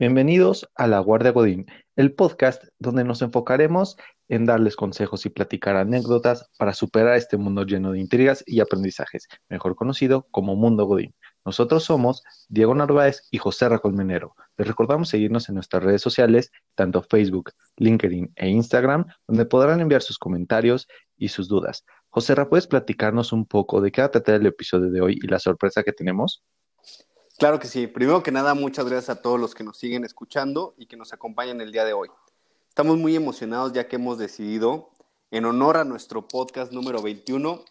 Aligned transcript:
Bienvenidos 0.00 0.66
a 0.76 0.86
La 0.86 0.98
Guardia 1.00 1.30
Godín, 1.30 1.66
el 1.94 2.14
podcast 2.14 2.64
donde 2.78 3.04
nos 3.04 3.20
enfocaremos 3.20 3.98
en 4.28 4.46
darles 4.46 4.74
consejos 4.74 5.26
y 5.26 5.28
platicar 5.28 5.76
anécdotas 5.76 6.48
para 6.56 6.72
superar 6.72 7.18
este 7.18 7.36
mundo 7.36 7.66
lleno 7.66 7.92
de 7.92 8.00
intrigas 8.00 8.42
y 8.46 8.60
aprendizajes, 8.60 9.28
mejor 9.50 9.76
conocido 9.76 10.26
como 10.30 10.56
Mundo 10.56 10.86
Godín. 10.86 11.14
Nosotros 11.44 11.84
somos 11.84 12.22
Diego 12.48 12.74
Narváez 12.74 13.28
y 13.30 13.36
José 13.36 13.68
Racolmenero. 13.68 14.34
Les 14.56 14.66
recordamos 14.66 15.10
seguirnos 15.10 15.50
en 15.50 15.56
nuestras 15.56 15.82
redes 15.82 16.00
sociales, 16.00 16.50
tanto 16.74 17.02
Facebook, 17.02 17.50
LinkedIn 17.76 18.32
e 18.36 18.48
Instagram, 18.48 19.04
donde 19.28 19.44
podrán 19.44 19.82
enviar 19.82 20.00
sus 20.00 20.16
comentarios 20.16 20.88
y 21.18 21.28
sus 21.28 21.46
dudas. 21.46 21.84
José 22.08 22.34
¿puedes 22.46 22.66
platicarnos 22.66 23.34
un 23.34 23.44
poco 23.44 23.82
de 23.82 23.92
qué 23.92 24.00
va 24.00 24.06
a 24.06 24.10
tratar 24.10 24.36
el 24.36 24.46
episodio 24.46 24.90
de 24.90 25.02
hoy 25.02 25.18
y 25.22 25.26
la 25.26 25.38
sorpresa 25.38 25.82
que 25.82 25.92
tenemos? 25.92 26.42
Claro 27.40 27.58
que 27.58 27.68
sí. 27.68 27.86
Primero 27.86 28.22
que 28.22 28.30
nada, 28.30 28.52
muchas 28.52 28.84
gracias 28.84 29.08
a 29.08 29.22
todos 29.22 29.40
los 29.40 29.54
que 29.54 29.64
nos 29.64 29.78
siguen 29.78 30.04
escuchando 30.04 30.74
y 30.76 30.84
que 30.84 30.98
nos 30.98 31.14
acompañan 31.14 31.62
el 31.62 31.72
día 31.72 31.86
de 31.86 31.94
hoy. 31.94 32.10
Estamos 32.68 32.98
muy 32.98 33.16
emocionados 33.16 33.72
ya 33.72 33.88
que 33.88 33.96
hemos 33.96 34.18
decidido, 34.18 34.90
en 35.30 35.46
honor 35.46 35.78
a 35.78 35.84
nuestro 35.84 36.28
podcast 36.28 36.70
número 36.70 37.00
21, 37.00 37.64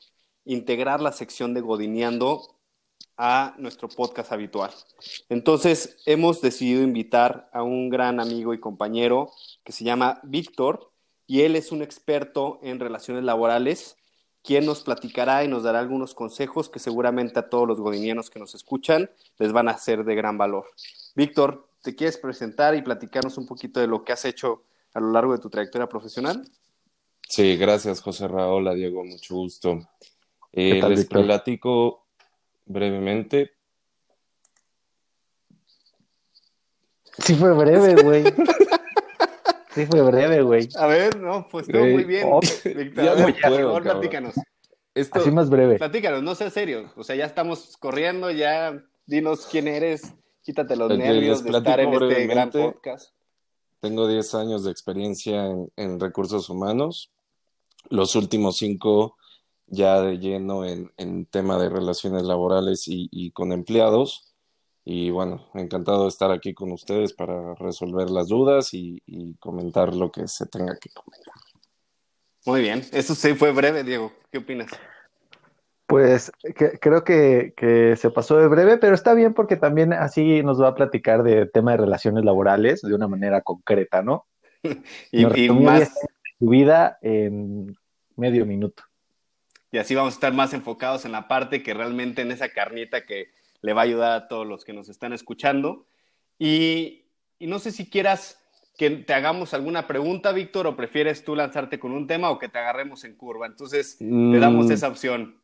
integrar 0.46 1.02
la 1.02 1.12
sección 1.12 1.54
de 1.54 1.62
Godineando 1.62 2.58
a 3.16 3.54
nuestro 3.60 3.90
podcast 3.90 4.32
habitual. 4.32 4.72
Entonces, 5.30 5.98
hemos 6.08 6.42
decidido 6.42 6.82
invitar 6.82 7.48
a 7.54 7.62
un 7.62 7.90
gran 7.90 8.20
amigo 8.20 8.56
y 8.56 8.60
compañero 8.60 9.30
que 9.64 9.72
se 9.72 9.84
llama 9.84 10.20
Víctor 10.24 10.92
y 11.28 11.42
él 11.42 11.56
es 11.56 11.72
un 11.72 11.84
experto 11.84 12.60
en 12.64 12.80
relaciones 12.80 13.24
laborales, 13.24 13.98
quien 14.50 14.66
nos 14.66 14.82
platicará 14.82 15.44
y 15.44 15.48
nos 15.48 15.62
dará 15.62 15.78
algunos 15.78 16.16
consejos 16.16 16.70
que 16.70 16.80
seguramente 16.80 17.38
a 17.38 17.50
todos 17.50 17.68
los 17.68 17.80
godinianos 17.80 18.32
que 18.32 18.40
nos 18.40 18.56
escuchan 18.56 19.08
les 19.38 19.52
van 19.52 19.70
a 19.70 19.78
ser 19.78 20.04
de 20.04 20.16
gran 20.16 20.40
valor. 20.40 20.66
Víctor, 21.16 21.70
¿te 21.84 21.96
quieres 21.96 22.18
presentar 22.18 22.74
y 22.74 22.82
platicarnos 22.82 23.38
un 23.38 23.46
poquito 23.46 23.80
de 23.80 23.86
lo 23.86 24.04
que 24.04 24.12
has 24.12 24.26
hecho 24.26 24.64
a 24.96 25.02
lo 25.02 25.12
largo 25.12 25.34
de 25.34 25.38
tu 25.38 25.52
trayectoria 25.52 25.88
profesional? 25.88 26.42
Sí, 27.28 27.58
gracias 27.58 28.02
José 28.02 28.28
Raúl, 28.28 28.74
Diego, 28.74 29.06
mucho 29.06 29.36
gusto. 29.36 29.88
Eh, 30.52 30.82
les 30.82 31.06
platico 31.06 32.08
brevemente. 32.66 33.52
Sí 37.20 37.36
fue 37.36 37.54
breve, 37.54 38.02
güey. 38.02 38.24
Sí 39.74 39.86
fue 39.86 40.02
breve, 40.02 40.42
güey. 40.42 40.68
A 40.78 40.88
ver, 40.88 41.20
no, 41.20 41.48
pues 41.50 41.68
todo 41.68 41.84
muy 41.84 42.04
bien. 42.04 42.28
Oh, 42.32 42.40
Víctor, 42.40 43.04
ya 43.04 43.16
no 43.16 43.34
puedo, 43.48 43.82
platícanos. 43.82 44.36
Esto, 44.96 45.20
Así 45.20 45.32
más 45.32 45.50
breve. 45.50 45.78
Platícanos, 45.78 46.24
no 46.24 46.36
seas 46.36 46.54
serio. 46.54 46.92
O 46.96 47.04
sea, 47.04 47.16
ya 47.16 47.26
estamos 47.26 47.78
corriendo, 47.78 48.32
ya 48.32 48.84
dinos 49.06 49.48
quién 49.50 49.68
eres, 49.68 50.14
quítate 50.42 50.76
los 50.76 50.98
nervios 50.98 51.44
de 51.44 51.58
estar 51.58 51.80
en 51.80 51.94
este 51.94 52.28
gran 52.28 52.52
podcast. 52.52 53.14
Tengo 53.80 54.08
10 54.08 54.36
años 54.36 54.64
de 54.64 54.72
experiencia 54.72 55.46
en, 55.46 55.72
en 55.78 56.00
recursos 56.00 56.50
humanos. 56.50 57.12
Los 57.90 58.16
últimos 58.16 58.58
cinco 58.58 59.16
ya 59.72 60.02
de 60.02 60.18
lleno 60.18 60.66
en, 60.66 60.92
en 60.98 61.26
tema 61.26 61.58
de 61.58 61.70
relaciones 61.70 62.24
laborales 62.24 62.84
y, 62.88 63.32
con 63.32 63.52
empleados. 63.52 64.29
Y 64.92 65.12
bueno, 65.12 65.46
encantado 65.54 66.02
de 66.02 66.10
estar 66.10 66.32
aquí 66.32 66.56
con 66.56 66.72
ustedes 66.72 67.14
para 67.14 67.54
resolver 67.54 68.10
las 68.10 68.28
dudas 68.28 68.74
y, 68.74 69.00
comentar 69.40 69.94
lo 69.94 70.12
que 70.12 70.28
se 70.28 70.48
tenga 70.48 70.80
que 70.82 70.90
comentar. 70.90 71.36
Muy 72.48 72.62
bien, 72.62 72.82
eso 72.92 73.14
sí 73.14 73.36
fue 73.36 73.52
breve, 73.52 73.84
Diego. 73.84 74.12
¿Qué 74.32 74.40
opinas? 74.40 74.72
Pues 75.86 76.32
creo 76.82 77.04
que, 77.04 77.54
que, 77.56 77.98
se 77.98 78.10
pasó 78.10 78.38
de 78.38 78.48
breve, 78.48 78.80
pero 78.80 78.96
está 78.96 79.14
bien 79.14 79.36
porque 79.36 79.58
también 79.58 79.94
así 79.94 80.42
nos 80.42 80.60
va 80.60 80.70
a 80.70 80.76
platicar 80.76 81.22
de 81.22 81.46
tema 81.46 81.74
de 81.74 81.78
relaciones 81.78 82.26
laborales 82.26 82.82
de 82.82 82.96
una 82.96 83.08
manera 83.08 83.42
concreta, 83.42 84.02
¿no? 84.02 84.26
y, 85.12 85.46
y 85.46 85.50
más 85.52 85.94
su 86.40 86.50
vida 86.50 86.98
en 87.04 87.78
medio 88.16 88.44
minuto 88.48 88.82
y 89.72 89.78
así 89.78 89.96
vamos 89.96 90.14
a 90.14 90.18
estar 90.18 90.34
más 90.34 90.54
enfocados 90.54 91.06
en 91.06 91.12
la 91.12 91.28
parte 91.28 91.62
que 91.62 91.74
realmente 91.74 92.22
en 92.22 92.32
esa 92.32 92.50
carnita 92.50 93.06
que 93.06 93.28
le 93.62 93.74
va 93.74 93.82
a 93.82 93.86
ayudar 93.86 94.12
a 94.14 94.28
todos 94.28 94.48
los 94.48 94.64
que 94.64 94.74
nos 94.74 94.90
están 94.90 95.14
escuchando. 95.14 95.88
Y, 96.38 97.06
no 97.40 97.60
sé 97.60 97.72
si 97.72 97.90
quieras 97.90 98.38
que 98.78 98.90
te 98.90 99.14
hagamos 99.14 99.54
alguna 99.54 99.88
pregunta, 99.88 100.32
Víctor, 100.32 100.68
o 100.68 100.76
prefieres 100.76 101.24
tú 101.24 101.36
lanzarte 101.36 101.80
con 101.80 101.92
un 101.92 102.08
tema 102.08 102.32
o 102.32 102.40
que 102.40 102.50
te 102.50 102.60
agarremos 102.60 103.04
en 103.04 103.16
curva. 103.16 103.46
Entonces, 103.46 103.98
te 103.98 104.40
damos 104.40 104.68
mm. 104.68 104.72
esa 104.72 104.88
opción. 104.88 105.42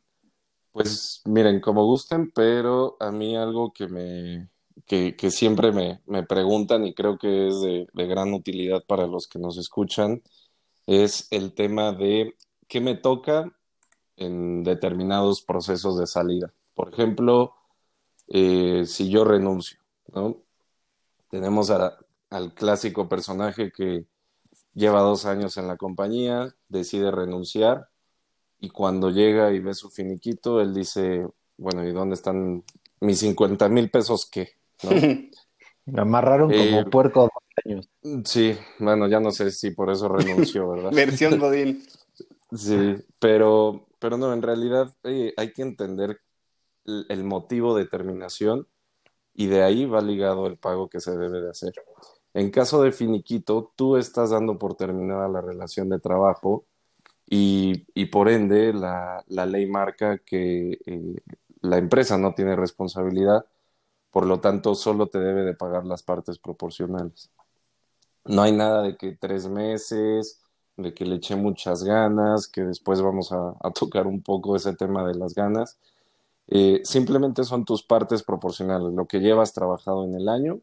Pues 0.72 1.22
miren, 1.24 1.60
como 1.60 1.84
gusten, 1.84 2.30
pero 2.30 2.96
a 3.00 3.10
mí 3.10 3.36
algo 3.36 3.72
que 3.72 3.88
me 3.88 4.48
que, 4.86 5.30
siempre 5.30 5.72
me, 5.72 6.22
preguntan 6.24 6.86
y 6.86 6.94
creo 6.94 7.18
que 7.18 7.48
es 7.48 7.60
de, 7.60 7.86
de 7.92 8.06
gran 8.06 8.34
utilidad 8.34 8.84
para 8.86 9.06
los 9.06 9.26
que 9.26 9.38
nos 9.38 9.56
escuchan 9.56 10.22
es 10.86 11.28
el 11.30 11.54
tema 11.54 11.92
de 11.92 12.36
qué 12.68 12.80
me 12.80 12.94
toca 12.94 13.52
en 14.16 14.64
determinados 14.64 15.42
procesos 15.42 15.98
de 15.98 16.06
salida. 16.06 16.52
Por 16.74 16.92
ejemplo, 16.92 17.54
eh, 18.28 18.84
si 18.86 19.08
yo 19.08 19.24
renuncio, 19.24 19.78
¿no? 20.14 20.42
Tenemos 21.30 21.70
al 21.70 22.54
clásico 22.54 23.08
personaje 23.08 23.72
que 23.72 24.06
lleva 24.74 25.00
dos 25.00 25.26
años 25.26 25.56
en 25.56 25.66
la 25.66 25.76
compañía, 25.76 26.54
decide 26.68 27.10
renunciar 27.10 27.88
y 28.58 28.70
cuando 28.70 29.10
llega 29.10 29.52
y 29.52 29.60
ve 29.60 29.74
su 29.74 29.90
finiquito, 29.90 30.60
él 30.60 30.74
dice, 30.74 31.26
bueno, 31.56 31.86
¿y 31.86 31.92
dónde 31.92 32.14
están 32.14 32.64
mis 33.00 33.18
50 33.20 33.68
mil 33.68 33.90
pesos 33.90 34.28
qué? 34.30 34.50
Me 35.86 36.00
amarraron 36.00 36.50
como 36.50 36.80
eh, 36.80 36.84
puerco 36.90 37.22
dos 37.22 37.30
años. 37.64 37.88
Sí, 38.24 38.56
bueno, 38.80 39.06
ya 39.08 39.20
no 39.20 39.30
sé 39.30 39.50
si 39.52 39.70
por 39.70 39.90
eso 39.90 40.08
renunció, 40.08 40.68
¿verdad? 40.70 40.90
Versión 40.94 41.38
Godín. 41.38 41.84
sí, 42.52 42.96
pero 43.20 43.86
pero 43.98 44.18
no, 44.18 44.32
en 44.32 44.42
realidad 44.42 44.94
eh, 45.04 45.32
hay 45.36 45.52
que 45.52 45.62
entender 45.62 46.20
el, 46.86 47.24
motivo 47.24 47.76
de 47.76 47.86
terminación 47.86 48.68
y 49.34 49.46
de 49.46 49.62
ahí 49.62 49.86
va 49.86 50.00
ligado 50.00 50.46
el 50.46 50.56
pago 50.58 50.88
que 50.88 51.00
se 51.00 51.16
debe 51.16 51.40
de 51.40 51.50
hacer. 51.50 51.74
En 52.34 52.50
caso 52.50 52.82
de 52.82 52.92
finiquito, 52.92 53.72
tú 53.76 53.96
estás 53.96 54.30
dando 54.30 54.58
por 54.58 54.76
terminada 54.76 55.28
la 55.28 55.40
relación 55.40 55.88
de 55.88 56.00
trabajo 56.00 56.66
y, 57.28 58.06
por 58.06 58.28
ende 58.28 58.72
la, 58.72 59.24
ley 59.28 59.66
marca 59.66 60.18
que 60.18 60.78
eh, 60.86 61.16
la 61.60 61.78
empresa 61.78 62.18
no 62.18 62.34
tiene 62.34 62.56
responsabilidad, 62.56 63.46
por 64.10 64.26
lo 64.26 64.40
tanto 64.40 64.74
solo 64.74 65.08
te 65.08 65.18
debe 65.18 65.42
de 65.42 65.54
pagar 65.54 65.84
las 65.84 66.02
partes 66.02 66.38
proporcionales. 66.38 67.30
No 68.24 68.42
hay 68.42 68.52
nada 68.52 68.82
de 68.82 68.96
que 68.96 69.12
tres 69.12 69.48
meses, 69.48 70.40
de 70.76 70.94
que 70.94 71.04
le 71.04 71.16
eché 71.16 71.36
muchas 71.36 71.84
ganas, 71.84 72.48
que 72.48 72.62
después 72.62 73.00
vamos 73.00 73.32
a, 73.32 73.54
tocar 73.72 74.06
un 74.06 74.22
poco 74.22 74.56
ese 74.56 74.74
tema 74.74 75.06
de 75.06 75.14
las 75.14 75.34
ganas. 75.34 75.78
Eh, 76.48 76.80
simplemente 76.84 77.44
son 77.44 77.64
tus 77.64 77.82
partes 77.82 78.22
proporcionales, 78.22 78.92
lo 78.92 79.06
que 79.06 79.20
llevas 79.20 79.52
trabajado 79.52 80.04
en 80.04 80.14
el 80.14 80.28
año 80.28 80.60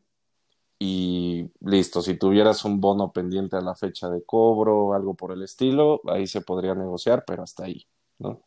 y 0.80 1.50
listo. 1.62 2.02
Si 2.02 2.18
tuvieras 2.18 2.66
un 2.66 2.80
bono 2.80 3.12
pendiente 3.12 3.58
a 3.58 3.62
la 3.62 3.76
fecha 3.76 4.10
de 4.10 4.24
cobro 4.24 4.88
o 4.88 4.94
algo 4.94 5.14
por 5.14 5.32
el 5.32 5.44
estilo, 5.44 6.02
ahí 6.08 6.28
se 6.28 6.42
podría 6.42 6.76
negociar, 6.76 7.24
pero 7.26 7.44
hasta 7.44 7.66
ahí, 7.66 7.86
¿no? 8.20 8.42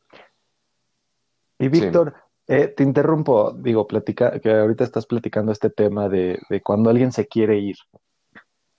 Y 1.59 1.69
Víctor, 1.69 2.15
eh, 2.47 2.69
te 2.69 2.83
interrumpo, 2.83 3.53
digo, 3.53 3.87
platica, 3.87 4.39
que 4.41 4.53
ahorita 4.53 4.85
estás 4.85 5.07
platicando 5.07 5.53
este 5.53 5.71
tema 5.71 6.09
de, 6.09 6.39
de 6.51 6.63
cuando 6.63 6.91
alguien 6.91 7.13
se 7.13 7.27
quiere 7.27 7.59
ir. 7.59 7.77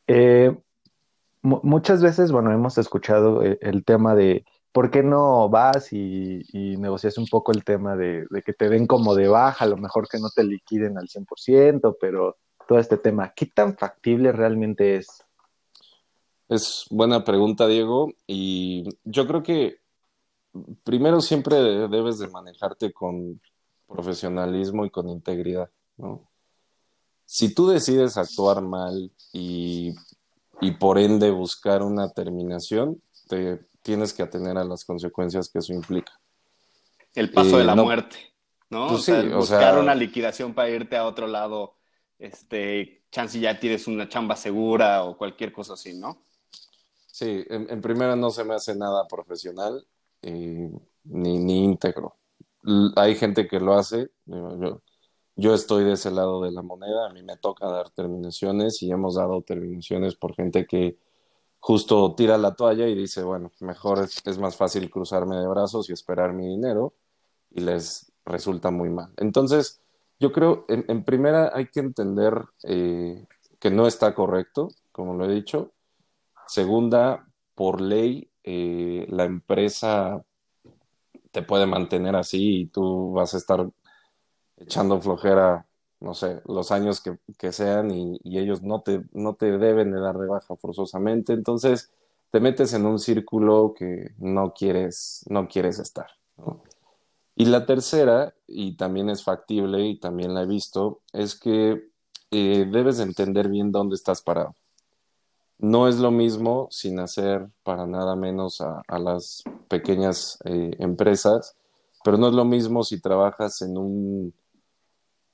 Eh, 0.08 0.56
muchas 1.42 2.02
veces, 2.02 2.32
bueno, 2.32 2.52
hemos 2.52 2.78
escuchado 2.78 3.42
el, 3.42 3.86
tema 3.86 4.16
de 4.16 4.46
por 4.78 4.92
qué 4.92 5.02
no 5.02 5.50
vas 5.50 5.92
y, 5.92 6.44
negocias 6.54 7.18
un 7.18 7.26
poco 7.26 7.52
el 7.52 7.64
tema 7.64 7.96
de, 7.96 8.28
que 8.46 8.54
te 8.54 8.70
den 8.70 8.86
como 8.86 9.16
de 9.16 9.28
baja, 9.28 9.66
a 9.66 9.68
lo 9.68 9.76
mejor 9.76 10.08
que 10.08 10.20
no 10.20 10.30
te 10.30 10.44
liquiden 10.44 11.00
al 11.00 11.08
100%, 11.08 11.98
pero 12.00 12.38
todo 12.68 12.78
este 12.78 12.98
tema, 12.98 13.34
¿qué 13.36 13.48
tan 13.48 13.76
factible 13.76 14.32
realmente 14.32 14.98
es? 14.98 15.08
Es 16.48 16.86
buena 16.92 17.24
pregunta, 17.24 17.66
Diego, 17.66 18.12
y 18.28 18.88
yo 19.04 19.26
creo 19.26 19.42
que 19.42 19.80
primero 20.84 21.22
siempre 21.22 21.56
debes 21.88 22.20
de 22.20 22.28
manejarte 22.28 22.94
con 22.94 23.42
profesionalismo 23.88 24.86
y 24.86 24.92
con 24.92 25.10
integridad. 25.10 25.72
Si 27.26 27.52
tú 27.56 27.68
decides 27.68 28.16
actuar 28.16 28.62
mal 28.62 29.12
y 29.34 29.96
y 30.60 30.72
por 30.72 30.98
ende 30.98 31.32
buscar 31.32 31.84
una 31.84 32.10
terminación, 32.10 33.02
te 33.28 33.60
tienes 33.88 34.14
que 34.14 34.22
atener 34.22 34.58
a 34.58 34.66
las 34.66 34.84
consecuencias 34.84 35.48
que 35.48 35.60
eso 35.60 35.72
implica. 35.72 36.12
El 37.16 37.32
paso 37.32 37.58
de 37.58 37.64
la 37.64 37.74
muerte, 37.74 38.18
¿no? 38.70 38.90
Pues 38.90 39.34
buscar 39.34 39.80
una 39.80 39.96
liquidación 39.96 40.54
para 40.54 40.70
irte 40.70 40.98
a 40.98 41.06
otro 41.06 41.26
lado, 41.26 41.78
este, 42.20 43.06
chance 43.10 43.40
ya 43.40 43.58
tienes 43.58 43.88
una 43.88 44.10
chamba 44.10 44.36
segura 44.36 45.06
o 45.06 45.18
cualquier 45.18 45.54
cosa 45.54 45.76
así, 45.76 45.98
¿no? 45.98 46.26
Sí, 47.06 47.46
en, 47.48 47.80
primera 47.80 48.18
no 48.18 48.30
se 48.30 48.44
me 48.44 48.56
hace 48.56 48.76
nada 48.76 49.08
profesional 49.08 49.88
eh, 50.22 50.70
ni, 51.06 51.38
ni 51.40 51.64
íntegro. 51.64 52.18
hay 52.98 53.16
gente 53.16 53.48
que 53.48 53.62
lo 53.62 53.74
hace, 53.76 54.10
yo 55.38 55.54
estoy 55.54 55.86
de 55.86 55.94
ese 55.94 56.12
lado 56.12 56.42
de 56.42 56.52
la 56.52 56.62
moneda, 56.62 57.08
a 57.08 57.14
mí 57.14 57.24
me 57.24 57.38
toca 57.38 57.68
dar 57.68 57.90
terminaciones 57.92 58.84
y 58.84 58.92
hemos 58.92 59.16
dado 59.16 59.42
terminaciones 59.44 60.16
por 60.16 60.36
gente 60.36 60.68
que 60.68 60.98
justo 61.68 62.16
tira 62.16 62.38
la 62.38 62.56
toalla 62.56 62.88
y 62.88 62.96
dice, 62.96 63.24
bueno, 63.24 63.52
mejor 63.60 64.00
es, 64.00 64.38
más 64.40 64.56
fácil 64.56 64.90
cruzarme 64.90 65.36
de 65.36 65.50
brazos 65.50 65.90
y 65.90 65.92
esperar 65.92 66.32
mi 66.32 66.48
dinero 66.48 66.94
y 67.52 67.60
les 67.60 68.10
resulta 68.24 68.72
muy 68.72 68.90
mal. 68.90 69.12
Entonces, 69.18 69.82
yo 70.18 70.32
creo, 70.32 70.64
en, 70.70 70.86
en 70.88 71.04
primera 71.04 71.52
hay 71.54 71.68
que 71.68 71.82
entender 71.82 72.42
eh, 72.64 73.26
que 73.60 73.70
no 73.70 73.86
está 73.86 74.16
correcto, 74.16 74.70
como 74.94 75.16
lo 75.16 75.26
he 75.26 75.36
dicho. 75.36 75.74
Segunda, 76.48 77.28
por 77.54 77.82
ley, 77.82 78.32
eh, 78.46 79.06
la 79.10 79.26
empresa 79.26 80.24
te 81.32 81.42
puede 81.42 81.66
mantener 81.66 82.16
así 82.16 82.62
y 82.62 82.66
tú 82.68 83.12
vas 83.12 83.34
a 83.34 83.38
estar 83.40 83.70
echando 84.56 85.02
flojera, 85.02 85.67
no 86.00 86.14
sé, 86.14 86.42
los 86.48 86.72
años 86.72 87.02
que, 87.02 87.18
que 87.38 87.52
sean 87.52 87.92
y, 87.92 88.20
ellos 88.24 88.62
no 88.62 88.82
te, 88.82 89.04
no 89.14 89.36
te 89.36 89.58
deben 89.58 89.92
de 89.92 90.00
dar 90.00 90.18
de 90.18 90.28
baja 90.28 90.56
forzosamente. 90.56 91.34
Entonces, 91.34 91.92
te 92.32 92.40
metes 92.40 92.74
en 92.74 92.86
un 92.86 93.00
círculo 93.00 93.74
que 93.78 94.12
no 94.20 94.54
quieres, 94.54 95.26
no 95.30 95.48
quieres 95.48 95.80
estar. 95.80 96.08
Y 97.36 97.46
la 97.46 97.66
tercera, 97.66 98.34
y 98.48 98.76
también 98.78 99.10
es 99.10 99.24
factible 99.24 99.86
y 99.88 100.00
también 100.00 100.34
la 100.34 100.44
he 100.44 100.48
visto, 100.48 101.02
es 101.14 101.36
que 101.36 101.90
eh, 102.32 102.68
debes 102.72 103.00
entender 103.00 103.48
bien 103.50 103.72
dónde 103.72 103.96
estás 103.96 104.22
parado. 104.22 104.56
No 105.60 105.88
es 105.88 105.98
lo 105.98 106.12
mismo 106.12 106.68
sin 106.70 107.00
hacer 107.00 107.48
para 107.64 107.88
nada 107.88 108.16
menos 108.16 108.62
a, 108.62 108.84
a 108.88 109.00
las 109.00 109.44
pequeñas 109.68 110.38
eh, 110.46 110.76
empresas, 110.78 111.56
pero 112.04 112.18
no 112.18 112.28
es 112.28 112.34
lo 112.34 112.46
mismo 112.46 112.84
si 112.84 113.02
trabajas 113.02 113.62
en 113.64 113.78
un, 113.78 114.34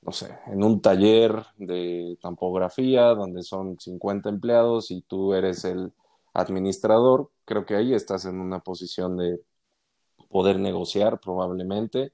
no 0.04 0.12
sé, 0.12 0.38
en 0.46 0.62
un 0.62 0.82
taller 0.82 1.46
de 1.56 2.18
tampografía 2.20 3.06
donde 3.14 3.42
son 3.42 3.78
50 3.80 4.28
empleados 4.28 4.90
y 4.90 5.00
tú 5.02 5.32
eres 5.32 5.64
el 5.64 5.92
administrador. 6.34 7.30
Creo 7.46 7.64
que 7.64 7.76
ahí 7.76 7.94
estás 7.94 8.26
en 8.26 8.38
una 8.38 8.60
posición 8.60 9.16
de 9.16 9.40
poder 10.28 10.58
negociar 10.58 11.20
probablemente. 11.20 12.12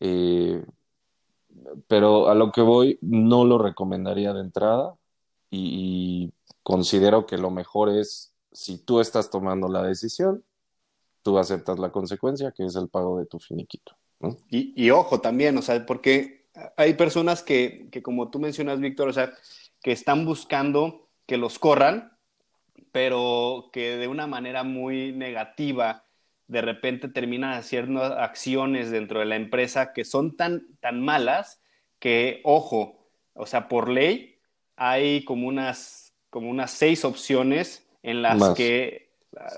Eh, 0.00 0.64
pero 1.86 2.28
a 2.28 2.34
lo 2.34 2.50
que 2.50 2.62
voy, 2.62 2.98
no 3.00 3.44
lo 3.44 3.58
recomendaría 3.58 4.32
de 4.32 4.40
entrada 4.40 4.94
y, 5.50 6.32
considero 6.62 7.24
que 7.24 7.38
lo 7.38 7.50
mejor 7.50 7.88
es, 7.88 8.34
si 8.52 8.76
tú 8.76 9.00
estás 9.00 9.30
tomando 9.30 9.68
la 9.68 9.82
decisión, 9.82 10.44
tú 11.22 11.38
aceptas 11.38 11.78
la 11.78 11.90
consecuencia, 11.90 12.52
que 12.52 12.66
es 12.66 12.76
el 12.76 12.90
pago 12.90 13.18
de 13.18 13.24
tu 13.24 13.38
finiquito. 13.38 13.96
Y, 14.50 14.74
y, 14.76 14.90
ojo 14.90 15.22
también, 15.22 15.56
o 15.56 15.62
sea, 15.62 15.86
porque 15.86 16.37
hay 16.76 16.94
personas 16.94 17.42
que, 17.42 17.88
que, 17.90 18.02
como 18.02 18.30
tú 18.30 18.38
mencionas, 18.38 18.80
Víctor, 18.80 19.08
o 19.08 19.12
sea, 19.12 19.32
que 19.82 19.92
están 19.92 20.24
buscando 20.24 21.08
que 21.26 21.36
los 21.36 21.58
corran, 21.58 22.16
pero 22.92 23.70
que 23.72 23.96
de 23.96 24.08
una 24.08 24.26
manera 24.26 24.64
muy 24.64 25.12
negativa 25.12 26.04
de 26.48 26.62
repente 26.62 27.08
terminan 27.08 27.52
haciendo 27.52 28.02
acciones 28.02 28.90
dentro 28.90 29.20
de 29.20 29.26
la 29.26 29.36
empresa 29.36 29.92
que 29.92 30.04
son 30.04 30.36
tan, 30.36 30.66
tan 30.80 31.04
malas 31.04 31.60
que, 31.98 32.40
ojo, 32.42 33.06
o 33.34 33.46
sea, 33.46 33.68
por 33.68 33.88
ley 33.88 34.38
hay 34.76 35.24
como 35.24 35.46
unas, 35.46 36.14
como 36.30 36.50
unas 36.50 36.70
seis 36.70 37.04
opciones 37.04 37.86
en 38.02 38.22
las 38.22 38.38
Más. 38.38 38.54
que, 38.54 39.10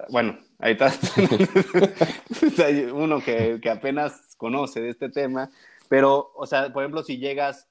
bueno, 0.09 0.39
ahí 0.59 0.73
está 0.73 0.93
uno 2.93 3.21
que, 3.21 3.61
que 3.63 3.71
apenas 3.71 4.35
conoce 4.37 4.81
de 4.81 4.91
este 4.91 5.11
tema, 5.11 5.51
pero, 5.91 6.31
o 6.37 6.47
sea, 6.47 6.73
por 6.73 6.85
ejemplo, 6.85 7.03
si 7.03 7.19
llegas, 7.19 7.69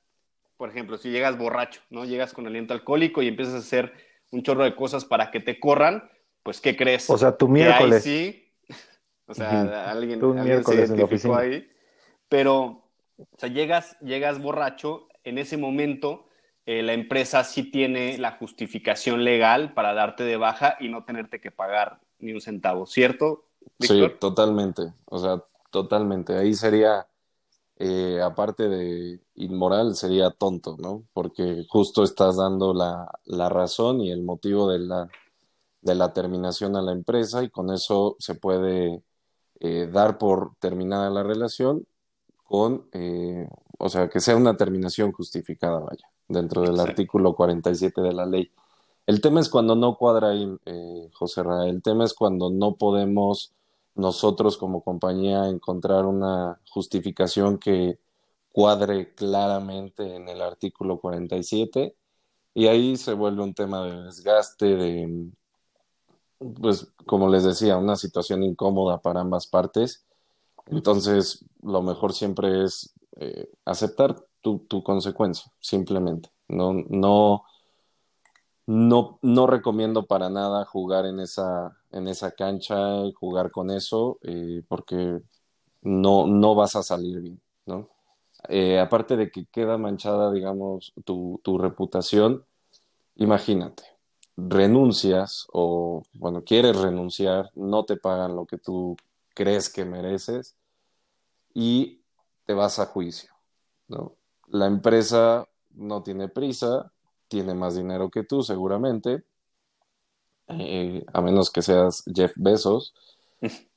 por 0.58 0.70
ejemplo, 0.70 0.98
si 0.98 1.10
llegas 1.10 1.38
borracho, 1.38 1.80
¿no? 1.90 2.04
Llegas 2.04 2.34
con 2.34 2.46
aliento 2.46 2.74
alcohólico 2.74 3.22
y 3.22 3.30
empiezas 3.30 3.56
a 3.56 3.60
hacer 3.60 3.94
un 4.32 4.44
chorro 4.44 4.66
de 4.66 4.76
cosas 4.76 5.06
para 5.06 5.32
que 5.32 5.40
te 5.40 5.58
corran, 5.58 6.12
pues, 6.44 6.60
¿qué 6.60 6.76
crees? 6.76 7.10
O 7.10 7.18
sea, 7.18 7.38
tu 7.38 7.48
miércoles. 7.48 8.04
sí, 8.04 8.52
o 9.26 9.34
sea, 9.34 9.48
uh 9.48 9.68
-huh. 9.68 9.88
alguien, 9.88 10.38
alguien 10.38 10.66
se 10.66 10.76
identificó 10.76 11.38
ahí. 11.38 11.66
Pero, 12.28 12.84
o 13.18 13.38
sea, 13.38 13.48
llegas, 13.48 13.98
llegas 14.02 14.42
borracho, 14.42 15.08
en 15.24 15.38
ese 15.38 15.56
momento 15.56 16.26
eh, 16.66 16.84
la 16.84 16.92
empresa 16.92 17.46
sí 17.46 17.72
tiene 17.72 18.18
la 18.18 18.32
justificación 18.34 19.24
legal 19.24 19.74
para 19.74 19.94
darte 19.94 20.26
de 20.26 20.36
baja 20.36 20.76
y 20.82 20.90
no 20.90 21.06
tenerte 21.06 21.40
que 21.40 21.52
pagar 21.52 22.02
ni 22.20 22.34
un 22.34 22.42
centavo, 22.42 22.86
¿cierto? 22.86 23.46
Víctor? 23.80 24.12
Sí, 24.12 24.16
totalmente. 24.20 24.92
O 25.06 25.20
sea, 25.20 25.42
totalmente. 25.70 26.36
Ahí 26.38 26.54
sería, 26.54 27.08
eh, 27.80 28.22
aparte 28.22 28.68
de 28.70 29.22
inmoral, 29.36 29.96
sería 29.96 30.32
tonto, 30.32 30.76
¿no? 30.78 31.06
Porque 31.14 31.66
justo 31.70 32.04
estás 32.04 32.38
dando 32.38 32.74
la, 32.74 33.10
la 33.26 33.50
razón 33.50 34.02
y 34.02 34.12
el 34.12 34.22
motivo 34.22 34.70
de 34.70 34.80
la, 34.80 35.10
de 35.82 35.96
la 35.96 36.14
terminación 36.14 36.76
a 36.76 36.82
la 36.82 36.92
empresa 36.92 37.44
y 37.44 37.50
con 37.50 37.72
eso 37.72 38.18
se 38.20 38.36
puede 38.36 39.04
eh, 39.62 39.90
dar 39.92 40.18
por 40.18 40.56
terminada 40.60 41.10
la 41.10 41.24
relación 41.24 41.86
con, 42.44 42.90
eh, 42.94 43.48
o 43.78 43.90
sea, 43.90 44.10
que 44.10 44.20
sea 44.20 44.36
una 44.36 44.58
terminación 44.58 45.12
justificada, 45.12 45.80
vaya, 45.80 46.10
dentro 46.28 46.64
del 46.64 46.80
artículo 46.80 47.36
47 47.36 48.02
de 48.02 48.14
la 48.14 48.26
ley. 48.26 48.52
El 49.06 49.22
tema 49.22 49.40
es 49.40 49.50
cuando 49.50 49.76
no 49.76 49.96
cuadra 49.96 50.30
ahí, 50.30 50.50
eh, 50.66 51.10
José 51.14 51.44
Ra, 51.44 51.68
el 51.68 51.82
tema 51.82 52.06
es 52.06 52.14
cuando 52.14 52.50
no 52.50 52.76
podemos 52.76 53.54
nosotros 54.00 54.58
como 54.58 54.84
compañía 54.84 55.48
encontrar 55.48 56.06
una 56.06 56.60
justificación 56.70 57.58
que 57.60 58.00
cuadre 58.52 59.14
claramente 59.14 60.16
en 60.16 60.28
el 60.30 60.42
artículo 60.42 61.00
47 61.00 61.96
y 62.54 62.68
ahí 62.68 62.98
se 62.98 63.14
vuelve 63.14 63.44
un 63.44 63.54
tema 63.54 63.86
de 63.86 64.04
desgaste, 64.04 64.66
de, 64.66 65.30
pues 66.60 66.92
como 67.06 67.30
les 67.30 67.44
decía, 67.44 67.78
una 67.78 67.96
situación 67.96 68.44
incómoda 68.44 69.02
para 69.02 69.22
ambas 69.22 69.48
partes. 69.48 70.06
Entonces, 70.68 71.46
lo 71.62 71.82
mejor 71.82 72.14
siempre 72.14 72.64
es 72.64 72.94
eh, 73.18 73.50
aceptar 73.66 74.16
tu, 74.42 74.60
tu, 74.60 74.84
consecuencia, 74.84 75.52
simplemente. 75.60 76.30
No, 76.48 76.74
no, 76.74 77.44
no, 78.70 79.18
no 79.24 79.48
recomiendo 79.48 80.06
para 80.06 80.30
nada 80.30 80.64
jugar 80.64 81.08
en 81.08 81.20
esa, 81.20 81.76
en 81.92 82.08
esa 82.08 82.34
cancha 82.34 82.78
jugar 83.16 83.50
con 83.50 83.72
eso, 83.72 84.20
eh, 84.22 84.62
porque 84.68 85.22
no, 85.82 86.28
no 86.28 86.54
vas 86.54 86.76
a 86.76 86.84
salir 86.84 87.20
bien, 87.20 87.42
¿no? 87.66 87.90
Eh, 88.48 88.80
aparte 88.80 89.18
de 89.18 89.32
que 89.32 89.48
queda 89.48 89.80
manchada, 89.80 90.32
digamos, 90.32 90.94
tu, 91.04 91.42
tu 91.44 91.58
reputación, 91.58 92.46
imagínate, 93.16 93.86
renuncias 94.38 95.48
o, 95.52 96.04
bueno, 96.14 96.44
quieres 96.44 96.78
renunciar, 96.78 97.50
no 97.56 97.86
te 97.86 97.98
pagan 97.98 98.36
lo 98.36 98.46
que 98.46 98.60
tú 98.60 98.96
crees 99.34 99.74
que 99.74 99.84
mereces 99.84 100.56
y 101.56 102.04
te 102.46 102.54
vas 102.54 102.78
a 102.78 102.86
juicio, 102.86 103.32
¿no? 103.88 104.14
La 104.50 104.68
empresa 104.68 105.48
no 105.72 106.04
tiene 106.04 106.28
prisa, 106.28 106.92
tiene 107.30 107.54
más 107.56 107.76
dinero 107.78 108.10
que 108.12 108.24
tú 108.26 108.44
seguramente, 108.44 109.24
eh, 110.48 111.06
a 111.14 111.22
menos 111.22 111.52
que 111.52 111.62
seas 111.62 112.04
Jeff 112.14 112.34
Bezos, 112.38 112.94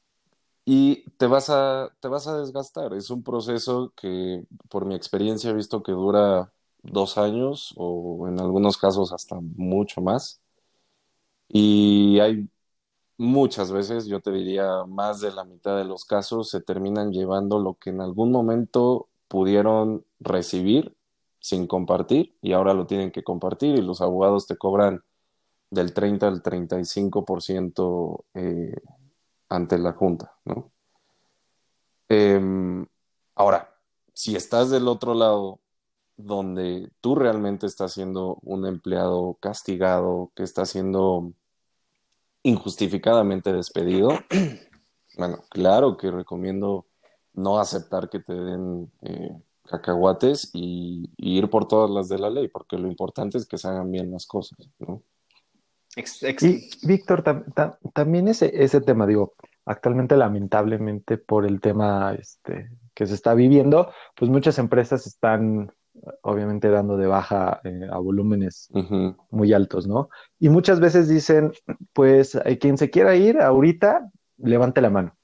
y 0.64 1.04
te 1.18 1.26
vas, 1.26 1.50
a, 1.50 1.90
te 2.00 2.08
vas 2.08 2.26
a 2.28 2.38
desgastar. 2.40 2.94
Es 2.94 3.10
un 3.10 3.22
proceso 3.22 3.92
que, 3.96 4.44
por 4.68 4.86
mi 4.86 4.94
experiencia, 4.94 5.50
he 5.50 5.54
visto 5.54 5.82
que 5.82 5.92
dura 5.92 6.52
dos 6.82 7.18
años 7.18 7.74
o 7.76 8.28
en 8.28 8.40
algunos 8.40 8.78
casos 8.78 9.12
hasta 9.12 9.38
mucho 9.40 10.00
más. 10.02 10.40
Y 11.48 12.18
hay 12.20 12.48
muchas 13.18 13.72
veces, 13.72 14.06
yo 14.06 14.20
te 14.20 14.32
diría 14.32 14.84
más 14.86 15.20
de 15.20 15.32
la 15.32 15.44
mitad 15.44 15.76
de 15.78 15.84
los 15.84 16.04
casos, 16.04 16.50
se 16.50 16.60
terminan 16.60 17.12
llevando 17.12 17.58
lo 17.60 17.74
que 17.76 17.90
en 17.90 18.00
algún 18.00 18.32
momento 18.32 19.08
pudieron 19.28 20.04
recibir 20.20 20.96
sin 21.42 21.66
compartir 21.66 22.36
y 22.40 22.52
ahora 22.52 22.72
lo 22.72 22.86
tienen 22.86 23.10
que 23.10 23.24
compartir 23.24 23.74
y 23.74 23.82
los 23.82 24.00
abogados 24.00 24.46
te 24.46 24.56
cobran 24.56 25.02
del 25.70 25.92
30 25.92 26.28
al 26.28 26.42
35% 26.42 28.24
eh, 28.34 28.76
ante 29.48 29.76
la 29.78 29.92
Junta, 29.92 30.36
¿no? 30.44 30.70
Eh, 32.08 32.40
ahora, 33.34 33.74
si 34.14 34.36
estás 34.36 34.70
del 34.70 34.86
otro 34.86 35.14
lado 35.14 35.58
donde 36.16 36.92
tú 37.00 37.16
realmente 37.16 37.66
estás 37.66 37.92
siendo 37.92 38.38
un 38.42 38.64
empleado 38.64 39.36
castigado, 39.40 40.30
que 40.36 40.44
está 40.44 40.64
siendo 40.64 41.32
injustificadamente 42.44 43.52
despedido, 43.52 44.10
bueno, 45.18 45.42
claro 45.50 45.96
que 45.96 46.10
recomiendo 46.12 46.86
no 47.32 47.58
aceptar 47.58 48.08
que 48.10 48.20
te 48.20 48.34
den 48.34 48.92
eh, 49.00 49.42
cacahuates 49.72 50.50
y, 50.52 51.10
y, 51.16 51.38
ir 51.38 51.48
por 51.48 51.66
todas 51.66 51.90
las 51.90 52.08
de 52.08 52.18
la 52.18 52.30
ley, 52.30 52.48
porque 52.48 52.76
lo 52.76 52.88
importante 52.88 53.38
es 53.38 53.46
que 53.46 53.58
se 53.58 53.68
hagan 53.68 53.90
bien 53.90 54.10
las 54.10 54.26
cosas, 54.26 54.58
¿no? 54.78 55.02
Ex 55.96 56.22
ex 56.22 56.42
y 56.42 56.70
Víctor, 56.86 57.22
tam 57.22 57.44
tam 57.52 57.74
también 57.92 58.28
ese, 58.28 58.50
ese 58.64 58.80
tema, 58.80 59.06
digo, 59.06 59.34
actualmente 59.66 60.16
lamentablemente 60.16 61.18
por 61.18 61.44
el 61.44 61.60
tema 61.60 62.14
este, 62.18 62.70
que 62.94 63.06
se 63.06 63.14
está 63.14 63.34
viviendo, 63.34 63.90
pues 64.16 64.30
muchas 64.30 64.58
empresas 64.58 65.06
están 65.06 65.72
obviamente 66.22 66.68
dando 66.70 66.96
de 66.96 67.06
baja 67.06 67.60
eh, 67.64 67.86
a 67.90 67.98
volúmenes 67.98 68.70
muy 69.30 69.52
altos, 69.52 69.86
¿no? 69.86 70.08
Y 70.38 70.48
muchas 70.48 70.80
veces 70.80 71.08
dicen, 71.08 71.52
pues 71.92 72.34
eh, 72.34 72.58
quien 72.58 72.78
se 72.78 72.90
quiera 72.90 73.14
ir 73.14 73.40
ahorita, 73.40 74.10
levante 74.38 74.80
la 74.80 74.90
mano, 74.90 75.16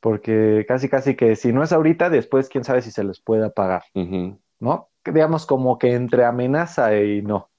porque 0.00 0.64
casi 0.68 0.88
casi 0.88 1.16
que 1.16 1.34
si 1.36 1.52
no 1.52 1.62
es 1.62 1.72
ahorita, 1.72 2.08
después 2.10 2.48
quién 2.48 2.64
sabe 2.64 2.82
si 2.82 2.90
se 2.90 3.04
les 3.04 3.20
pueda 3.20 3.50
pagar, 3.50 3.82
¿no? 3.94 4.88
Digamos 5.04 5.46
como 5.46 5.78
que 5.78 5.94
entre 5.94 6.24
amenaza 6.24 6.96
y 6.96 7.22
no. 7.22 7.50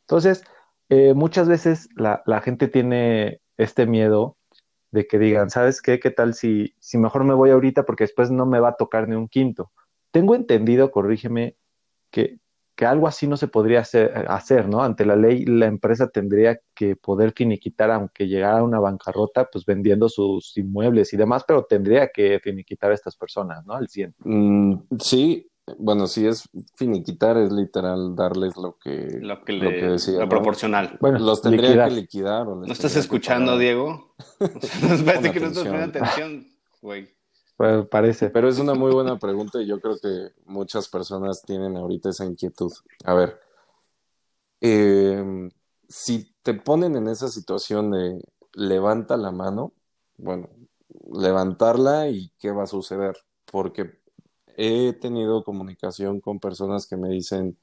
Entonces, 0.00 0.44
eh, 0.88 1.14
muchas 1.14 1.48
veces 1.48 1.88
la, 1.96 2.22
la 2.26 2.40
gente 2.40 2.68
tiene 2.68 3.40
este 3.56 3.86
miedo 3.86 4.36
de 4.90 5.06
que 5.06 5.18
digan, 5.18 5.50
¿sabes 5.50 5.82
qué? 5.82 5.98
¿Qué 5.98 6.10
tal 6.10 6.34
si, 6.34 6.74
si 6.78 6.98
mejor 6.98 7.24
me 7.24 7.34
voy 7.34 7.50
ahorita 7.50 7.84
porque 7.84 8.04
después 8.04 8.30
no 8.30 8.46
me 8.46 8.60
va 8.60 8.70
a 8.70 8.76
tocar 8.76 9.08
ni 9.08 9.16
un 9.16 9.28
quinto? 9.28 9.72
Tengo 10.10 10.34
entendido, 10.34 10.90
corrígeme, 10.90 11.56
que, 12.10 12.38
que 12.74 12.86
algo 12.86 13.06
así 13.06 13.26
no 13.26 13.36
se 13.36 13.48
podría 13.48 13.80
hacer, 13.80 14.12
hacer, 14.28 14.68
¿no? 14.68 14.82
Ante 14.82 15.04
la 15.04 15.16
ley, 15.16 15.44
la 15.44 15.66
empresa 15.66 16.08
tendría 16.08 16.58
que 16.74 16.96
poder 16.96 17.32
finiquitar, 17.32 17.90
aunque 17.90 18.26
llegara 18.26 18.58
a 18.58 18.62
una 18.64 18.80
bancarrota, 18.80 19.48
pues 19.52 19.64
vendiendo 19.66 20.08
sus 20.08 20.56
inmuebles 20.56 21.12
y 21.12 21.16
demás, 21.16 21.44
pero 21.46 21.64
tendría 21.64 22.08
que 22.08 22.40
finiquitar 22.40 22.90
a 22.90 22.94
estas 22.94 23.16
personas, 23.16 23.64
¿no? 23.66 23.74
Al 23.74 23.88
100. 23.88 24.14
Mm, 24.20 24.74
sí, 24.98 25.48
bueno, 25.78 26.06
si 26.06 26.26
es 26.26 26.48
finiquitar, 26.76 27.36
es 27.36 27.52
literal 27.52 28.16
darles 28.16 28.56
lo 28.56 28.76
que, 28.82 29.18
Lo 29.20 29.44
que 29.44 29.52
lo 29.52 29.70
le 29.70 29.78
que 29.78 29.86
decía, 29.86 30.14
lo 30.14 30.20
¿no? 30.24 30.28
proporcional. 30.28 30.96
Bueno, 31.00 31.18
Los 31.20 31.40
tendría 31.42 31.68
liquidar. 31.68 31.88
que 31.90 31.94
liquidar. 31.94 32.48
o 32.48 32.54
¿No 32.56 32.72
estás 32.72 32.96
escuchando. 32.96 33.56
Diego? 33.58 34.14
Nos 34.88 35.02
parece 35.02 35.30
que 35.30 35.40
no 35.40 35.46
estás 35.48 35.64
poniendo 35.64 35.98
atención, 35.98 36.46
güey. 36.80 37.08
Pues 37.56 37.86
parece. 37.88 38.30
Pero 38.30 38.48
es 38.48 38.58
una 38.58 38.74
muy 38.74 38.92
buena 38.92 39.18
pregunta 39.18 39.60
y 39.60 39.66
yo 39.66 39.80
creo 39.80 39.96
que 39.98 40.32
muchas 40.46 40.88
personas 40.88 41.42
tienen 41.42 41.76
ahorita 41.76 42.10
esa 42.10 42.24
inquietud. 42.24 42.72
A 43.04 43.14
ver, 43.14 43.40
eh, 44.60 45.50
si 45.88 46.34
te 46.42 46.54
ponen 46.54 46.96
en 46.96 47.08
esa 47.08 47.28
situación 47.28 47.90
de 47.90 48.22
levanta 48.54 49.16
la 49.16 49.30
mano, 49.32 49.72
bueno, 50.16 50.48
levantarla 51.12 52.08
y 52.08 52.32
qué 52.38 52.50
va 52.52 52.64
a 52.64 52.66
suceder, 52.66 53.16
porque 53.46 53.98
he 54.56 54.92
tenido 54.94 55.44
comunicación 55.44 56.20
con 56.20 56.40
personas 56.40 56.86
que 56.86 56.96
me 56.96 57.08
dicen, 57.08 57.58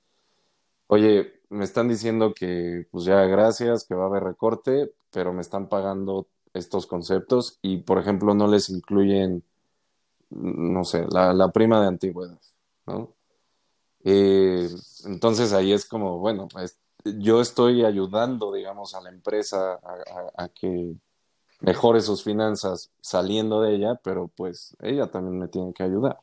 oye, 0.87 1.41
me 1.49 1.65
están 1.65 1.87
diciendo 1.89 2.33
que 2.33 2.87
pues 2.91 3.05
ya 3.05 3.23
gracias, 3.25 3.85
que 3.85 3.95
va 3.95 4.05
a 4.05 4.07
haber 4.07 4.23
recorte, 4.23 4.93
pero 5.11 5.33
me 5.33 5.41
están 5.41 5.69
pagando 5.69 6.27
estos 6.53 6.87
conceptos 6.87 7.59
y, 7.61 7.79
por 7.79 7.99
ejemplo, 7.99 8.33
no 8.35 8.47
les 8.47 8.69
incluyen, 8.69 9.43
no 10.29 10.83
sé, 10.83 11.05
la, 11.11 11.33
la 11.33 11.51
prima 11.51 11.81
de 11.81 11.87
antigüedad, 11.87 12.39
¿no? 12.85 13.13
Eh, 14.03 14.69
entonces 15.05 15.53
ahí 15.53 15.73
es 15.73 15.85
como, 15.85 16.19
bueno, 16.19 16.47
es- 16.63 16.79
yo 17.03 17.41
estoy 17.41 17.83
ayudando, 17.85 18.51
digamos, 18.53 18.93
a 18.95 19.01
la 19.01 19.09
empresa 19.09 19.73
a, 19.73 19.77
a- 20.37 20.43
a 20.45 20.49
que 20.49 20.95
mejore 21.61 22.01
sus 22.01 22.23
finanzas 22.23 22.91
saliendo 23.01 23.61
de 23.61 23.75
ella, 23.75 23.95
pero 24.03 24.29
pues 24.35 24.75
ella 24.81 25.07
también 25.07 25.37
me 25.39 25.47
tiene 25.47 25.73
que 25.73 25.83
ayudar. 25.83 26.19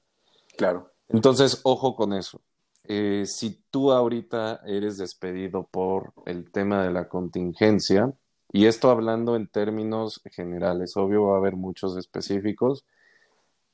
Claro. 0.56 0.90
Entonces, 1.08 1.60
ojo 1.64 1.94
con 1.94 2.12
eso. 2.12 2.40
Eh, 2.84 3.24
si 3.26 3.62
tú 3.70 3.92
ahorita 3.92 4.60
eres 4.64 4.96
despedido 4.96 5.66
por 5.66 6.12
el 6.24 6.50
tema 6.52 6.82
de 6.84 6.92
la 6.92 7.08
contingencia, 7.08 8.12
y 8.52 8.66
esto 8.66 8.90
hablando 8.90 9.34
en 9.36 9.48
términos 9.48 10.20
generales, 10.30 10.96
obvio 10.96 11.24
va 11.26 11.34
a 11.34 11.38
haber 11.38 11.56
muchos 11.56 11.96
específicos, 11.96 12.84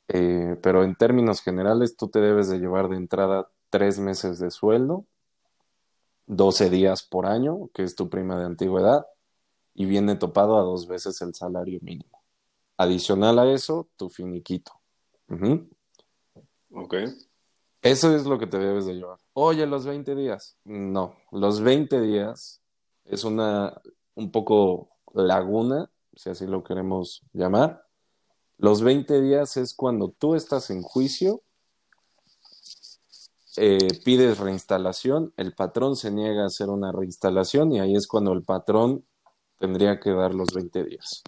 eh, 0.08 0.56
pero 0.62 0.84
en 0.84 0.94
términos 0.94 1.40
generales 1.40 1.96
tú 1.96 2.08
te 2.08 2.20
debes 2.20 2.48
de 2.48 2.58
llevar 2.58 2.88
de 2.88 2.96
entrada 2.96 3.48
tres 3.70 3.98
meses 3.98 4.38
de 4.38 4.50
sueldo, 4.50 5.06
12 6.26 6.70
días 6.70 7.02
por 7.02 7.26
año, 7.26 7.68
que 7.74 7.82
es 7.82 7.94
tu 7.94 8.08
prima 8.08 8.38
de 8.38 8.46
antigüedad, 8.46 9.06
y 9.74 9.86
viene 9.86 10.16
topado 10.16 10.58
a 10.58 10.62
dos 10.62 10.86
veces 10.86 11.20
el 11.22 11.34
salario 11.34 11.78
mínimo. 11.82 12.22
Adicional 12.76 13.38
a 13.38 13.50
eso, 13.52 13.88
tu 13.96 14.08
finiquito. 14.08 14.72
Ujú. 15.28 15.68
Ok. 16.72 16.94
Eso 17.82 18.14
es 18.14 18.24
lo 18.24 18.38
que 18.38 18.46
te 18.46 18.58
debes 18.58 18.86
de 18.86 18.94
llevar. 18.94 19.18
Oye, 19.32 19.66
los 19.66 19.84
20 19.84 20.14
días. 20.14 20.56
No, 20.64 21.16
los 21.32 21.60
20 21.60 22.00
días 22.00 22.62
es 23.04 23.24
una 23.24 23.80
un 24.14 24.30
poco 24.30 24.90
laguna, 25.14 25.90
si 26.14 26.30
así 26.30 26.46
lo 26.46 26.62
queremos 26.62 27.22
llamar. 27.32 27.81
Los 28.58 28.82
20 28.82 29.20
días 29.20 29.56
es 29.56 29.74
cuando 29.74 30.14
tú 30.18 30.34
estás 30.34 30.70
en 30.70 30.82
juicio, 30.82 31.42
eh, 33.56 34.00
pides 34.04 34.38
reinstalación, 34.38 35.34
el 35.36 35.54
patrón 35.54 35.96
se 35.96 36.10
niega 36.10 36.44
a 36.44 36.46
hacer 36.46 36.70
una 36.70 36.90
reinstalación 36.90 37.72
y 37.72 37.80
ahí 37.80 37.94
es 37.94 38.06
cuando 38.06 38.32
el 38.32 38.42
patrón 38.42 39.04
tendría 39.58 40.00
que 40.00 40.10
dar 40.10 40.34
los 40.34 40.52
20 40.54 40.84
días. 40.84 41.22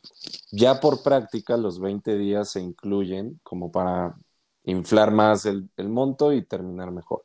Ya 0.51 0.81
por 0.81 1.03
práctica, 1.03 1.57
los 1.57 1.79
20 1.79 2.17
días 2.17 2.51
se 2.51 2.61
incluyen 2.61 3.41
como 3.43 3.71
para 3.71 4.17
inflar 4.65 5.13
más 5.13 5.47
el, 5.47 5.69
monto 5.77 6.33
y 6.33 6.43
terminar 6.43 6.91
mejor. 6.91 7.25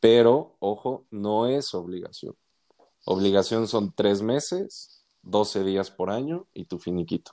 Pero, 0.00 0.56
ojo, 0.58 1.04
no 1.10 1.46
es 1.46 1.74
obligación. 1.74 2.34
Obligación 3.04 3.68
son 3.68 3.92
tres 3.94 4.22
meses, 4.22 5.04
12 5.22 5.62
días 5.64 5.90
por 5.90 6.10
año 6.10 6.46
y 6.52 6.64
tu 6.64 6.78
finiquito. 6.78 7.32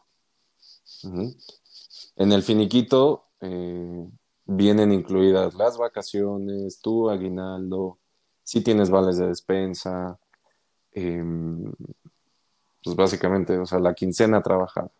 En 2.22 2.32
el 2.32 2.44
finiquito 2.44 3.26
eh, 3.40 4.08
vienen 4.46 4.92
incluidas 4.92 5.56
las 5.56 5.78
vacaciones, 5.78 6.80
tu 6.82 7.10
aguinaldo, 7.10 7.98
si 8.44 8.62
tienes 8.62 8.90
vales 8.90 9.18
de 9.18 9.28
despensa, 9.28 10.20
eh, 10.92 11.24
pues 12.84 12.96
básicamente, 12.96 13.58
o 13.58 13.66
sea, 13.66 13.80
la 13.80 13.94
quincena 13.94 14.42
trabajada. 14.42 14.92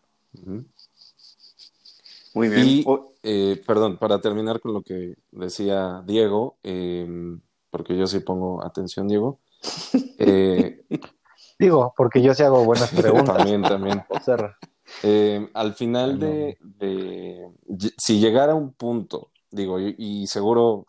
Muy 2.34 2.48
bien. 2.48 2.66
Y, 2.66 2.84
eh, 3.22 3.62
perdón, 3.66 3.98
para 3.98 4.20
terminar 4.20 4.60
con 4.60 4.72
lo 4.72 4.82
que 4.82 5.14
decía 5.30 6.02
Diego, 6.06 6.56
eh, 6.62 7.06
porque 7.70 7.96
yo 7.96 8.06
sí 8.06 8.20
pongo 8.20 8.64
atención, 8.64 9.06
Diego, 9.06 9.38
eh, 10.18 10.84
Digo, 11.58 11.94
porque 11.96 12.20
yo 12.20 12.34
sí 12.34 12.42
hago 12.42 12.64
buenas 12.64 12.90
preguntas. 13.00 13.36
también, 13.36 13.62
también. 13.62 14.02
Eh, 15.02 15.48
al 15.54 15.74
final 15.74 16.18
de, 16.18 16.56
de- 16.60 17.48
si 17.98 18.20
llegara 18.20 18.54
un 18.54 18.72
punto, 18.72 19.30
digo, 19.50 19.80
y, 19.80 19.94
y 19.98 20.26
seguro 20.26 20.86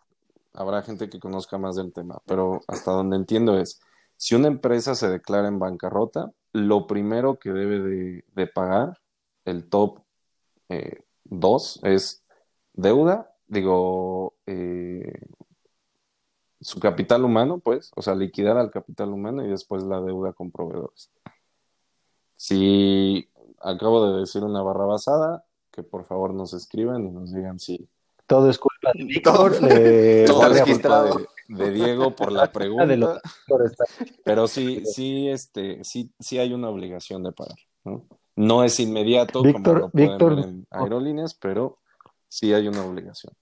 habrá 0.53 0.83
gente 0.83 1.09
que 1.09 1.19
conozca 1.19 1.57
más 1.57 1.75
del 1.75 1.91
tema, 1.93 2.21
pero 2.25 2.61
hasta 2.67 2.91
donde 2.91 3.15
entiendo 3.17 3.57
es, 3.59 3.79
si 4.17 4.35
una 4.35 4.47
empresa 4.47 4.93
se 4.95 5.09
declara 5.09 5.47
en 5.47 5.59
bancarrota, 5.59 6.31
lo 6.51 6.85
primero 6.85 7.39
que 7.39 7.51
debe 7.51 7.79
de, 7.79 8.25
de 8.35 8.47
pagar, 8.47 8.99
el 9.45 9.67
top 9.69 9.99
2, 11.25 11.79
es 11.83 12.23
deuda, 12.73 13.33
digo, 13.47 14.33
eh, 14.45 15.19
su 16.61 16.79
capital 16.79 17.25
humano, 17.25 17.59
pues, 17.59 17.91
o 17.95 18.01
sea, 18.01 18.15
liquidar 18.15 18.57
al 18.57 18.71
capital 18.71 19.09
humano 19.09 19.45
y 19.45 19.49
después 19.49 19.83
la 19.83 20.01
deuda 20.01 20.33
con 20.33 20.51
proveedores. 20.51 21.11
Si 22.35 23.29
acabo 23.63 24.07
de 24.11 24.19
decir 24.19 24.43
una 24.43 24.61
barra 24.61 24.85
basada, 24.85 25.45
que 25.71 25.83
por 25.83 26.05
favor 26.05 26.33
nos 26.33 26.53
escriban 26.53 27.05
y 27.07 27.11
nos 27.11 27.33
digan 27.33 27.59
si 27.59 27.87
Todo 28.27 28.49
es 28.49 28.57
culpa 28.59 28.91
de 28.93 29.21
Todo- 29.21 29.49
Víctor. 29.49 29.59
de 29.69 30.23
todo 30.27 30.41
es 30.41 30.47
culpa 30.47 30.65
registrado. 30.65 31.15
de, 31.47 31.55
de 31.65 31.71
Diego 31.71 32.11
por 32.15 32.31
la 32.31 32.51
pregunta, 32.51 32.85
de 32.85 32.97
los 32.97 33.19
pero 34.23 34.47
sí, 34.47 34.83
sí, 34.85 35.29
este, 35.29 35.83
sí, 35.83 36.11
sí 36.19 36.37
hay 36.39 36.53
una 36.53 36.69
obligación 36.69 37.23
de 37.23 37.31
pagar, 37.31 37.57
¿no? 37.83 38.05
No 38.35 38.63
es 38.63 38.79
inmediato 38.79 39.41
Víctor- 39.43 39.63
como 39.63 39.79
lo 39.79 39.89
pueden 39.89 40.09
Víctor- 40.09 40.35
ver 40.35 40.45
en 40.45 40.67
aerolíneas, 40.71 41.33
pero 41.35 41.77
sí 42.27 42.53
hay 42.53 42.67
una 42.67 42.83
obligación. 42.85 43.33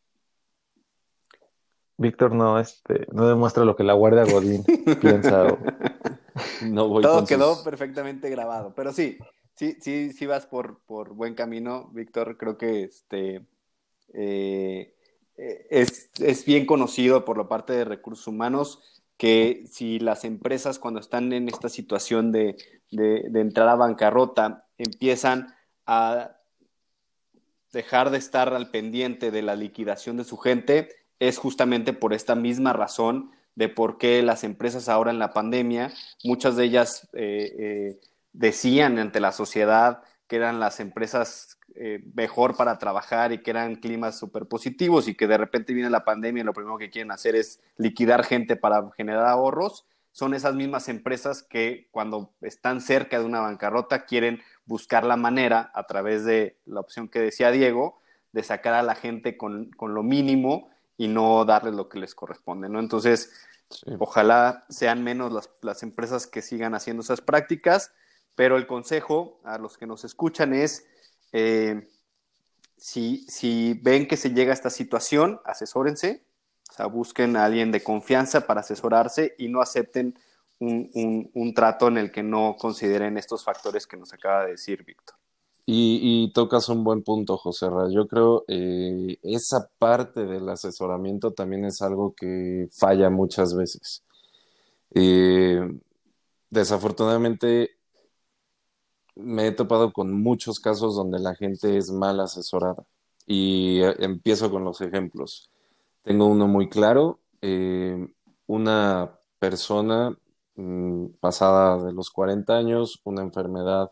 Víctor 1.98 2.34
no, 2.34 2.60
este, 2.60 3.06
no 3.12 3.28
demuestra 3.28 3.64
lo 3.64 3.76
que 3.76 3.84
la 3.84 3.94
Guardia 3.94 4.26
Godín 4.26 4.64
piensa. 5.00 5.44
o- 5.44 5.58
No 6.66 6.88
voy 6.88 7.04
Todo 7.04 7.26
quedó 7.26 7.56
sus- 7.56 7.64
perfectamente 7.64 8.30
grabado. 8.30 8.74
Pero 8.76 8.92
sí, 8.94 9.18
sí, 9.56 9.78
sí, 9.82 10.12
sí 10.14 10.26
vas 10.26 10.46
por, 10.46 10.82
por 10.86 11.14
buen 11.14 11.36
camino, 11.36 11.90
Víctor. 11.94 12.38
Creo 12.38 12.58
que 12.58 12.84
este 12.84 13.46
eh, 14.14 14.96
eh, 15.38 15.68
es, 15.70 16.12
es 16.20 16.46
bien 16.46 16.66
conocido 16.66 17.26
por 17.26 17.38
la 17.38 17.48
parte 17.48 17.74
de 17.74 17.86
recursos 17.86 18.28
humanos 18.28 19.02
que 19.22 19.66
si 19.72 20.00
las 20.00 20.26
empresas 20.26 20.80
cuando 20.80 21.00
están 21.00 21.32
en 21.32 21.48
esta 21.48 21.70
situación 21.70 22.32
de, 22.32 22.58
de, 22.90 23.40
entrar 23.40 23.70
a 23.70 23.76
bancarrota 23.76 24.66
empiezan 24.80 25.54
a 25.86 26.38
dejar 27.72 28.10
de 28.10 28.18
estar 28.18 28.52
al 28.54 28.72
pendiente 28.72 29.30
de 29.30 29.44
la 29.44 29.56
liquidación 29.56 30.18
de 30.18 30.24
su 30.24 30.38
gente, 30.38 30.90
es 31.20 31.38
justamente 31.38 31.94
por 31.94 32.14
esta 32.14 32.34
misma 32.34 32.74
razón 32.74 33.30
de 33.54 33.70
por 33.70 34.00
qué 34.00 34.24
las 34.24 34.44
empresas 34.44 34.90
ahora 34.90 35.12
en 35.12 35.20
la 35.20 35.34
pandemia, 35.34 35.94
muchas 36.24 36.56
de 36.56 36.64
ellas 36.66 37.08
eh, 37.14 37.56
eh, 37.60 38.00
decían 38.34 39.00
ante 39.00 39.20
la 39.20 39.32
sociedad 39.32 40.04
que 40.28 40.38
eran 40.38 40.60
las 40.60 40.80
empresas 40.80 41.60
eh, 41.76 42.04
mejor 42.14 42.56
para 42.56 42.78
trabajar 42.78 43.32
y 43.32 43.44
que 43.44 43.52
eran 43.52 43.76
climas 43.76 44.18
súper 44.18 44.46
positivos 44.46 45.08
y 45.08 45.16
que 45.16 45.28
de 45.28 45.38
repente 45.38 45.74
viene 45.74 45.90
la 45.90 46.06
pandemia 46.06 46.42
y 46.42 46.46
lo 46.46 46.54
primero 46.54 46.78
que 46.78 46.90
quieren 46.90 47.12
hacer 47.12 47.36
es 47.36 47.62
liquidar 47.78 48.24
gente 48.24 48.56
para 48.56 48.92
generar 48.96 49.26
ahorros, 49.26 49.86
son 50.12 50.34
esas 50.34 50.56
mismas 50.56 50.90
empresas 50.90 51.44
que 51.44 51.88
cuando 51.92 52.34
están 52.42 52.82
cerca 52.82 53.20
de 53.20 53.26
una 53.26 53.40
bancarrota 53.40 54.06
quieren 54.06 54.42
buscar 54.66 55.06
la 55.06 55.16
manera, 55.16 55.72
a 55.74 55.88
través 55.88 56.26
de 56.26 56.60
la 56.66 56.82
opción 56.82 57.08
que 57.08 57.20
decía 57.20 57.52
Diego, 57.52 58.02
de 58.32 58.44
sacar 58.44 58.74
a 58.74 58.84
la 58.84 58.96
gente 58.96 59.38
con, 59.38 59.72
con 59.72 59.94
lo 59.94 60.04
mínimo 60.04 60.70
y 60.98 61.08
no 61.08 61.46
darles 61.46 61.74
lo 61.74 61.90
que 61.90 62.00
les 62.00 62.14
corresponde, 62.14 62.70
¿no? 62.70 62.80
Entonces, 62.80 63.48
ojalá 64.00 64.66
sean 64.70 65.04
menos 65.04 65.32
las, 65.32 65.50
las 65.62 65.84
empresas 65.84 66.28
que 66.28 66.42
sigan 66.42 66.76
haciendo 66.76 67.02
esas 67.02 67.22
prácticas, 67.22 67.94
pero 68.36 68.58
el 68.58 68.68
consejo 68.68 69.40
a 69.44 69.58
los 69.58 69.78
que 69.78 69.88
nos 69.88 70.04
escuchan 70.04 70.54
es, 70.54 70.86
eh, 71.32 71.88
si, 72.78 73.26
si 73.28 73.80
ven 73.82 74.08
que 74.08 74.18
se 74.18 74.32
llega 74.32 74.52
a 74.52 74.56
esta 74.56 74.70
situación, 74.70 75.40
asesórense, 75.46 76.24
o 76.70 76.74
sea, 76.74 76.86
busquen 76.86 77.36
a 77.36 77.46
alguien 77.46 77.72
de 77.72 77.84
confianza 77.84 78.48
para 78.48 78.62
asesorarse 78.62 79.36
y 79.38 79.50
no 79.50 79.62
acepten 79.62 80.18
un, 80.60 81.30
un, 81.34 81.54
trato 81.54 81.88
en 81.88 81.98
el 81.98 82.12
que 82.12 82.24
no 82.24 82.56
consideren 82.58 83.18
estos 83.18 83.44
factores 83.44 83.88
que 83.88 83.98
nos 83.98 84.14
acaba 84.14 84.46
de 84.46 84.52
decir 84.52 84.84
Víctor. 84.86 85.16
Y, 85.66 86.32
tocas 86.34 86.70
un 86.70 86.84
buen 86.84 87.04
punto, 87.04 87.38
José 87.38 87.70
Ra. 87.70 87.88
Yo 87.90 88.08
creo 88.08 88.44
eh, 88.48 89.18
esa 89.22 89.70
parte 89.78 90.26
del 90.26 90.50
asesoramiento 90.50 91.32
también 91.32 91.66
es 91.66 91.82
algo 91.82 92.14
que 92.14 92.68
falla 92.72 93.10
muchas 93.10 93.56
veces. 93.56 94.04
Eh, 94.94 95.62
desafortunadamente 96.50 97.78
me 99.16 99.48
he 99.48 99.52
topado 99.52 99.94
con 99.94 100.14
muchos 100.14 100.60
casos 100.60 100.96
donde 100.96 101.20
la 101.20 101.36
gente 101.36 101.78
es 101.78 101.92
mal 101.92 102.20
asesorada. 102.20 102.86
Y 103.26 103.82
eh, 103.82 103.96
empiezo 104.00 104.52
con 104.52 104.64
los 104.64 104.82
ejemplos. 104.82 105.52
Tengo 106.04 106.28
uno 106.28 106.48
muy 106.48 106.70
claro. 106.70 107.20
Eh, 107.42 108.14
una 108.48 109.20
persona 109.40 110.16
mm, 110.56 111.08
pasada 111.20 111.84
de 111.84 111.94
los 111.94 112.10
40 112.12 112.56
años, 112.56 113.02
una 113.04 113.22
enfermedad 113.22 113.92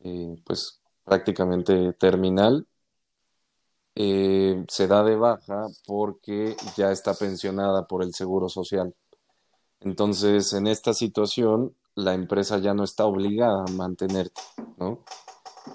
eh, 0.00 0.36
pues 0.44 0.80
prácticamente 1.04 1.92
terminal, 1.94 2.66
se 3.94 4.86
da 4.86 5.02
de 5.02 5.16
baja 5.16 5.66
porque 5.84 6.56
ya 6.76 6.92
está 6.92 7.14
pensionada 7.14 7.88
por 7.88 8.04
el 8.04 8.14
Seguro 8.14 8.48
Social. 8.48 8.94
Entonces, 9.80 10.52
en 10.52 10.68
esta 10.68 10.94
situación, 10.94 11.74
la 11.98 12.14
empresa 12.14 12.58
ya 12.58 12.74
no 12.74 12.84
está 12.84 13.06
obligada 13.06 13.64
a 13.64 13.72
mantenerte, 13.72 14.40
¿no? 14.76 15.00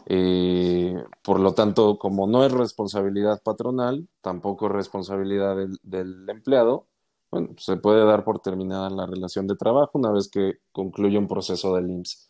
Eh, 0.05 0.95
por 1.21 1.39
lo 1.41 1.53
tanto, 1.53 1.97
como 1.99 2.27
no 2.27 2.45
es 2.45 2.51
responsabilidad 2.53 3.43
patronal, 3.43 4.07
tampoco 4.21 4.67
es 4.67 4.71
responsabilidad 4.71 5.57
del, 5.83 6.29
empleado, 6.29 6.87
bueno, 7.29 7.49
se 7.57 7.75
puede 7.75 8.05
dar 8.05 8.23
por 8.23 8.39
terminada 8.39 8.89
la 8.89 9.05
relación 9.05 9.47
de 9.47 9.57
trabajo 9.57 9.91
una 9.95 10.11
vez 10.11 10.29
que 10.29 10.59
concluye 10.71 11.17
un 11.17 11.27
proceso 11.27 11.75
del 11.75 11.89
IMSS. 11.89 12.29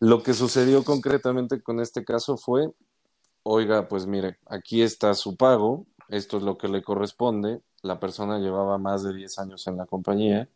Lo 0.00 0.22
que 0.22 0.34
sucedió 0.34 0.84
concretamente 0.84 1.62
con 1.62 1.80
este 1.80 2.04
caso 2.04 2.36
fue, 2.36 2.70
oiga, 3.44 3.88
pues 3.88 4.06
mire, 4.06 4.38
aquí 4.46 4.82
está 4.82 5.14
su 5.14 5.36
pago, 5.36 5.86
esto 6.08 6.36
es 6.36 6.42
lo 6.42 6.58
que 6.58 6.68
le 6.68 6.82
corresponde, 6.82 7.62
la 7.82 7.98
persona 7.98 8.38
llevaba 8.38 8.76
más 8.76 9.02
de 9.02 9.14
10 9.14 9.38
años 9.38 9.66
en 9.66 9.78
la 9.78 9.86
compañía, 9.86 10.50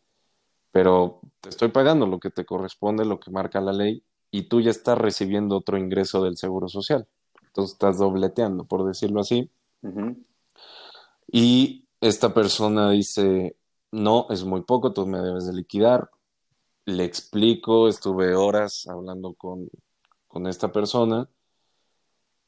pero 0.73 1.21
te 1.41 1.50
estoy 1.50 1.69
pagando 1.69 2.07
lo 2.07 2.19
que 2.19 2.31
te 2.31 2.45
corresponde, 2.45 3.05
lo 3.05 3.21
que 3.21 3.31
marca 3.31 3.61
la 3.61 3.73
ley, 3.73 4.02
y 4.31 4.45
tú 4.45 4.61
ya 4.61 4.71
estás 4.71 4.99
recibiendo 4.99 5.57
otro 5.57 5.79
ingreso 5.79 6.25
del 6.25 6.37
Seguro 6.37 6.69
Social. 6.69 7.07
Entonces 7.45 7.75
estás 7.75 7.99
dobleteando, 7.99 8.64
por 8.64 8.85
decirlo 8.87 9.21
así. 9.21 9.50
Y 11.31 11.87
esta 12.00 12.33
persona 12.33 12.91
dice, 12.91 13.57
no, 13.91 14.26
es 14.31 14.45
muy 14.45 14.62
poco, 14.62 14.93
tú 14.93 15.07
me 15.07 15.21
debes 15.21 15.47
de 15.47 15.52
liquidar. 15.52 16.11
Le 16.87 17.05
explico, 17.05 17.88
estuve 17.88 18.35
horas 18.35 18.87
hablando 18.88 19.35
con, 19.35 19.69
con 20.26 20.47
esta 20.47 20.73
persona 20.73 21.29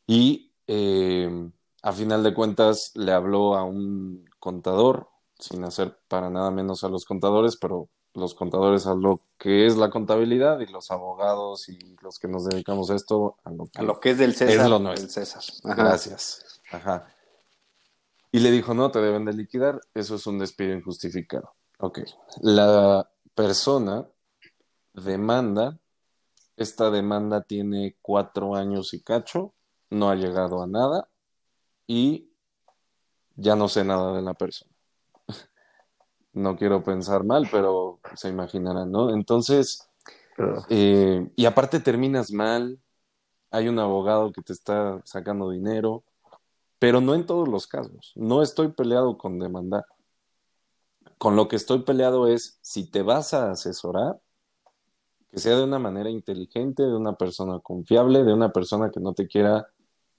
y 0.06 0.52
eh, 0.66 1.50
a 1.82 1.92
final 1.92 2.22
de 2.22 2.34
cuentas 2.34 2.92
le 2.94 3.12
habló 3.12 3.54
a 3.54 3.64
un 3.64 4.24
contador, 4.38 5.08
sin 5.38 5.64
hacer 5.64 5.98
para 6.08 6.30
nada 6.30 6.50
menos 6.50 6.82
a 6.84 6.88
los 6.88 7.04
contadores, 7.04 7.56
pero 7.56 7.88
los 8.14 8.34
contadores 8.34 8.86
a 8.86 8.94
lo 8.94 9.20
que 9.38 9.66
es 9.66 9.76
la 9.76 9.90
contabilidad 9.90 10.60
y 10.60 10.66
los 10.66 10.90
abogados 10.90 11.68
y 11.68 11.96
los 12.00 12.18
que 12.18 12.28
nos 12.28 12.44
dedicamos 12.46 12.90
a 12.90 12.94
esto 12.94 13.36
a 13.44 13.50
lo 13.50 13.66
que, 13.66 13.80
a 13.80 13.82
lo 13.82 14.00
que 14.00 14.10
es 14.10 14.18
del 14.18 14.34
César. 14.34 14.64
Es 14.64 14.70
lo 14.70 14.78
nuestro. 14.78 15.08
César. 15.08 15.42
Gracias. 15.76 16.60
Ajá. 16.70 17.08
Y 18.30 18.40
le 18.40 18.50
dijo, 18.50 18.74
no, 18.74 18.90
te 18.90 19.00
deben 19.00 19.24
de 19.24 19.32
liquidar, 19.32 19.80
eso 19.94 20.16
es 20.16 20.26
un 20.26 20.38
despido 20.38 20.74
injustificado. 20.74 21.54
Ok. 21.78 22.00
La 22.40 23.08
persona 23.34 24.08
demanda, 24.92 25.78
esta 26.56 26.90
demanda 26.90 27.42
tiene 27.42 27.96
cuatro 28.00 28.54
años 28.54 28.94
y 28.94 29.02
cacho, 29.02 29.54
no 29.90 30.10
ha 30.10 30.14
llegado 30.14 30.62
a 30.62 30.66
nada 30.66 31.08
y 31.86 32.30
ya 33.36 33.56
no 33.56 33.68
sé 33.68 33.84
nada 33.84 34.14
de 34.14 34.22
la 34.22 34.34
persona 34.34 34.73
no 36.34 36.56
quiero 36.56 36.82
pensar 36.82 37.24
mal, 37.24 37.48
pero 37.50 38.00
se 38.14 38.28
imaginarán, 38.28 38.90
¿no? 38.90 39.10
Entonces, 39.10 39.88
eh, 40.68 41.30
y 41.36 41.46
aparte 41.46 41.80
terminas 41.80 42.32
mal, 42.32 42.78
hay 43.50 43.68
un 43.68 43.78
abogado 43.78 44.32
que 44.32 44.42
te 44.42 44.52
está 44.52 45.00
sacando 45.04 45.50
dinero, 45.50 46.04
pero 46.78 47.00
no 47.00 47.14
en 47.14 47.24
todos 47.24 47.48
los 47.48 47.66
casos. 47.66 48.12
No 48.16 48.42
estoy 48.42 48.68
peleado 48.68 49.16
con 49.16 49.38
demandar. 49.38 49.86
Con 51.18 51.36
lo 51.36 51.48
que 51.48 51.56
estoy 51.56 51.82
peleado 51.82 52.26
es 52.28 52.58
si 52.62 52.90
te 52.90 53.02
vas 53.02 53.32
a 53.32 53.52
asesorar, 53.52 54.20
que 55.30 55.38
sea 55.38 55.56
de 55.56 55.64
una 55.64 55.78
manera 55.78 56.10
inteligente, 56.10 56.82
de 56.82 56.94
una 56.94 57.16
persona 57.16 57.60
confiable, 57.60 58.24
de 58.24 58.34
una 58.34 58.52
persona 58.52 58.90
que 58.90 59.00
no 59.00 59.14
te 59.14 59.26
quiera 59.26 59.66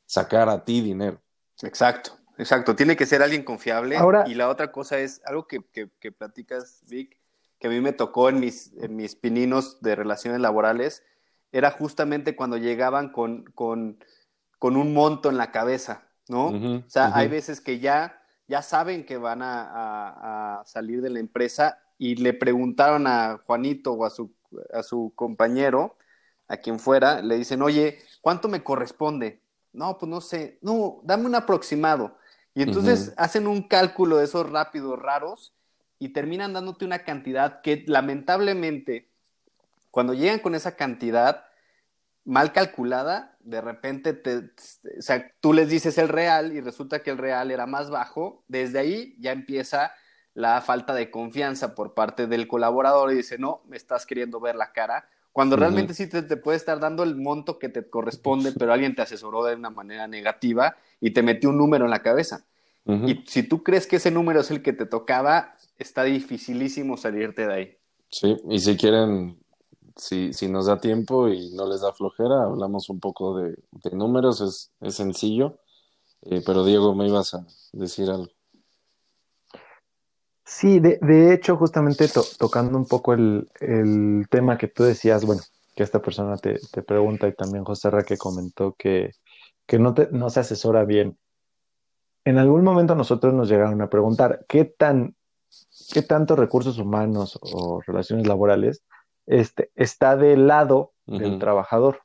sacar 0.05 0.49
a 0.49 0.63
ti 0.63 0.81
dinero. 0.81 1.21
Exacto. 1.61 2.11
Exacto, 2.37 2.75
tiene 2.75 2.95
que 2.95 3.05
ser 3.05 3.21
alguien 3.21 3.43
confiable. 3.43 3.97
y 4.27 4.33
la 4.33 4.49
otra 4.49 4.71
cosa 4.71 4.99
es 4.99 5.21
algo 5.25 5.47
que, 5.47 5.61
que, 5.99 6.11
platicas, 6.11 6.83
Vic, 6.87 7.17
que 7.59 7.67
a 7.67 7.69
mí 7.69 7.79
me 7.79 7.93
tocó 7.93 8.29
en 8.29 8.39
mis, 8.39 8.73
en 8.77 8.95
mis 8.95 9.15
pininos 9.15 9.81
de 9.81 9.95
relaciones 9.95 10.41
laborales, 10.41 11.03
era 11.51 11.71
justamente 11.71 12.35
cuando 12.35 12.57
llegaban 12.57 13.09
con, 13.09 13.45
con, 13.55 14.03
con 14.59 14.75
un 14.75 14.93
monto 14.93 15.29
en 15.29 15.37
la 15.37 15.51
cabeza, 15.51 16.03
¿no? 16.27 16.47
o 16.47 16.89
sea, 16.89 17.15
hay 17.15 17.29
veces 17.29 17.61
que 17.61 17.79
ya, 17.79 18.21
ya 18.47 18.61
saben 18.61 19.05
que 19.05 19.17
van 19.17 19.41
a, 19.41 20.59
a, 20.59 20.65
salir 20.65 21.01
de 21.01 21.09
la 21.09 21.19
empresa 21.19 21.79
y 21.97 22.15
le 22.15 22.33
preguntaron 22.33 23.07
a 23.07 23.39
Juanito 23.45 23.93
o 23.93 24.05
a 24.05 24.09
su, 24.09 24.33
a 24.73 24.83
su 24.83 25.13
compañero, 25.15 25.97
a 26.47 26.57
quien 26.57 26.79
fuera, 26.79 27.21
le 27.21 27.37
dicen, 27.37 27.61
oye, 27.61 27.99
¿cuánto 28.21 28.49
me 28.49 28.63
corresponde? 28.63 29.41
No, 29.71 29.97
pues 29.97 30.09
no 30.09 30.21
sé, 30.21 30.59
no, 30.61 30.99
dame 31.03 31.25
un 31.25 31.35
aproximado. 31.35 32.17
Y 32.55 32.63
entonces 32.63 33.13
hacen 33.17 33.47
un 33.47 33.63
cálculo 33.63 34.17
de 34.17 34.25
esos 34.25 34.49
rápidos 34.49 34.97
raros 34.97 35.53
y 35.99 36.09
terminan 36.09 36.53
dándote 36.53 36.85
una 36.85 36.99
cantidad 36.99 37.61
que 37.61 37.83
lamentablemente, 37.85 39.09
cuando 39.91 40.13
llegan 40.13 40.39
con 40.39 40.55
esa 40.55 40.77
cantidad 40.77 41.45
mal 42.23 42.53
calculada, 42.53 43.37
de 43.41 43.59
repente 43.59 44.13
te, 44.13 44.37
o 44.37 45.01
sea, 45.01 45.31
tú 45.41 45.51
les 45.51 45.69
dices 45.69 45.97
el 45.97 46.07
real 46.07 46.53
y 46.53 46.61
resulta 46.61 47.03
que 47.03 47.11
el 47.11 47.17
real 47.17 47.51
era 47.51 47.67
más 47.67 47.89
bajo, 47.89 48.43
desde 48.47 48.79
ahí 48.79 49.15
ya 49.19 49.33
empieza 49.33 49.91
la 50.33 50.61
falta 50.61 50.93
de 50.93 51.11
confianza 51.11 51.75
por 51.75 51.93
parte 51.93 52.25
del 52.25 52.47
colaborador 52.47 53.11
y 53.11 53.15
dice, 53.15 53.37
no, 53.37 53.61
me 53.67 53.75
estás 53.75 54.05
queriendo 54.05 54.39
ver 54.39 54.55
la 54.55 54.71
cara, 54.71 55.09
cuando 55.35 55.57
realmente 55.57 55.93
sí 55.93 56.07
te, 56.07 56.21
te, 56.21 56.37
puede 56.37 56.55
estar 56.55 56.79
dando 56.79 57.03
el 57.03 57.17
monto 57.17 57.59
que 57.59 57.67
te 57.67 57.89
corresponde, 57.89 58.53
pero 58.53 58.71
alguien 58.71 58.95
te 58.95 59.01
asesoró 59.01 59.43
de 59.43 59.55
una 59.55 59.69
manera 59.69 60.07
negativa 60.07 60.77
y 61.01 61.11
te 61.11 61.23
metió 61.23 61.49
un 61.49 61.57
número 61.57 61.83
en 61.83 61.91
la 61.91 62.01
cabeza. 62.01 62.45
Y 62.85 63.21
si 63.27 63.43
tú 63.43 63.61
crees 63.61 63.85
que 63.85 63.97
ese 63.97 64.11
número 64.11 64.39
es 64.39 64.49
el 64.49 64.63
que 64.63 64.71
te 64.71 64.85
tocaba, 64.85 65.53
está 65.77 66.03
dificilísimo 66.03 66.95
salirte 66.95 67.47
de 67.47 67.53
ahí. 67.53 67.77
Sí, 68.09 68.37
y 68.49 68.59
si 68.59 68.77
quieren, 68.77 69.37
si, 69.97 70.31
si 70.31 70.47
nos 70.47 70.67
da 70.67 70.79
tiempo 70.79 71.27
y 71.27 71.51
no 71.53 71.67
les 71.67 71.81
da 71.81 71.91
flojera, 71.91 72.43
hablamos 72.43 72.89
un 72.89 73.01
poco 73.01 73.37
de, 73.37 73.57
números, 73.91 74.39
es, 74.39 74.71
es 74.79 74.95
sencillo. 74.95 75.57
Eh, 76.21 76.43
pero 76.45 76.63
Diego, 76.63 76.95
me 76.95 77.09
ibas 77.09 77.33
a 77.33 77.45
decir 77.73 78.09
algo. 78.09 78.31
Sí, 80.45 80.79
de, 80.79 80.99
de 81.01 81.33
hecho, 81.33 81.57
justamente 81.57 82.07
tocando 82.37 82.77
un 82.77 82.87
poco 82.87 83.13
el, 83.13 83.49
el, 83.59 84.27
tema 84.29 84.59
que 84.59 84.67
tú 84.67 84.83
decías, 84.83 85.25
bueno, 85.25 85.41
que 85.75 85.81
esta 85.81 86.01
persona 86.01 86.37
te, 86.37 86.59
te 86.71 86.83
pregunta 86.83 87.27
y 87.27 87.33
también 87.33 87.63
José 87.63 87.89
Ra 87.89 88.03
que 88.03 88.15
comentó 88.15 88.75
que, 88.77 89.11
que 89.65 89.79
no, 89.79 89.95
te, 89.95 90.07
no 90.11 90.29
se 90.29 90.41
asesora 90.41 90.85
bien. 90.85 91.17
En 92.25 92.37
algún 92.37 92.63
momento 92.63 92.93
nosotros 92.93 93.33
nos 93.33 93.49
llegaron 93.49 93.81
a 93.81 93.89
preguntar 93.89 94.45
qué 94.47 94.65
tan, 94.65 95.15
qué 95.91 96.03
tantos 96.03 96.37
recursos 96.37 96.77
humanos 96.77 97.39
o 97.41 97.81
relaciones 97.81 98.27
laborales 98.27 98.83
este, 99.25 99.71
está 99.75 100.15
del 100.15 100.45
lado 100.45 100.93
del 101.07 101.39
trabajador. 101.39 102.01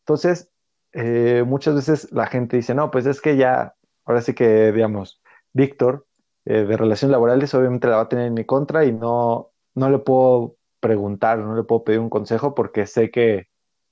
Entonces, 0.00 0.50
eh, 0.92 1.44
muchas 1.46 1.76
veces 1.76 2.12
la 2.12 2.26
gente 2.26 2.56
dice, 2.56 2.74
no, 2.74 2.90
pues 2.90 3.06
es 3.06 3.20
que 3.20 3.36
ya, 3.36 3.74
ahora 4.04 4.22
sí 4.22 4.34
que, 4.34 4.72
digamos, 4.72 5.20
Víctor, 5.52 6.07
eh, 6.50 6.64
de 6.64 6.78
relaciones 6.78 7.12
laborales, 7.12 7.52
obviamente 7.52 7.88
la 7.88 7.96
va 7.96 8.02
a 8.04 8.08
tener 8.08 8.26
en 8.26 8.32
mi 8.32 8.46
contra 8.46 8.86
y 8.86 8.90
no, 8.90 9.50
no 9.74 9.90
le 9.90 9.98
puedo 9.98 10.56
preguntar, 10.80 11.38
no 11.40 11.54
le 11.54 11.62
puedo 11.62 11.84
pedir 11.84 12.00
un 12.00 12.08
consejo 12.08 12.54
porque 12.54 12.86
sé 12.86 13.10
que, 13.10 13.48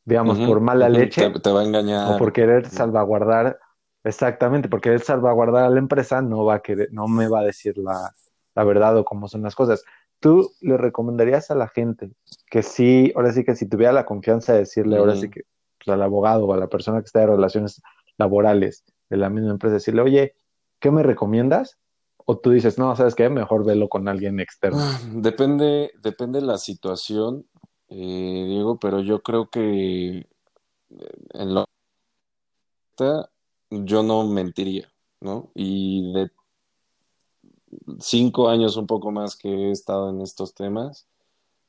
digamos, 0.07 0.39
por 0.39 0.61
mala 0.61 0.89
leche 0.89 1.29
te, 1.29 1.51
va 1.51 1.61
a 1.61 1.65
engañar. 1.65 2.15
o 2.15 2.17
por 2.17 2.33
querer 2.33 2.67
salvaguardar, 2.67 3.59
exactamente, 4.05 4.71
por 4.71 4.81
querer 4.81 5.01
salvaguardar 5.01 5.65
a 5.65 5.69
la 5.69 5.79
empresa, 5.79 6.23
no 6.23 6.47
va 6.47 6.55
a 6.55 6.61
querer, 6.61 6.89
no 6.93 7.09
me 7.09 7.29
va 7.29 7.41
a 7.41 7.45
decir 7.45 7.77
la, 7.77 8.15
la 8.55 8.65
verdad 8.65 8.97
o 8.97 9.05
cómo 9.05 9.29
son 9.29 9.43
las 9.43 9.55
cosas. 9.55 9.85
¿Tú 10.19 10.51
le 10.63 10.79
recomendarías 10.79 11.51
a 11.51 11.57
la 11.57 11.69
gente 11.69 12.13
que 12.51 12.63
sí, 12.63 13.13
ahora 13.15 13.35
sí 13.35 13.45
que 13.45 13.55
si 13.55 13.69
tuviera 13.69 13.93
la 13.93 14.07
confianza 14.07 14.55
de 14.55 14.61
decirle, 14.61 14.97
ahora 14.97 15.15
sí 15.15 15.29
que 15.29 15.43
pues, 15.77 15.95
al 15.95 16.01
abogado 16.01 16.47
o 16.47 16.55
a 16.55 16.57
la 16.57 16.69
persona 16.69 17.01
que 17.01 17.05
está 17.05 17.21
de 17.21 17.27
relaciones 17.27 17.83
laborales 18.17 18.83
de 19.11 19.19
la 19.19 19.29
misma 19.29 19.51
empresa, 19.51 19.75
decirle, 19.75 20.01
oye, 20.01 20.37
¿qué 20.81 20.91
me 20.91 21.03
recomiendas? 21.03 21.77
O 22.27 22.39
tú 22.39 22.51
dices, 22.51 22.77
no, 22.77 22.95
¿sabes 22.97 23.15
qué? 23.15 23.31
Mejor 23.31 23.65
velo 23.65 23.89
con 23.89 24.09
alguien 24.09 24.41
externo. 24.41 24.79
Ah, 24.81 25.01
depende, 25.13 25.93
depende 26.03 26.41
de 26.41 26.47
la 26.47 26.59
situación, 26.59 27.47
eh, 27.89 28.45
Diego, 28.49 28.79
pero 28.79 29.01
yo 29.01 29.23
creo 29.23 29.49
que 29.49 30.19
eh, 30.19 30.27
en 31.35 31.55
lo 31.55 31.67
yo 33.71 34.03
no 34.03 34.27
mentiría, 34.27 34.91
¿no? 35.21 35.51
Y 35.55 36.13
de 36.13 36.31
cinco 38.01 38.49
años 38.49 38.77
un 38.77 38.87
poco 38.87 39.11
más 39.11 39.37
que 39.37 39.49
he 39.49 39.71
estado 39.71 40.11
en 40.11 40.21
estos 40.21 40.55
temas, 40.55 41.07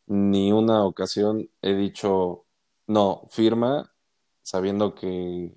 ni 0.07 0.51
una 0.51 0.85
ocasión 0.85 1.49
he 1.61 1.73
dicho, 1.73 2.45
no, 2.87 3.23
firma 3.29 3.93
sabiendo 4.41 4.95
que 4.95 5.53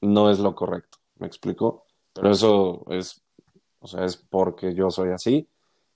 no 0.00 0.30
es 0.30 0.38
lo 0.38 0.54
correcto. 0.54 0.98
¿Me 1.16 1.26
explico? 1.26 1.86
Pero 2.12 2.30
eso 2.30 2.84
es, 2.90 3.23
o 3.84 3.86
sea, 3.86 4.06
es 4.06 4.16
porque 4.16 4.74
yo 4.74 4.90
soy 4.90 5.10
así. 5.10 5.46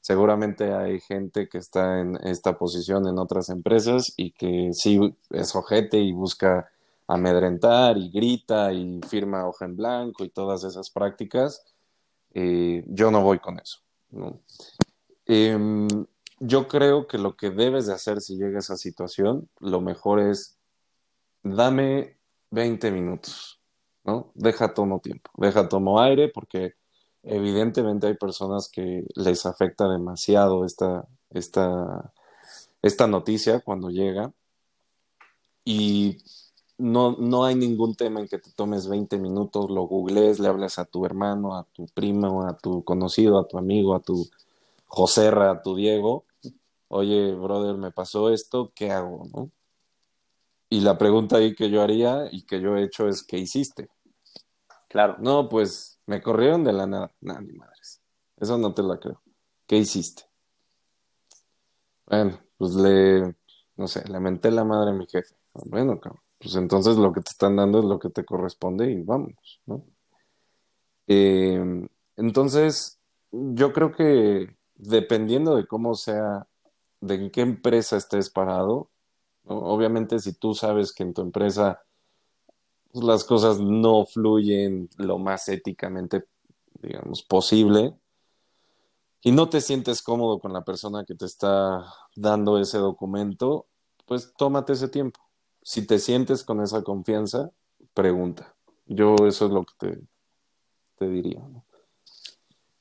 Seguramente 0.03 0.74
hay 0.74 1.01
gente 1.01 1.48
que 1.48 1.57
está 1.57 2.01
en 2.01 2.16
esta 2.22 2.59
posición 2.59 3.09
en 3.09 3.18
otras 3.18 3.48
empresas 3.48 4.12
y 4.14 4.33
que 4.33 4.74
sí 4.74 5.16
es 5.31 5.57
ojete 5.57 5.98
y 5.98 6.12
busca 6.12 6.70
amedrentar 7.07 7.96
y 7.96 8.11
grita 8.11 8.74
y 8.74 9.01
firma 9.09 9.48
hoja 9.48 9.64
en 9.64 9.77
blanco 9.77 10.22
y 10.22 10.29
todas 10.29 10.64
esas 10.64 10.90
prácticas. 10.90 11.64
Yo 12.35 13.11
no 13.11 13.22
voy 13.22 13.38
con 13.38 13.59
eso. 13.59 13.79
¿no? 14.11 14.38
Em, 15.24 15.88
yo 16.40 16.68
creo 16.68 17.07
que 17.07 17.16
lo 17.16 17.37
que 17.38 17.48
debes 17.48 17.87
de 17.87 17.94
hacer 17.94 18.20
si 18.20 18.37
llega 18.37 18.57
a 18.57 18.61
esa 18.61 18.77
situación, 18.77 19.48
lo 19.61 19.81
mejor 19.81 20.20
es 20.20 20.59
dame 21.42 22.18
20 22.51 22.90
minutos, 22.90 23.59
¿no? 24.05 24.31
Deja 24.35 24.74
tomo 24.74 25.01
tiempo, 25.01 25.31
deja 25.38 25.68
tomo 25.70 26.01
aire, 26.01 26.29
porque 26.29 26.74
evidentemente 27.22 28.07
hay 28.07 28.14
personas 28.14 28.68
que 28.68 29.04
les 29.14 29.46
afecta 29.46 29.88
demasiado 29.88 30.64
esta, 30.64 31.07
esta, 31.31 32.12
esta 32.83 33.07
noticia 33.07 33.61
cuando 33.61 33.90
llega 33.90 34.33
y 35.64 36.18
no, 36.78 37.16
no 37.18 37.44
hay 37.44 37.54
ningún 37.54 37.94
tema 37.94 38.20
en 38.20 38.28
que 38.28 38.38
te 38.38 38.50
tomes 38.52 38.88
20 38.88 39.18
minutos, 39.18 39.68
lo 39.68 39.83
googlees, 39.83 40.38
le 40.38 40.48
hables 40.48 40.78
a 40.78 40.85
tu 40.85 41.04
hermano, 41.04 41.57
a 41.57 41.64
tu 41.64 41.87
primo, 41.87 42.46
a 42.46 42.57
tu 42.57 42.85
conocido, 42.85 43.38
a 43.38 43.48
tu 43.48 43.59
amigo, 43.59 43.94
a 43.94 44.00
tu 44.00 44.28
Joserra, 44.87 45.50
a 45.50 45.62
tu 45.62 45.74
Diego. 45.76 46.24
Oye, 46.88 47.35
brother, 47.35 47.76
me 47.76 47.90
pasó 47.90 48.31
esto, 48.31 48.72
¿qué 48.74 48.90
hago? 48.90 49.28
¿no? 49.35 49.50
Y 50.70 50.81
la 50.81 50.96
pregunta 50.98 51.37
ahí 51.37 51.54
que 51.54 51.70
yo 51.70 51.83
haría 51.83 52.28
y 52.31 52.42
que 52.42 52.61
yo 52.61 52.76
he 52.76 52.85
hecho 52.85 53.09
es, 53.09 53.22
¿qué 53.22 53.38
hiciste? 53.38 53.88
Claro. 54.88 55.16
No, 55.18 55.48
pues 55.48 55.97
me 56.08 56.20
corrieron 56.20 56.64
de 56.64 56.72
la 56.72 56.86
nada. 56.86 57.12
Nada, 57.20 57.40
ni 57.40 57.52
madres. 57.52 58.00
Eso 58.36 58.58
no 58.58 58.74
te 58.74 58.82
la 58.82 58.98
creo. 58.98 59.22
¿Qué 59.66 59.76
hiciste? 59.76 60.24
Bueno, 62.06 62.38
pues 62.56 62.74
le, 62.74 63.36
no 63.76 63.86
sé, 63.86 64.06
le 64.08 64.18
menté 64.18 64.50
la 64.50 64.64
madre 64.64 64.90
a 64.90 64.94
mi 64.94 65.06
jefe. 65.06 65.36
Bueno, 65.66 66.00
cabrón 66.00 66.22
pues 66.38 66.54
entonces 66.54 66.96
lo 66.96 67.12
que 67.12 67.20
te 67.20 67.30
están 67.30 67.56
dando 67.56 67.80
es 67.80 67.84
lo 67.84 67.98
que 67.98 68.10
te 68.10 68.24
corresponde 68.24 68.90
y 68.90 69.02
vámonos, 69.02 69.60
¿no? 69.66 69.84
Eh, 71.08 71.88
entonces, 72.16 73.00
yo 73.30 73.72
creo 73.72 73.92
que 73.92 74.56
dependiendo 74.76 75.56
de 75.56 75.66
cómo 75.66 75.94
sea, 75.94 76.46
de 77.00 77.14
en 77.16 77.30
qué 77.30 77.40
empresa 77.40 77.96
estés 77.96 78.30
parado, 78.30 78.90
obviamente 79.44 80.18
si 80.18 80.32
tú 80.32 80.54
sabes 80.54 80.92
que 80.92 81.02
en 81.02 81.14
tu 81.14 81.22
empresa 81.22 81.82
las 82.92 83.24
cosas 83.24 83.61
no 83.61 84.05
fluyen 84.07 84.88
lo 84.96 85.18
más 85.18 85.48
éticamente, 85.48 86.24
digamos, 86.81 87.22
posible, 87.22 87.94
y 89.20 89.33
no 89.33 89.48
te 89.48 89.61
sientes 89.61 90.03
cómodo 90.03 90.38
con 90.38 90.53
la 90.53 90.64
persona 90.64 91.05
que 91.05 91.14
te 91.14 91.24
está 91.24 91.85
dando 92.14 92.59
ese 92.59 92.79
documento, 92.79 93.66
pues 94.07 94.33
tómate 94.37 94.74
ese 94.74 94.88
tiempo 94.88 95.20
si 95.68 95.87
te 95.87 95.98
sientes 95.98 96.44
con 96.44 96.62
esa 96.62 96.83
confianza, 96.83 97.51
pregunta. 97.92 98.55
Yo 98.87 99.16
eso 99.27 99.44
es 99.44 99.53
lo 99.53 99.64
que 99.64 99.74
te, 99.79 100.01
te 100.96 101.07
diría. 101.07 101.40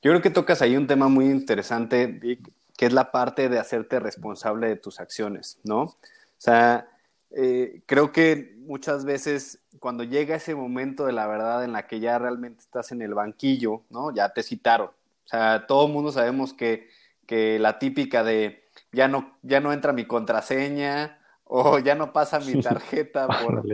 Yo 0.00 0.10
creo 0.10 0.22
que 0.22 0.30
tocas 0.30 0.62
ahí 0.62 0.74
un 0.74 0.86
tema 0.86 1.08
muy 1.08 1.26
interesante, 1.26 2.18
que 2.18 2.86
es 2.86 2.92
la 2.94 3.10
parte 3.12 3.50
de 3.50 3.58
hacerte 3.58 4.00
responsable 4.00 4.68
de 4.68 4.76
tus 4.76 5.00
acciones, 5.00 5.58
¿no? 5.64 5.82
O 5.82 5.96
sea, 6.38 6.88
eh, 7.30 7.82
creo 7.86 8.12
que 8.12 8.56
muchas 8.58 9.04
veces 9.04 9.62
cuando 9.78 10.04
llega 10.04 10.36
ese 10.36 10.54
momento 10.54 11.06
de 11.06 11.12
la 11.12 11.26
verdad 11.26 11.64
en 11.64 11.72
la 11.72 11.86
que 11.86 12.00
ya 12.00 12.18
realmente 12.18 12.60
estás 12.60 12.92
en 12.92 13.02
el 13.02 13.14
banquillo, 13.14 13.82
¿no? 13.90 14.12
Ya 14.14 14.32
te 14.32 14.42
citaron. 14.42 14.88
O 14.88 15.28
sea, 15.28 15.66
todo 15.66 15.86
el 15.86 15.92
mundo 15.92 16.10
sabemos 16.10 16.54
que, 16.54 16.88
que 17.26 17.58
la 17.58 17.78
típica 17.78 18.24
de 18.24 18.64
ya 18.92 19.08
no, 19.08 19.36
ya 19.42 19.60
no 19.60 19.72
entra 19.72 19.92
mi 19.92 20.06
contraseña, 20.06 21.18
o 21.44 21.78
ya 21.78 21.94
no 21.94 22.12
pasa 22.12 22.40
mi 22.40 22.60
tarjeta 22.62 23.26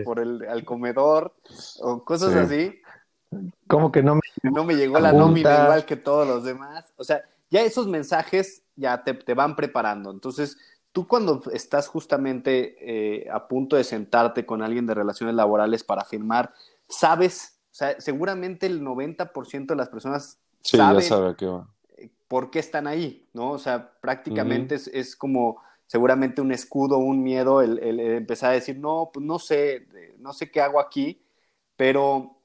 por, 0.04 0.20
el 0.20 0.46
al 0.48 0.64
comedor, 0.64 1.34
o 1.80 2.04
cosas 2.04 2.34
así. 2.34 2.80
Como 3.66 3.90
que 3.90 4.02
no 4.02 4.14
me, 4.14 4.20
no 4.42 4.64
me 4.64 4.74
llegó 4.74 4.98
la 5.00 5.12
nómina 5.12 5.64
igual 5.64 5.84
que 5.84 5.96
todos 5.96 6.26
los 6.26 6.44
demás. 6.44 6.92
O 6.96 7.04
sea, 7.04 7.22
ya 7.50 7.62
esos 7.62 7.88
mensajes 7.88 8.62
ya 8.76 9.02
te, 9.02 9.14
te 9.14 9.34
van 9.34 9.56
preparando. 9.56 10.10
Entonces, 10.10 10.56
tú 10.94 11.09
cuando 11.09 11.42
estás 11.52 11.88
justamente 11.88 12.76
eh, 12.78 13.28
a 13.28 13.48
punto 13.48 13.74
de 13.74 13.83
sentarte 13.83 14.46
con 14.46 14.62
alguien 14.62 14.87
de 14.87 14.94
relaciones 14.94 15.35
laborales 15.35 15.83
para 15.83 16.04
firmar, 16.04 16.54
sabes, 16.88 17.59
o 17.72 17.74
sea, 17.74 18.00
seguramente 18.00 18.66
el 18.66 18.80
90% 18.80 19.66
de 19.66 19.74
las 19.74 19.88
personas 19.88 20.38
sí, 20.61 20.76
saben 20.76 21.00
ya 21.00 21.09
sabe 21.09 21.35
va. 21.46 21.68
por 22.28 22.52
qué 22.52 22.61
están 22.61 22.87
ahí, 22.87 23.28
¿no? 23.33 23.50
O 23.50 23.59
sea, 23.59 23.90
prácticamente 24.00 24.76
es, 24.76 24.87
es 24.87 25.16
como 25.16 25.61
seguramente 25.88 26.40
un 26.40 26.52
escudo, 26.52 26.98
un 26.98 27.24
miedo, 27.24 27.61
el, 27.61 27.98
empezar 27.98 28.50
a 28.50 28.54
decir, 28.54 28.78
no, 28.78 29.11
pues 29.12 29.26
no 29.26 29.40
sé, 29.40 29.88
no 30.18 30.33
sé 30.33 30.52
qué 30.52 30.61
hago 30.61 30.78
aquí, 30.78 31.20
pero 31.74 32.38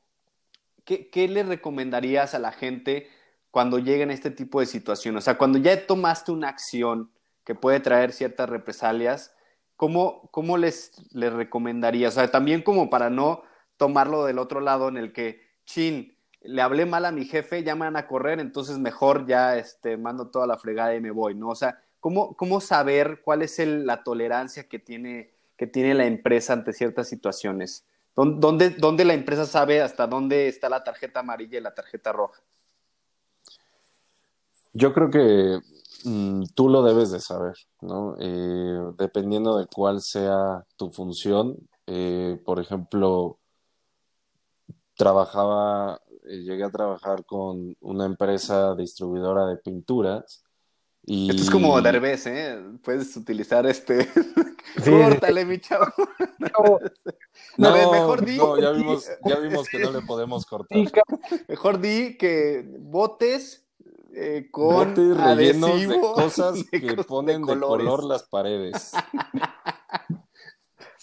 ¿qué, 0.86 1.12
¿qué, 1.12 1.28
le 1.28 1.44
recomendarías 1.44 2.34
a 2.34 2.40
la 2.40 2.52
gente 2.52 3.10
cuando 3.52 3.78
lleguen 3.78 4.10
a 4.10 4.14
este 4.14 4.32
tipo 4.32 4.60
de 4.60 4.66
situaciones? 4.66 5.22
O 5.22 5.26
sea, 5.26 5.38
cuando 5.38 5.60
ya 5.60 5.86
tomaste 5.86 6.32
una 6.32 6.50
acción 6.50 7.12
que 7.50 7.56
puede 7.56 7.80
traer 7.80 8.12
ciertas 8.14 8.48
represalias, 8.48 9.34
¿cómo, 9.76 10.30
cómo 10.30 10.56
les, 10.56 10.92
les 11.16 11.34
recomendarías? 11.34 12.14
O 12.14 12.20
sea, 12.20 12.30
también 12.30 12.62
como 12.62 12.92
para 12.92 13.10
no 13.10 13.42
tomarlo 13.76 14.24
del 14.24 14.38
otro 14.38 14.60
lado 14.60 14.88
en 14.88 14.98
el 14.98 15.12
que, 15.12 15.42
chin, 15.66 16.16
le 16.42 16.62
hablé 16.62 16.86
mal 16.86 17.06
a 17.06 17.12
mi 17.12 17.26
jefe, 17.26 17.64
ya 17.64 17.74
me 17.74 17.86
van 17.86 17.98
a 17.98 18.06
correr, 18.06 18.40
entonces 18.40 18.78
mejor 18.78 19.26
ya 19.26 19.58
este, 19.58 19.98
mando 19.98 20.28
toda 20.28 20.46
la 20.46 20.60
fregada 20.60 20.94
y 20.94 21.02
me 21.02 21.10
voy, 21.10 21.34
¿no? 21.34 21.50
O 21.50 21.56
sea, 21.56 21.80
¿Cómo, 22.00 22.36
cómo 22.36 22.62
saber 22.62 23.22
cuál 23.24 23.42
es 23.42 23.58
la 23.58 24.04
tolerancia 24.04 24.70
que 24.70 24.78
tiene, 24.78 25.34
que 25.58 25.66
tiene 25.66 25.96
la 25.96 26.06
empresa 26.06 26.54
ante 26.54 26.72
ciertas 26.72 27.10
situaciones? 27.10 27.84
¿Dónde, 28.16 28.70
¿Dónde 28.70 29.06
la 29.06 29.16
empresa 29.16 29.48
sabe 29.48 29.82
hasta 29.82 30.06
dónde 30.06 30.50
está 30.50 30.70
la 30.70 30.84
tarjeta 30.84 31.22
amarilla 31.22 31.58
y 31.58 31.62
la 31.62 31.74
tarjeta 31.74 32.12
roja? 32.12 32.44
Yo 34.74 34.94
creo 34.94 35.10
que 35.10 35.60
mm, 36.04 36.44
tú 36.56 36.70
lo 36.70 36.84
debes 36.84 37.12
de 37.12 37.20
saber, 37.20 37.56
¿no? 37.82 38.16
Eh, 38.20 38.94
dependiendo 38.98 39.58
de 39.58 39.68
cuál 39.68 40.02
sea 40.02 40.66
tu 40.76 40.90
función. 40.92 41.58
Eh, 41.88 42.40
por 42.46 42.60
ejemplo, 42.60 43.40
trabajaba, 44.96 46.02
eh, 46.26 46.38
llegué 46.42 46.64
a 46.64 46.72
trabajar 46.72 47.26
con 47.26 47.76
una 47.82 48.06
empresa 48.06 48.76
distribuidora 48.76 49.48
de 49.48 49.58
pinturas 49.58 50.44
esto 51.10 51.42
es 51.42 51.50
como 51.50 51.82
Derbez, 51.82 52.28
¿eh? 52.28 52.60
Puedes 52.84 53.16
utilizar 53.18 53.66
este. 53.66 54.08
Córtale, 54.86 55.46
mi 55.46 55.60
chavo. 55.60 55.92
No, 57.58 57.92
mejor 57.92 58.24
di. 58.24 58.38
No, 58.38 58.60
ya 58.60 58.72
vimos, 58.72 59.10
ya 59.26 59.40
vimos 59.40 59.68
que 59.70 59.80
no 59.80 59.92
le 59.92 60.02
podemos 60.02 60.46
cortar. 60.50 60.78
Mejor 61.48 61.80
di 61.80 62.16
que 62.18 62.64
botes 62.80 63.66
eh, 64.22 64.50
con 64.52 64.90
botes 64.96 65.18
rellenos 65.18 65.88
de 65.88 66.00
cosas 66.02 66.64
que 66.72 66.96
ponen 67.08 67.46
de, 67.46 67.58
color 67.60 68.04
las 68.04 68.24
paredes. 68.24 68.92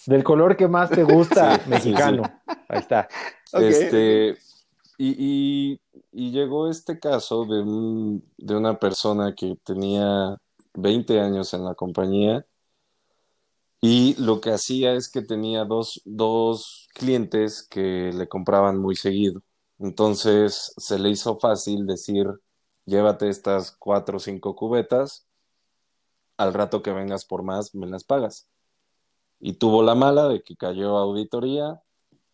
Del 0.05 0.23
color 0.23 0.55
que 0.55 0.67
más 0.67 0.89
te 0.89 1.03
gusta, 1.03 1.55
Sí, 1.55 1.61
sí, 1.63 1.69
mexicano. 1.69 2.23
Ahí 2.69 2.79
está. 2.79 3.07
Este, 3.53 4.37
y, 4.97 5.71
y- 5.73 5.81
y 6.11 6.31
llegó 6.31 6.69
este 6.69 6.99
caso 6.99 7.45
de, 7.45 7.61
un- 7.61 8.23
de 8.37 8.55
una 8.55 8.79
persona 8.79 9.33
que 9.35 9.57
tenía 9.63 10.37
20 10.73 11.19
años 11.19 11.53
en 11.53 11.65
la 11.65 11.75
compañía 11.75 12.45
y 13.81 14.15
lo 14.21 14.41
que 14.41 14.51
hacía 14.51 14.93
es 14.93 15.09
que 15.09 15.21
tenía 15.21 15.65
dos, 15.65 16.01
dos 16.05 16.87
clientes 16.93 17.67
que 17.69 18.11
le 18.13 18.27
compraban 18.27 18.79
muy 18.79 18.95
seguido. 18.95 19.41
Entonces 19.79 20.73
se 20.77 20.97
le 20.97 21.09
hizo 21.09 21.37
fácil 21.37 21.85
decir, 21.85 22.25
llévate 22.87 23.29
estas 23.29 23.71
cuatro 23.71 24.17
o 24.17 24.19
cinco 24.19 24.55
cubetas, 24.55 25.27
al 26.37 26.53
rato 26.53 26.81
que 26.81 26.91
vengas 26.91 27.25
por 27.25 27.43
más, 27.43 27.75
me 27.75 27.85
las 27.85 28.03
pagas. 28.03 28.47
Y 29.39 29.53
tuvo 29.53 29.83
la 29.83 29.93
mala 29.93 30.27
de 30.27 30.41
que 30.41 30.55
cayó 30.55 30.97
auditoría 30.97 31.83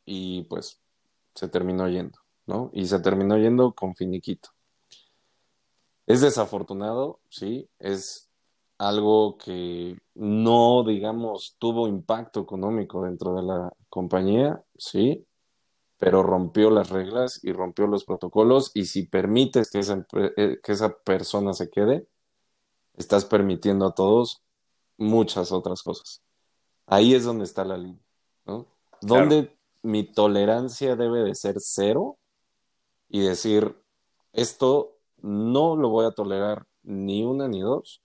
y 0.05 0.43
pues 0.43 0.79
se 1.35 1.49
terminó 1.49 1.89
yendo, 1.89 2.19
¿no? 2.45 2.69
Y 2.73 2.85
se 2.85 2.99
terminó 2.99 3.37
yendo 3.37 3.73
con 3.73 3.95
finiquito. 3.95 4.49
Es 6.05 6.21
desafortunado, 6.21 7.19
sí, 7.29 7.67
es 7.79 8.29
algo 8.77 9.37
que 9.37 9.97
no, 10.13 10.83
digamos, 10.83 11.55
tuvo 11.57 11.87
impacto 11.87 12.41
económico 12.41 13.03
dentro 13.03 13.33
de 13.35 13.43
la 13.43 13.73
compañía, 13.89 14.63
sí, 14.77 15.25
pero 15.97 16.23
rompió 16.23 16.69
las 16.69 16.89
reglas 16.89 17.39
y 17.43 17.53
rompió 17.53 17.87
los 17.87 18.05
protocolos 18.05 18.71
y 18.73 18.85
si 18.85 19.07
permites 19.07 19.71
que 19.71 19.79
esa, 19.79 20.05
eh, 20.37 20.59
que 20.61 20.71
esa 20.71 20.97
persona 20.97 21.53
se 21.53 21.69
quede, 21.69 22.07
estás 22.95 23.25
permitiendo 23.25 23.87
a 23.87 23.95
todos 23.95 24.43
muchas 24.97 25.51
otras 25.51 25.81
cosas. 25.83 26.21
Ahí 26.85 27.13
es 27.13 27.23
donde 27.23 27.45
está 27.45 27.63
la 27.63 27.77
línea, 27.77 28.03
¿no? 28.45 28.67
Donde 29.01 29.57
mi 29.81 30.03
tolerancia 30.03 30.95
debe 30.95 31.23
de 31.23 31.35
ser 31.35 31.55
cero 31.59 32.17
y 33.09 33.21
decir, 33.21 33.75
esto 34.31 34.97
no 35.17 35.75
lo 35.75 35.89
voy 35.89 36.05
a 36.05 36.11
tolerar 36.11 36.67
ni 36.83 37.23
una 37.23 37.47
ni 37.47 37.61
dos. 37.61 38.01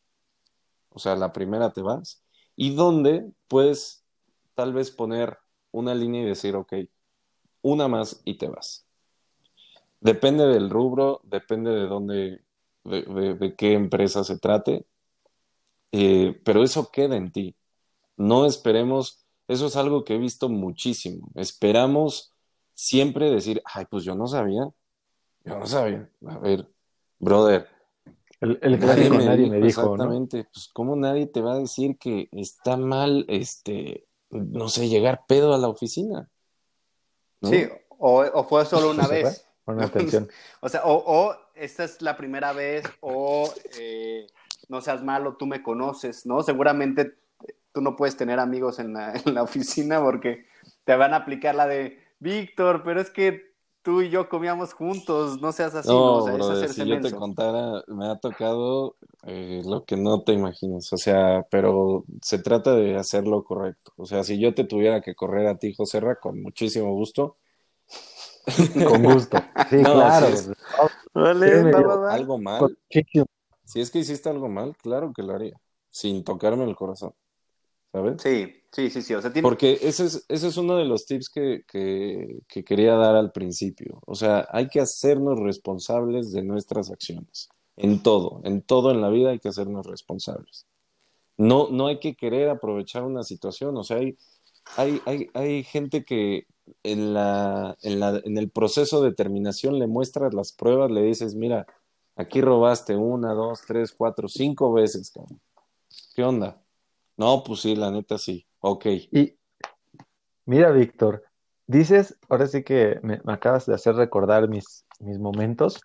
O 0.90 0.98
sea, 0.98 1.16
la 1.16 1.33
primera 1.33 1.72
te 1.72 1.83
vas. 1.83 2.22
Y 2.57 2.74
donde 2.74 3.31
puedes 3.48 4.05
tal 4.55 4.72
vez 4.72 4.90
poner 4.90 5.38
una 5.70 5.94
línea 5.94 6.22
y 6.22 6.27
decir, 6.27 6.57
ok, 6.57 6.74
una 7.62 7.88
más 7.88 8.21
y 8.25 8.38
te 8.38 8.49
vas. 8.49 8.87
Depende 10.01 10.47
del 10.47 10.71
rubro, 10.71 11.21
depende 11.25 11.71
de 11.71 11.87
dónde, 11.87 12.40
de, 12.85 13.03
de- 13.03 13.35
de 13.35 13.57
qué 13.57 13.73
empresa 13.75 14.25
se 14.25 14.38
trate, 14.38 14.87
eh, 15.92 16.40
pero 16.44 16.62
eso 16.62 16.90
queda 16.90 17.16
en 17.16 17.33
ti. 17.33 17.57
No 18.16 18.47
esperemos, 18.47 19.27
eso 19.49 19.66
es 19.66 19.77
algo 19.77 20.05
que 20.05 20.16
he 20.16 20.18
visto 20.18 20.49
muchísimo. 20.49 21.31
Esperamos 21.37 22.35
siempre 22.75 23.31
decir, 23.31 23.62
ay, 23.66 23.87
pues 23.90 24.05
yo 24.05 24.14
no 24.14 24.27
sabía, 24.29 24.64
yo 25.44 25.59
no 25.59 25.66
sabía. 25.66 26.11
A 26.29 26.38
ver, 26.38 26.68
brother, 27.21 27.68
El, 28.40 28.59
el 28.62 28.79
nadie 28.79 29.11
clásico 29.11 29.21
me 29.21 29.29
nadie 29.29 29.47
dijo 29.47 29.55
me 29.55 29.61
dijo, 29.61 29.97
¿no? 29.99 30.21
exactamente, 30.21 30.44
pues 30.53 30.68
cómo 30.73 30.97
nadie 30.97 31.27
te 31.27 31.40
va 31.42 31.55
a 31.55 31.59
decir 31.59 31.99
que 31.99 32.29
está 32.33 32.77
mal, 32.77 33.25
este, 33.29 34.07
no 34.31 34.68
sé, 34.68 34.88
llegar 34.88 35.25
pedo 35.29 35.55
a 35.55 35.59
la 35.59 35.68
oficina. 35.68 36.31
¿No? 37.40 37.48
Sí, 37.48 37.68
o, 37.88 38.20
o 38.20 38.44
fue 38.44 38.64
solo 38.64 38.90
una 38.92 39.07
vez. 39.07 39.44
Atención. 39.66 40.29
O 40.61 40.68
sea, 40.68 40.83
o, 40.85 40.94
o 40.94 41.37
esta 41.55 41.85
es 41.85 42.01
la 42.01 42.16
primera 42.16 42.53
vez, 42.53 42.85
o 43.01 43.53
eh, 43.79 44.27
no 44.68 44.81
seas 44.81 45.03
malo, 45.03 45.37
tú 45.37 45.46
me 45.46 45.62
conoces, 45.62 46.24
¿no? 46.24 46.42
Seguramente 46.42 47.16
tú 47.72 47.83
no 47.83 47.96
puedes 47.96 48.16
tener 48.16 48.38
amigos 48.38 48.79
en 48.79 48.94
la, 48.94 49.12
en 49.27 49.35
la 49.35 49.42
oficina 49.42 50.01
porque 50.01 50.46
te 50.85 50.96
van 50.96 51.12
a 51.12 51.18
aplicar 51.18 51.55
la 51.55 51.66
de 51.66 52.03
Víctor, 52.18 52.83
pero 52.85 53.01
es 53.01 53.11
que 53.11 53.48
tú 53.88 54.03
y 54.03 54.11
yo 54.11 54.29
comíamos 54.29 54.74
juntos, 54.74 55.40
no 55.40 55.51
seas 55.51 55.74
así, 55.74 55.88
¿no? 55.88 55.96
No, 55.96 56.16
O 56.18 56.22
sea, 56.22 56.33
es 56.35 56.38
brother, 56.38 56.55
hacerse 56.57 56.83
si 56.83 56.87
yo 56.90 57.01
te 57.01 57.11
contara, 57.11 57.83
me 57.87 58.07
ha 58.07 58.16
tocado 58.16 58.96
eh, 59.27 59.62
lo 59.64 59.87
que 59.87 59.96
no 59.96 60.24
te 60.24 60.35
imaginas, 60.35 60.92
o 60.92 60.98
sea, 60.98 61.46
pero 61.51 62.05
se 62.20 62.38
trata 62.38 62.74
de 62.74 62.98
hacer 62.98 63.27
lo 63.27 63.44
correcto. 63.44 63.92
O 63.96 64.05
sea, 64.05 64.24
si 64.24 64.38
yo 64.38 64.53
te 64.53 64.64
tuviera 64.64 65.01
que 65.01 65.14
correr 65.14 65.46
a 65.46 65.57
ti, 65.57 65.72
José 65.72 66.01
Ra, 66.01 66.16
con 66.16 66.42
muchísimo 66.42 66.92
gusto. 66.92 67.38
Con 68.90 69.03
gusto. 69.05 69.38
Sí, 69.70 69.77
No, 69.77 69.94
claro. 69.94 70.27
sí 70.27 70.33
es- 70.35 70.53
Vale, 71.14 71.46
Sí, 71.72 71.83
va. 71.83 72.14
Algo 72.14 72.38
mal, 72.38 72.79
si 73.64 73.81
es 73.81 73.90
que 73.90 74.01
hiciste 74.01 74.29
algo 74.29 74.51
mal, 74.51 74.77
claro 74.83 75.14
que 75.14 75.22
lo 75.22 75.35
haría, 75.35 75.59
sin 75.90 76.24
tocarme 76.24 76.64
el 76.64 76.77
corazón, 76.77 77.14
¿sabes? 77.92 78.22
Sí, 78.22 78.53
sí, 78.72 78.90
sí, 78.90 79.03
sí. 79.03 79.14
O 79.14 79.20
sea, 79.22 79.33
tiene... 79.33 79.46
Porque 79.46 79.79
ese 79.83 80.07
es, 80.07 80.24
ese 80.29 80.48
es 80.48 80.57
uno 80.57 80.77
de 80.77 80.85
los 80.85 81.07
tips 81.07 81.29
que, 81.29 81.64
que, 81.66 82.40
que 82.46 82.64
quería 82.64 82.94
dar 82.94 83.16
al 83.16 83.33
principio. 83.33 84.01
O 84.07 84.14
sea, 84.14 84.46
hay 84.51 84.68
que 84.68 84.81
hacernos 84.81 85.38
responsables 85.38 86.33
de 86.33 86.42
nuestras 86.42 86.90
acciones. 86.90 87.48
En 87.77 88.03
todo, 88.03 88.40
en 88.44 88.62
todo 88.62 88.90
en 88.90 89.01
la 89.01 89.09
vida 89.09 89.31
hay 89.31 89.38
que 89.38 89.48
hacernos 89.48 89.87
responsables. 89.87 90.66
No, 91.37 91.68
no 91.70 91.87
hay 91.87 92.01
que 92.01 92.16
querer 92.16 92.48
aprovechar 92.48 93.05
una 93.05 93.22
situación. 93.22 93.77
O 93.77 93.85
sea, 93.85 93.98
hay, 93.98 94.16
hay, 94.77 95.01
hay, 95.07 95.31
hay 95.35 95.62
gente 95.62 96.05
que 96.05 96.46
en, 96.83 97.14
la, 97.14 97.77
en, 97.83 98.01
la, 98.01 98.20
en 98.24 98.37
el 98.37 98.51
proceso 98.51 99.01
de 99.01 99.14
terminación 99.14 99.79
le 99.79 99.87
muestras 99.87 100.35
las 100.35 100.53
pruebas, 100.53 100.90
le 100.90 101.03
dices, 101.03 101.35
mira, 101.37 101.66
aquí 102.16 102.40
robaste 102.40 102.96
una, 102.96 103.33
dos, 103.33 103.61
tres, 103.66 103.92
cuatro, 103.92 104.29
cinco 104.29 104.72
veces, 104.72 105.11
cabrón. 105.12 105.40
¿Qué 106.14 106.24
onda? 106.24 106.61
No, 107.18 107.42
pues 107.42 107.61
sí, 107.61 107.74
la 107.74 107.90
neta 107.90 108.16
sí. 108.16 108.46
Ok. 108.61 108.87
Y 108.87 109.37
mira, 110.46 110.70
Víctor, 110.70 111.24
dices, 111.66 112.16
ahora 112.28 112.46
sí 112.46 112.62
que 112.62 113.00
me, 113.02 113.20
me 113.24 113.33
acabas 113.33 113.66
de 113.66 113.74
hacer 113.74 113.96
recordar 113.96 114.48
mis, 114.48 114.87
mis 115.00 115.18
momentos. 115.18 115.81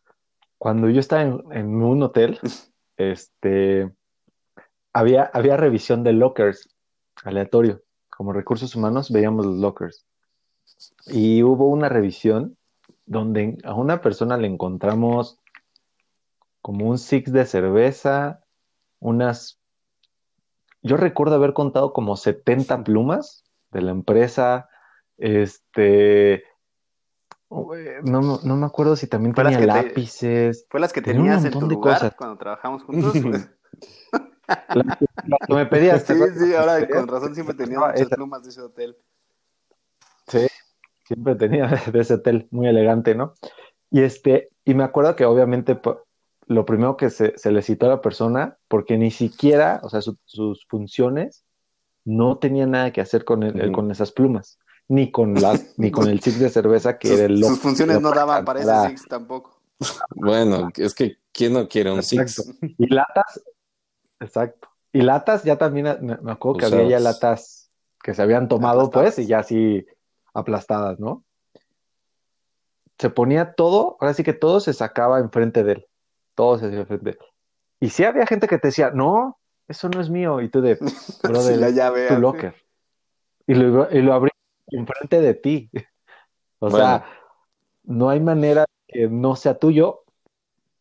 Cuando 0.59 0.89
yo 0.89 0.99
estaba 0.99 1.23
en, 1.23 1.43
en 1.51 1.83
un 1.83 2.03
hotel, 2.03 2.39
este, 2.97 3.91
había, 4.93 5.23
había 5.33 5.57
revisión 5.57 6.03
de 6.03 6.13
lockers, 6.13 6.69
aleatorio. 7.23 7.81
Como 8.09 8.31
recursos 8.31 8.75
humanos 8.75 9.11
veíamos 9.11 9.47
los 9.47 9.57
lockers. 9.57 10.05
Y 11.07 11.41
hubo 11.41 11.67
una 11.67 11.89
revisión 11.89 12.57
donde 13.07 13.57
a 13.63 13.73
una 13.73 14.01
persona 14.01 14.37
le 14.37 14.47
encontramos 14.47 15.39
como 16.61 16.87
un 16.87 16.99
six 16.99 17.33
de 17.33 17.45
cerveza, 17.47 18.41
unas 18.99 19.59
yo 20.83 20.97
recuerdo 20.97 21.35
haber 21.35 21.53
contado 21.53 21.93
como 21.93 22.15
70 22.17 22.83
plumas 22.83 23.43
de 23.71 23.81
la 23.81 23.91
empresa. 23.91 24.69
Este, 25.17 26.43
no, 28.03 28.39
no 28.43 28.55
me 28.55 28.65
acuerdo 28.65 28.95
si 28.95 29.07
también 29.07 29.33
tenía 29.33 29.57
te- 29.59 29.65
lápices. 29.65 30.65
¿Fue 30.69 30.79
las 30.79 30.91
que 30.93 31.01
Tenía 31.01 31.37
tenías 31.37 31.45
en 31.45 31.59
tu 31.59 31.67
lugar 31.67 31.95
cosas. 31.95 32.15
cuando 32.15 32.37
trabajamos 32.37 32.83
juntos? 32.83 33.15
Las 34.75 34.97
que, 34.97 35.05
que 35.47 35.53
me 35.53 35.65
pedías. 35.65 36.03
¿te 36.03 36.15
sí, 36.15 36.21
sí, 36.37 36.53
ahora 36.55 36.79
¿Me 36.79 36.87
con 36.87 37.07
razón 37.07 37.33
siempre 37.33 37.55
tenías 37.55 37.79
No, 37.79 37.87
muchas 37.87 38.01
esa- 38.01 38.15
plumas 38.15 38.43
de 38.43 38.49
ese 38.49 38.61
hotel. 38.61 38.97
Sí, 40.27 40.47
siempre 41.05 41.35
tenía 41.35 41.67
de 41.91 41.99
ese 41.99 42.15
hotel, 42.15 42.47
muy 42.51 42.67
elegante, 42.67 43.15
¿no? 43.15 43.33
Y 43.89 44.01
este, 44.01 44.49
y 44.65 44.73
me 44.73 44.83
acuerdo 44.83 45.15
que 45.15 45.25
obviamente 45.25 45.75
po- 45.75 46.02
lo 46.47 46.65
primero 46.65 46.97
que 46.97 47.09
se, 47.09 47.37
se 47.37 47.51
le 47.51 47.61
citó 47.61 47.85
a 47.85 47.89
la 47.89 48.01
persona, 48.01 48.57
porque 48.67 48.97
ni 48.97 49.11
siquiera, 49.11 49.79
o 49.83 49.89
sea, 49.89 50.01
su- 50.01 50.17
sus 50.25 50.65
funciones 50.67 51.45
no 52.05 52.37
tenían 52.37 52.71
nada 52.71 52.91
que 52.91 53.01
hacer 53.01 53.23
con, 53.23 53.43
el- 53.43 53.71
con 53.71 53.89
esas 53.91 54.11
plumas, 54.11 54.59
ni 54.87 55.11
con 55.11 55.33
las, 55.35 55.77
ni 55.77 55.91
con 55.91 56.07
el 56.07 56.19
six 56.19 56.39
de 56.39 56.49
cerveza 56.49 56.97
que 56.99 57.07
Sus, 57.07 57.17
era 57.17 57.25
el 57.33 57.43
sus 57.43 57.59
funciones 57.59 58.01
no 58.01 58.11
daban 58.11 58.43
para 58.43 58.59
ese 58.61 58.89
Six 58.89 59.07
tampoco. 59.07 59.61
Bueno, 60.15 60.69
es 60.75 60.93
que 60.93 61.17
¿quién 61.31 61.53
no 61.53 61.67
quiere 61.67 61.91
un 61.91 61.99
Exacto. 61.99 62.43
Six? 62.43 62.55
Y 62.77 62.87
latas, 62.93 63.43
exacto. 64.19 64.69
Y 64.91 65.01
latas, 65.01 65.43
ya 65.43 65.57
también 65.57 65.85
me, 66.01 66.17
me 66.17 66.31
acuerdo 66.33 66.59
que 66.59 66.65
había 66.65 66.87
ya 66.89 66.99
latas 66.99 67.71
que 68.01 68.13
se 68.13 68.21
habían 68.21 68.47
tomado, 68.47 68.81
Aplastadas. 68.81 69.15
pues, 69.15 69.25
y 69.25 69.29
ya 69.29 69.39
así 69.39 69.85
aplastadas, 70.33 70.99
¿no? 70.99 71.23
Se 72.99 73.09
ponía 73.09 73.53
todo, 73.53 73.97
ahora 73.99 74.13
sí 74.13 74.23
que 74.23 74.33
todo 74.33 74.59
se 74.59 74.73
sacaba 74.73 75.19
enfrente 75.19 75.63
de 75.63 75.71
él. 75.73 75.85
Todo 76.35 76.57
se 76.57 76.67
hacía 76.67 76.79
enfrente 76.79 77.05
de 77.05 77.11
él. 77.11 77.17
Y 77.79 77.89
sí 77.89 78.03
había 78.03 78.25
gente 78.25 78.47
que 78.47 78.57
te 78.57 78.69
decía, 78.69 78.91
no, 78.91 79.37
eso 79.67 79.89
no 79.89 79.99
es 80.01 80.09
mío. 80.09 80.41
Y 80.41 80.49
tú 80.49 80.61
de, 80.61 80.75
brother, 81.23 81.55
Sí, 81.55 81.59
la 81.61 81.69
llave, 81.69 82.07
tu 82.07 82.17
locker. 82.19 82.55
Y 83.47 83.55
lo, 83.55 83.91
y 83.91 84.01
lo 84.01 84.13
abrí 84.13 84.31
enfrente 84.67 85.21
de 85.21 85.33
ti. 85.33 85.69
O 86.59 86.69
Bueno. 86.69 86.77
sea, 86.77 87.05
no 87.83 88.09
hay 88.09 88.21
manera 88.21 88.63
que 88.87 89.09
no 89.09 89.35
sea 89.35 89.59
tuyo, 89.59 90.03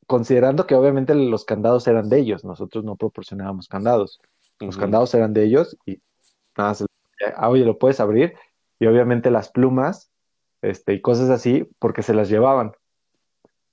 considerando 0.06 0.64
que 0.66 0.76
obviamente 0.76 1.12
los 1.16 1.44
candados 1.44 1.88
eran 1.88 2.08
de 2.08 2.20
ellos. 2.20 2.44
Nosotros 2.44 2.84
no 2.84 2.94
proporcionábamos 2.94 3.66
candados. 3.66 4.20
Los 4.60 4.76
candados 4.76 5.12
eran 5.14 5.32
de 5.32 5.42
ellos 5.44 5.76
y 5.84 6.00
nada, 6.56 6.74
se- 6.74 6.86
ah, 7.34 7.48
oye, 7.48 7.64
lo 7.64 7.78
puedes 7.78 7.98
abrir. 7.98 8.34
Y 8.78 8.86
obviamente 8.86 9.32
las 9.32 9.50
plumas, 9.50 10.12
este, 10.60 10.92
y 10.92 11.00
cosas 11.00 11.30
así, 11.30 11.68
porque 11.80 12.02
se 12.02 12.14
las 12.14 12.28
llevaban. 12.28 12.72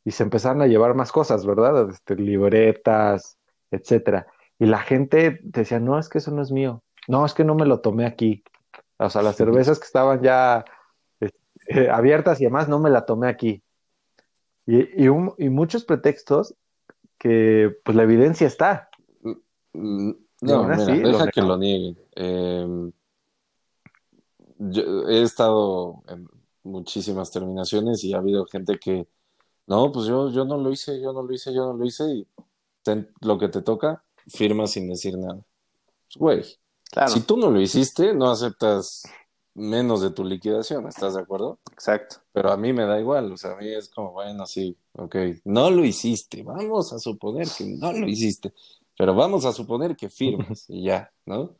Y 0.05 0.11
se 0.11 0.23
empezaron 0.23 0.61
a 0.61 0.67
llevar 0.67 0.95
más 0.95 1.11
cosas, 1.11 1.45
¿verdad? 1.45 1.89
Este, 1.89 2.15
libretas, 2.15 3.37
etcétera. 3.71 4.27
Y 4.57 4.65
la 4.65 4.79
gente 4.79 5.39
decía, 5.43 5.79
no, 5.79 5.99
es 5.99 6.09
que 6.09 6.17
eso 6.17 6.31
no 6.31 6.41
es 6.41 6.51
mío. 6.51 6.83
No, 7.07 7.25
es 7.25 7.33
que 7.33 7.43
no 7.43 7.55
me 7.55 7.65
lo 7.65 7.81
tomé 7.81 8.05
aquí. 8.05 8.43
O 8.97 9.09
sea, 9.09 9.21
las 9.21 9.37
cervezas 9.37 9.79
que 9.79 9.85
estaban 9.85 10.21
ya 10.21 10.65
eh, 11.67 11.89
abiertas 11.89 12.41
y 12.41 12.45
demás, 12.45 12.67
no 12.67 12.79
me 12.79 12.89
la 12.89 13.05
tomé 13.05 13.29
aquí. 13.29 13.63
Y, 14.65 15.05
y, 15.05 15.49
muchos 15.49 15.85
pretextos 15.85 16.55
que, 17.17 17.75
pues, 17.83 17.95
la 17.95 18.03
evidencia 18.03 18.45
está. 18.45 18.89
No, 19.73 20.15
mira, 20.41 20.85
deja 20.85 21.27
que 21.31 21.41
lo 21.41 21.57
nieguen. 21.57 21.97
Em, 22.15 22.91
yo 24.59 25.07
he 25.07 25.23
estado 25.23 26.03
en 26.07 26.27
muchísimas 26.63 27.31
terminaciones 27.31 28.03
y 28.03 28.13
ha 28.13 28.17
habido 28.17 28.45
gente 28.45 28.77
que, 28.77 29.07
no, 29.69 29.91
pues 29.91 30.07
yo, 30.07 30.31
yo 30.31 30.45
no 30.45 30.57
lo 30.57 30.71
hice, 30.71 30.99
yo 30.99 31.13
no 31.13 31.21
lo 31.21 31.31
hice, 31.31 31.53
yo 31.53 31.67
no 31.67 31.73
lo 31.73 31.85
hice 31.85 32.03
y 32.03 32.27
lo 33.21 33.37
que 33.37 33.49
te 33.49 33.61
toca, 33.61 34.03
firma 34.27 34.65
sin 34.65 34.89
decir 34.89 35.15
nada. 35.15 35.45
Pues, 36.17 36.59
güey, 36.91 37.07
si 37.07 37.21
tú 37.21 37.37
no 37.37 37.51
lo 37.51 37.61
hiciste, 37.61 38.15
no 38.15 38.31
aceptas 38.31 39.03
menos 39.53 40.01
de 40.01 40.09
tu 40.09 40.23
liquidación, 40.23 40.87
¿estás 40.87 41.13
de 41.13 41.21
acuerdo? 41.21 41.59
Exacto. 41.71 42.15
Pero 42.31 42.51
a 42.51 42.57
mí 42.57 42.73
me 42.73 42.85
da 42.85 42.99
igual, 42.99 43.31
o 43.31 43.37
sea, 43.37 43.51
a 43.51 43.57
mí 43.57 43.67
es 43.67 43.89
como, 43.89 44.11
bueno, 44.13 44.47
sí, 44.47 44.75
ok, 44.93 45.15
no 45.45 45.69
lo 45.69 45.85
hiciste, 45.85 46.41
vamos 46.41 46.91
a 46.91 46.97
suponer 46.97 47.47
que 47.55 47.65
no 47.65 47.93
lo 47.93 48.07
hiciste, 48.07 48.51
pero 48.97 49.13
vamos 49.13 49.45
a 49.45 49.53
suponer 49.53 49.95
que 49.95 50.09
firmas 50.09 50.65
y 50.67 50.85
ya, 50.85 51.11
¿no? 51.27 51.55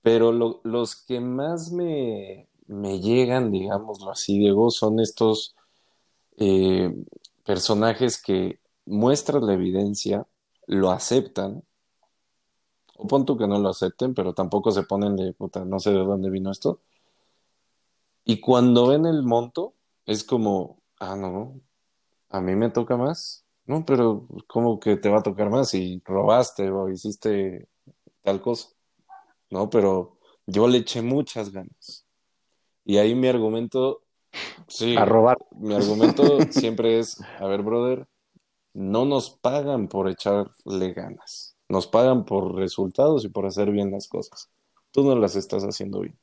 Pero 0.00 0.30
los 0.62 0.94
que 0.94 1.18
más 1.18 1.72
me, 1.72 2.46
me 2.68 3.00
llegan, 3.00 3.50
digámoslo 3.50 4.12
así, 4.12 4.38
Diego, 4.38 4.70
son 4.70 5.00
estos 5.00 5.56
eh, 6.36 6.94
personajes 7.44 8.20
que 8.20 8.60
muestran 8.86 9.46
la 9.46 9.54
evidencia, 9.54 10.26
lo 10.66 10.90
aceptan, 10.90 11.62
o 12.96 13.36
que 13.36 13.46
no 13.46 13.58
lo 13.58 13.68
acepten, 13.68 14.14
pero 14.14 14.32
tampoco 14.32 14.70
se 14.70 14.84
ponen 14.84 15.16
de 15.16 15.32
puta, 15.32 15.64
no 15.64 15.78
sé 15.80 15.90
de 15.90 15.98
dónde 15.98 16.30
vino 16.30 16.50
esto. 16.50 16.80
Y 18.24 18.40
cuando 18.40 18.86
ven 18.86 19.06
el 19.06 19.22
monto, 19.22 19.74
es 20.06 20.24
como, 20.24 20.80
ah, 21.00 21.16
no, 21.16 21.60
a 22.30 22.40
mí 22.40 22.54
me 22.56 22.70
toca 22.70 22.96
más. 22.96 23.44
No, 23.66 23.84
pero 23.84 24.26
¿cómo 24.46 24.80
que 24.80 24.96
te 24.96 25.08
va 25.08 25.18
a 25.20 25.22
tocar 25.22 25.50
más 25.50 25.70
si 25.70 26.02
robaste 26.04 26.70
o 26.70 26.88
hiciste 26.88 27.68
tal 28.22 28.40
cosa? 28.40 28.70
No, 29.50 29.70
pero 29.70 30.18
yo 30.46 30.68
le 30.68 30.78
eché 30.78 31.02
muchas 31.02 31.50
ganas. 31.52 32.06
Y 32.84 32.98
ahí 32.98 33.14
mi 33.14 33.28
argumento, 33.28 34.01
sí, 34.68 34.96
a 34.96 35.04
robar. 35.04 35.38
Mi 35.52 35.74
argumento 35.74 36.24
siempre 36.50 36.98
es, 36.98 37.20
a 37.38 37.46
ver, 37.46 37.62
brother, 37.62 38.06
no 38.74 39.04
nos 39.04 39.30
pagan 39.30 39.88
por 39.88 40.08
echarle 40.08 40.92
ganas. 40.92 41.56
Nos 41.68 41.86
pagan 41.86 42.24
por 42.24 42.54
resultados 42.54 43.24
y 43.24 43.28
por 43.28 43.46
hacer 43.46 43.70
bien 43.70 43.90
las 43.90 44.08
cosas. 44.08 44.50
Tú 44.90 45.04
no 45.04 45.16
las 45.16 45.36
estás 45.36 45.64
haciendo 45.64 46.00
bien. 46.00 46.18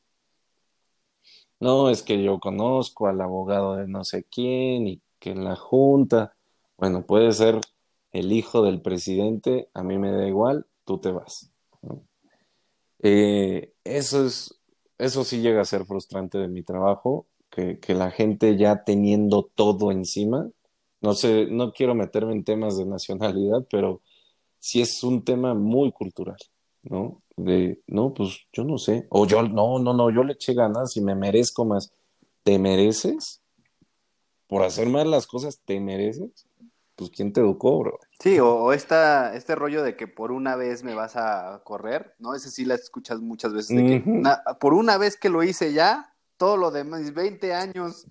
No, 1.59 1.89
es 1.89 2.03
que 2.03 2.23
yo 2.23 2.39
conozco 2.39 3.07
al 3.07 3.19
abogado 3.19 3.75
de 3.75 3.87
no 3.87 4.03
sé 4.03 4.23
quién 4.23 4.87
y 4.87 5.01
que 5.19 5.31
en 5.31 5.43
la 5.43 5.55
junta, 5.55 6.35
bueno, 6.77 7.05
puede 7.05 7.31
ser 7.33 7.59
el 8.13 8.31
hijo 8.31 8.63
del 8.63 8.81
presidente, 8.81 9.69
a 9.73 9.83
mí 9.83 9.97
me 9.97 10.11
da 10.11 10.27
igual, 10.27 10.65
tú 10.85 10.99
te 10.99 11.11
vas. 11.11 11.51
Eh, 13.01 13.73
eso 13.83 14.25
es, 14.25 14.59
eso 14.97 15.23
sí 15.23 15.41
llega 15.41 15.61
a 15.61 15.65
ser 15.65 15.85
frustrante 15.85 16.37
de 16.37 16.47
mi 16.47 16.63
trabajo, 16.63 17.27
que, 17.49 17.79
que 17.79 17.93
la 17.93 18.11
gente 18.11 18.57
ya 18.57 18.83
teniendo 18.83 19.43
todo 19.55 19.91
encima, 19.91 20.49
no 21.01 21.13
sé, 21.13 21.47
no 21.49 21.71
quiero 21.71 21.95
meterme 21.95 22.33
en 22.33 22.43
temas 22.43 22.77
de 22.77 22.85
nacionalidad, 22.85 23.65
pero 23.71 24.01
sí 24.59 24.81
es 24.81 25.03
un 25.03 25.23
tema 25.23 25.53
muy 25.53 25.91
cultural, 25.91 26.37
¿no? 26.83 27.21
De, 27.37 27.81
no, 27.87 28.13
pues 28.13 28.47
yo 28.51 28.65
no 28.65 28.77
sé, 28.77 29.07
o 29.09 29.25
yo, 29.25 29.43
no, 29.43 29.79
no, 29.79 29.93
no, 29.93 30.09
yo 30.09 30.23
le 30.23 30.33
eché 30.33 30.53
ganas 30.53 30.97
y 30.97 31.01
me 31.01 31.15
merezco 31.15 31.63
más. 31.65 31.93
¿Te 32.43 32.59
mereces? 32.59 33.41
Por 34.47 34.63
hacer 34.63 34.89
mal 34.89 35.09
las 35.09 35.25
cosas, 35.25 35.59
¿te 35.63 35.79
mereces? 35.79 36.47
Pues 36.95 37.11
¿quién 37.11 37.31
te 37.31 37.39
educó, 37.39 37.79
bro? 37.79 37.99
Sí, 38.19 38.39
o, 38.39 38.73
esta, 38.73 39.35
este 39.35 39.55
rollo 39.55 39.83
de 39.83 39.95
que 39.95 40.07
por 40.07 40.33
una 40.33 40.57
vez 40.57 40.83
me 40.83 40.95
vas 40.95 41.15
a 41.15 41.61
correr, 41.63 42.15
¿no? 42.19 42.35
Ese 42.35 42.49
sí 42.49 42.65
la 42.65 42.75
escuchas 42.75 43.21
muchas 43.21 43.53
veces, 43.53 43.77
de 43.77 43.85
que 43.85 44.03
por 44.59 44.73
una 44.73 44.97
vez 44.97 45.15
que 45.15 45.29
lo 45.29 45.43
hice 45.43 45.71
ya, 45.71 46.13
todo 46.39 46.57
lo 46.57 46.71
demás, 46.71 47.13
20 47.13 47.53
años. 47.53 48.07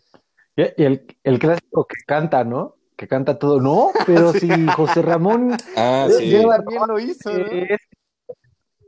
Y 0.54 0.84
el, 0.84 1.04
el 1.24 1.38
clásico 1.40 1.84
que 1.84 1.96
canta, 2.06 2.44
¿no? 2.44 2.78
que 2.98 3.06
canta 3.06 3.38
todo. 3.38 3.60
No, 3.60 3.92
pero 4.04 4.32
si 4.34 4.48
José 4.66 5.00
Ramón 5.00 5.56
ah, 5.76 6.08
sí. 6.10 6.42
también 6.42 6.82
lo 6.86 6.98
hizo, 6.98 7.32
¿no? 7.32 7.44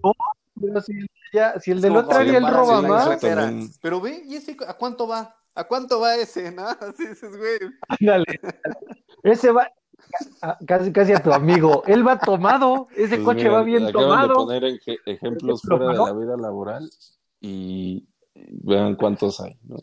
no 0.02 0.12
pero 0.60 0.80
si, 0.82 0.92
ya, 1.32 1.58
si 1.58 1.70
el 1.70 1.80
del 1.80 1.96
otro 1.96 2.18
área 2.18 2.36
el 2.36 2.46
roba 2.46 2.82
más. 2.82 3.18
Pero 3.80 4.00
ve, 4.00 4.22
¿y 4.26 4.34
ese 4.34 4.56
a 4.66 4.74
cuánto 4.74 5.08
va? 5.08 5.36
¿A 5.54 5.64
cuánto 5.64 6.00
va 6.00 6.16
ese? 6.16 6.52
¿No? 6.52 6.66
Así 6.80 7.06
dices, 7.06 7.34
güey. 7.36 7.58
Ándale. 7.88 8.40
Ese 9.22 9.50
va 9.52 9.70
casi, 10.66 10.92
casi 10.92 11.12
a 11.12 11.22
tu 11.22 11.32
amigo. 11.32 11.82
Él 11.86 12.06
va 12.06 12.18
tomado. 12.18 12.88
Ese 12.94 13.16
pues 13.16 13.20
coche 13.20 13.48
va 13.48 13.62
bien 13.62 13.90
tomado. 13.90 14.28
de 14.28 14.34
poner 14.34 14.80
ejemplos 15.06 15.62
fuera 15.62 15.88
de 15.88 15.94
la 15.94 16.12
vida 16.12 16.36
laboral 16.36 16.90
y 17.40 18.06
vean 18.48 18.96
cuántos 18.96 19.40
hay, 19.40 19.56
¿no? 19.62 19.76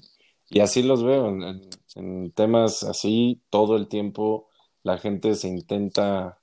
Y 0.50 0.62
así 0.62 0.82
los 0.82 1.04
veo 1.04 1.28
en, 1.28 2.32
temas 2.32 2.84
así, 2.84 3.42
todo 3.50 3.76
el 3.76 3.88
tiempo 3.88 4.48
la 4.84 4.98
gente 4.98 5.36
se 5.36 5.50
intenta 5.50 6.40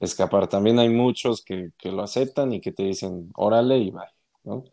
escapar. 0.00 0.48
También 0.48 0.78
hay 0.80 0.88
muchos 0.88 1.44
que, 1.44 1.70
que 1.78 1.92
lo 1.92 2.02
aceptan 2.02 2.52
y 2.52 2.60
que 2.60 2.72
te 2.72 2.82
dicen, 2.82 3.30
órale 3.36 3.78
y 3.78 3.90
vaya, 3.90 4.14
¿no? 4.42 4.64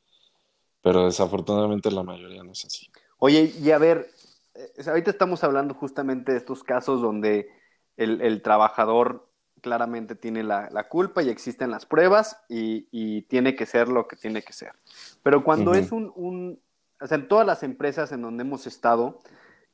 Pero 0.81 1.05
desafortunadamente 1.05 1.91
la 1.91 2.01
mayoría 2.01 2.43
no 2.43 2.53
es 2.53 2.65
así. 2.65 2.87
Oye, 3.19 3.53
y 3.61 3.71
a 3.71 3.77
ver, 3.77 4.09
eh, 4.55 4.71
ahorita 4.87 5.11
estamos 5.11 5.43
hablando 5.43 5.75
justamente 5.75 6.31
de 6.31 6.39
estos 6.39 6.63
casos 6.63 7.01
donde 7.01 7.49
el, 7.97 8.21
el 8.21 8.41
trabajador 8.41 9.29
claramente 9.61 10.15
tiene 10.15 10.43
la, 10.43 10.69
la, 10.71 10.87
culpa 10.87 11.23
y 11.23 11.29
existen 11.29 11.71
las 11.71 11.85
pruebas 11.85 12.39
y, 12.47 12.87
y, 12.91 13.23
tiene 13.23 13.55
que 13.55 13.65
ser 13.65 13.89
lo 13.89 14.07
que 14.07 14.15
tiene 14.15 14.41
que 14.43 14.53
ser. 14.53 14.73
Pero 15.23 15.43
cuando 15.43 15.73
es 15.73 15.91
un, 15.91 16.11
un, 16.15 16.61
o 17.01 17.07
sea, 17.07 17.17
en 17.17 17.27
todas 17.27 17.45
las 17.45 17.63
empresas 17.63 18.11
en 18.11 18.21
donde 18.21 18.43
hemos 18.43 18.67
estado, 18.67 19.19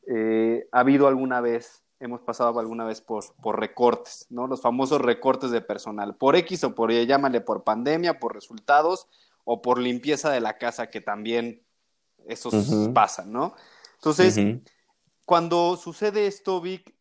eh, 0.08 0.68
ha 0.72 0.80
habido 0.80 1.08
alguna 1.08 1.42
vez, 1.42 1.84
hemos 2.00 2.22
pasado 2.22 2.60
alguna 2.60 2.86
vez 2.86 3.02
por, 3.02 3.24
por 3.42 3.60
recortes, 3.60 4.28
¿no? 4.30 4.48
Los 4.48 4.62
famosos 4.62 5.02
recortes 5.02 5.52
de 5.52 5.62
personal, 5.62 6.16
por 6.16 6.36
X 6.36 6.64
o 6.64 6.76
por 6.76 6.92
Y, 6.92 7.06
llámale 7.06 7.42
por 7.42 7.64
pandemia, 7.64 8.20
por 8.20 8.34
resultados 8.34 9.08
o 9.46 9.62
por 9.62 9.80
limpieza 9.80 10.30
de 10.32 10.42
la 10.42 10.58
casa, 10.58 10.88
que 10.88 11.02
también 11.02 11.62
esos 12.28 12.54
pasan, 12.94 13.32
¿no? 13.32 13.56
Entonces, 13.96 14.38
cuando 15.26 15.78
sucede 15.78 16.28
esto, 16.28 16.60
Vic, 16.62 16.94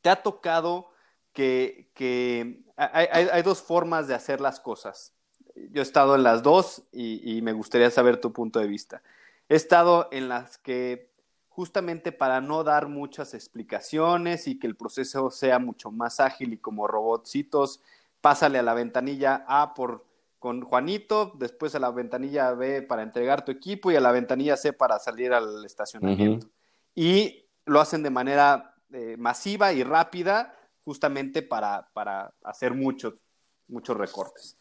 te 0.00 0.10
ha 0.10 0.22
tocado 0.22 0.89
que, 1.32 1.90
que 1.94 2.62
hay, 2.76 3.06
hay, 3.12 3.42
dos 3.42 3.62
formas 3.62 4.08
de 4.08 4.14
hacer 4.14 4.40
las 4.40 4.60
cosas. 4.60 5.14
Yo 5.54 5.80
he 5.80 5.82
estado 5.82 6.14
en 6.14 6.22
las 6.22 6.42
dos 6.42 6.82
y, 6.92 7.36
y 7.36 7.42
me 7.42 7.52
gustaría 7.52 7.90
saber 7.90 8.20
tu 8.20 8.32
punto 8.32 8.58
de 8.58 8.66
vista. 8.66 9.02
He 9.48 9.56
estado 9.56 10.08
en 10.12 10.28
las 10.28 10.58
que 10.58 11.10
justamente 11.48 12.12
para 12.12 12.40
no 12.40 12.64
dar 12.64 12.88
muchas 12.88 13.34
explicaciones 13.34 14.46
y 14.46 14.58
que 14.58 14.66
el 14.66 14.76
proceso 14.76 15.30
sea 15.30 15.58
mucho 15.58 15.90
más 15.90 16.20
ágil 16.20 16.52
y 16.52 16.58
como 16.58 16.86
robotcitos, 16.86 17.80
pásale 18.20 18.58
a 18.58 18.62
la 18.62 18.74
ventanilla 18.74 19.44
A 19.46 19.74
por 19.74 20.04
con 20.40 20.62
Juanito, 20.62 21.34
después 21.38 21.74
a 21.74 21.78
la 21.78 21.90
ventanilla 21.90 22.52
B 22.54 22.80
para 22.80 23.02
entregar 23.02 23.44
tu 23.44 23.52
equipo 23.52 23.92
y 23.92 23.96
a 23.96 24.00
la 24.00 24.10
ventanilla 24.10 24.56
C 24.56 24.72
para 24.72 24.98
salir 24.98 25.34
al 25.34 25.62
estacionamiento. 25.66 26.48
Y 26.94 27.44
lo 27.66 27.78
hacen 27.78 28.02
de 28.02 28.08
manera 28.08 28.74
eh, 28.90 29.16
masiva 29.18 29.74
y 29.74 29.84
rápida, 29.84 30.56
justamente 30.84 31.42
para, 31.42 31.88
para 31.92 32.32
hacer 32.44 32.74
muchos, 32.74 33.14
muchos 33.68 33.96
recortes. 33.96 34.56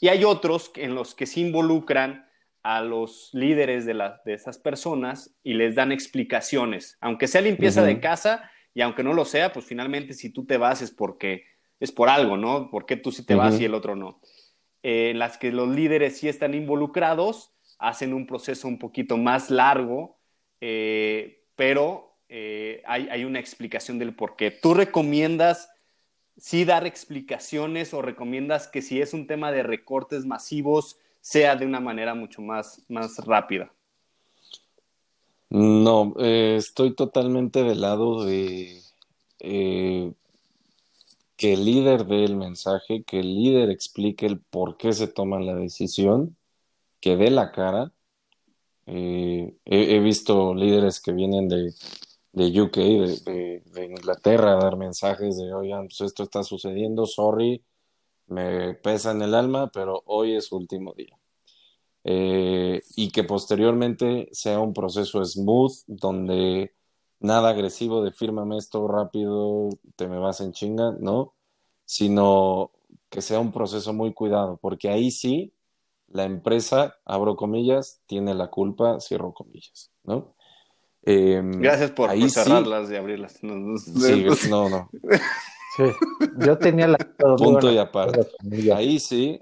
Y 0.00 0.08
hay 0.08 0.24
otros 0.24 0.70
en 0.76 0.94
los 0.94 1.14
que 1.14 1.26
se 1.26 1.40
involucran 1.40 2.26
a 2.62 2.80
los 2.80 3.30
líderes 3.32 3.86
de, 3.86 3.94
de 4.24 4.34
esas 4.34 4.58
personas 4.58 5.34
y 5.42 5.54
les 5.54 5.74
dan 5.74 5.90
explicaciones, 5.90 6.96
aunque 7.00 7.26
sea 7.26 7.40
limpieza 7.40 7.82
de 7.82 8.00
casa 8.00 8.50
y 8.74 8.82
aunque 8.82 9.02
no 9.02 9.12
lo 9.12 9.24
sea, 9.24 9.52
pues 9.52 9.66
finalmente 9.66 10.14
si 10.14 10.30
tú 10.30 10.44
te 10.46 10.56
vas 10.56 10.80
es 10.82 10.90
porque 10.90 11.44
es 11.80 11.90
por 11.90 12.08
algo, 12.08 12.36
¿no? 12.36 12.70
Porque 12.70 12.96
tú 12.96 13.10
sí 13.10 13.26
te 13.26 13.34
vas 13.34 13.60
y 13.60 13.64
el 13.64 13.74
otro 13.74 13.96
no. 13.96 14.20
Eh, 14.82 15.10
en 15.10 15.18
las 15.18 15.36
que 15.36 15.50
los 15.50 15.68
líderes 15.68 16.18
sí 16.18 16.28
están 16.28 16.54
involucrados, 16.54 17.54
hacen 17.78 18.14
un 18.14 18.26
proceso 18.26 18.68
un 18.68 18.78
poquito 18.78 19.16
más 19.16 19.50
largo, 19.50 20.20
eh, 20.60 21.44
pero 21.56 22.11
eh, 22.34 22.82
hay, 22.86 23.24
una 23.26 23.40
explicación 23.40 23.98
del 23.98 24.14
por 24.14 24.36
qué. 24.36 24.50
¿Tú 24.50 24.72
recomiendas 24.72 25.68
sí 26.38 26.64
dar 26.64 26.86
explicaciones 26.86 27.92
o 27.92 28.00
recomiendas 28.00 28.68
que 28.68 28.80
si 28.80 29.02
es 29.02 29.12
un 29.12 29.26
tema 29.26 29.52
de 29.52 29.62
recortes 29.62 30.24
masivos, 30.24 30.96
sea 31.20 31.56
de 31.56 31.66
una 31.66 31.78
manera 31.78 32.14
mucho 32.14 32.40
más, 32.40 32.86
más 32.88 33.18
rápida. 33.18 33.70
No, 35.50 36.14
eh, 36.18 36.56
estoy 36.56 36.94
totalmente 36.94 37.64
del 37.64 37.82
lado 37.82 38.24
de 38.24 38.80
eh, 39.40 40.10
que 41.36 41.52
el 41.52 41.66
líder 41.66 42.06
dé 42.06 42.24
el 42.24 42.36
mensaje, 42.36 43.02
que 43.02 43.20
el 43.20 43.34
líder 43.34 43.68
explique 43.68 44.24
el 44.24 44.40
por 44.40 44.78
qué 44.78 44.94
se 44.94 45.06
toma 45.06 45.38
la 45.38 45.54
decisión, 45.54 46.34
que 46.98 47.18
dé 47.18 47.30
la 47.30 47.52
cara 47.52 47.92
he 48.84 50.00
visto 50.00 50.54
líderes 50.54 51.00
que 51.00 51.12
vienen 51.12 51.48
de, 51.48 51.72
de 52.32 52.60
UK, 52.62 52.80
de, 52.82 53.16
de- 53.32 53.62
de 53.72 53.84
Inglaterra, 53.86 54.52
a 54.54 54.56
dar 54.64 54.76
mensajes 54.76 55.36
de, 55.38 55.52
oigan, 55.54 55.88
pues 55.88 56.00
esto 56.02 56.22
está 56.24 56.42
sucediendo, 56.44 57.06
sorry, 57.06 57.64
me 58.28 58.74
pesa 58.74 59.12
en 59.12 59.22
el 59.22 59.34
alma, 59.34 59.70
pero 59.72 60.02
hoy 60.06 60.36
es 60.36 60.46
su 60.46 60.56
último 60.56 60.94
día. 60.94 61.18
Eh, 62.04 62.82
y 62.96 63.10
que 63.10 63.22
posteriormente 63.24 64.28
sea 64.32 64.58
un 64.60 64.72
proceso 64.74 65.24
smooth, 65.24 65.72
donde 65.86 66.74
nada 67.20 67.50
agresivo 67.50 68.02
de 68.02 68.12
fírmame 68.12 68.58
esto 68.58 68.88
rápido, 68.88 69.68
te 69.96 70.08
me 70.08 70.18
vas 70.18 70.40
en 70.40 70.52
chinga, 70.52 70.92
¿no? 71.00 71.34
Sino 71.84 72.72
que 73.08 73.22
sea 73.22 73.38
un 73.40 73.52
proceso 73.52 73.92
muy 73.92 74.12
cuidado, 74.14 74.58
porque 74.60 74.88
ahí 74.90 75.10
sí 75.12 75.54
la 76.08 76.24
empresa, 76.24 76.96
abro 77.04 77.36
comillas, 77.36 78.02
tiene 78.06 78.34
la 78.34 78.48
culpa, 78.50 79.00
cierro 79.00 79.32
comillas, 79.34 79.92
¿no? 80.04 80.34
Eh, 81.04 81.42
Gracias 81.44 81.90
por, 81.90 82.10
ahí 82.10 82.20
por 82.20 82.28
sí- 82.30 82.34
cerrarlas 82.42 82.90
y 82.90 82.96
abrirlas. 82.96 83.42
No, 83.42 83.54
no- 83.56 83.78
Sí, 83.78 84.26
no, 84.48 84.68
no, 84.68 84.90
Sí. 85.76 85.84
Yo 86.38 86.58
tenía 86.58 86.86
la 86.86 86.98
punto 87.38 87.70
y 87.72 87.78
aparte. 87.78 88.26
Ahí 88.74 88.98
sí, 89.00 89.40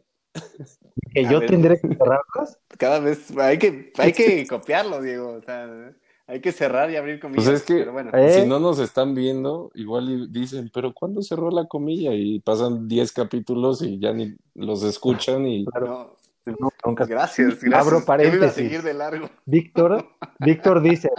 que 1.13 1.25
yo 1.25 1.41
ver. 1.41 1.51
tendré 1.51 1.81
que 1.81 1.89
cerrarlas. 1.89 2.59
Cada 2.79 3.01
vez 3.01 3.37
hay 3.37 3.59
que, 3.59 3.93
hay 3.99 4.13
que 4.13 4.47
copiarlo, 4.49 5.03
Diego. 5.03 5.33
O 5.33 5.43
sea, 5.43 5.93
hay 6.29 6.41
que 6.41 6.53
cerrar 6.53 6.89
y 6.93 6.97
abrir 6.97 7.19
comillas. 7.19 7.45
Pues 7.45 7.61
es 7.61 7.67
que- 7.67 7.75
pero 7.81 7.93
bueno. 7.93 8.11
Eh, 8.15 8.41
si 8.43 8.47
no 8.49 8.61
nos 8.61 8.79
están 8.79 9.15
viendo, 9.17 9.73
igual 9.75 10.09
y 10.09 10.27
dicen, 10.31 10.71
pero 10.73 10.95
¿cuándo 10.95 11.21
cerró 11.23 11.51
la 11.51 11.67
comilla? 11.67 12.15
Y 12.15 12.39
pasan 12.41 12.87
10 12.87 13.11
capítulos 13.11 13.83
y 13.83 13.99
ya 13.99 14.13
ni 14.13 14.37
los 14.55 14.85
escuchan 14.85 15.47
y 15.49 15.65
no, 15.65 16.15
No, 16.47 16.71
nunca. 16.85 17.05
gracias, 17.07 17.61
gracias. 17.63 17.75
Abro 17.75 18.01
Yo 18.01 18.01
me 18.01 18.01
iba 18.01 18.03
a 18.03 18.07
paréntesis. 18.07 18.55
seguir 18.55 18.83
de 18.83 18.95
largo. 18.95 19.29
Víctor, 19.45 20.09
Víctor 20.39 20.83
dice, 20.83 21.11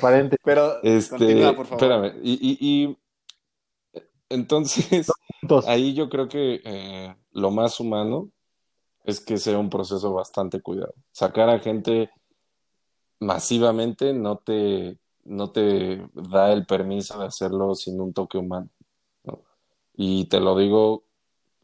paréntesis, 0.00 0.40
Pero 0.44 0.82
este, 0.82 1.16
continúa, 1.16 1.54
por 1.56 1.66
favor. 1.66 1.82
espérame, 1.84 2.20
y, 2.22 2.32
y, 2.32 2.58
y 2.60 2.98
entonces 4.30 5.10
ahí 5.66 5.94
yo 5.94 6.08
creo 6.08 6.28
que 6.28 6.60
eh, 6.64 7.14
lo 7.32 7.50
más 7.50 7.80
humano 7.80 8.30
es 9.04 9.20
que 9.20 9.38
sea 9.38 9.58
un 9.58 9.70
proceso 9.70 10.12
bastante 10.12 10.60
cuidado. 10.60 10.94
Sacar 11.12 11.48
a 11.48 11.58
gente 11.60 12.10
masivamente 13.20 14.12
no 14.12 14.36
te, 14.38 14.98
no 15.24 15.50
te 15.50 16.06
da 16.14 16.52
el 16.52 16.66
permiso 16.66 17.18
de 17.18 17.26
hacerlo 17.26 17.74
sin 17.74 18.00
un 18.00 18.12
toque 18.12 18.38
humano, 18.38 18.68
¿no? 19.24 19.42
Y 19.94 20.26
te 20.26 20.40
lo 20.40 20.56
digo, 20.56 21.04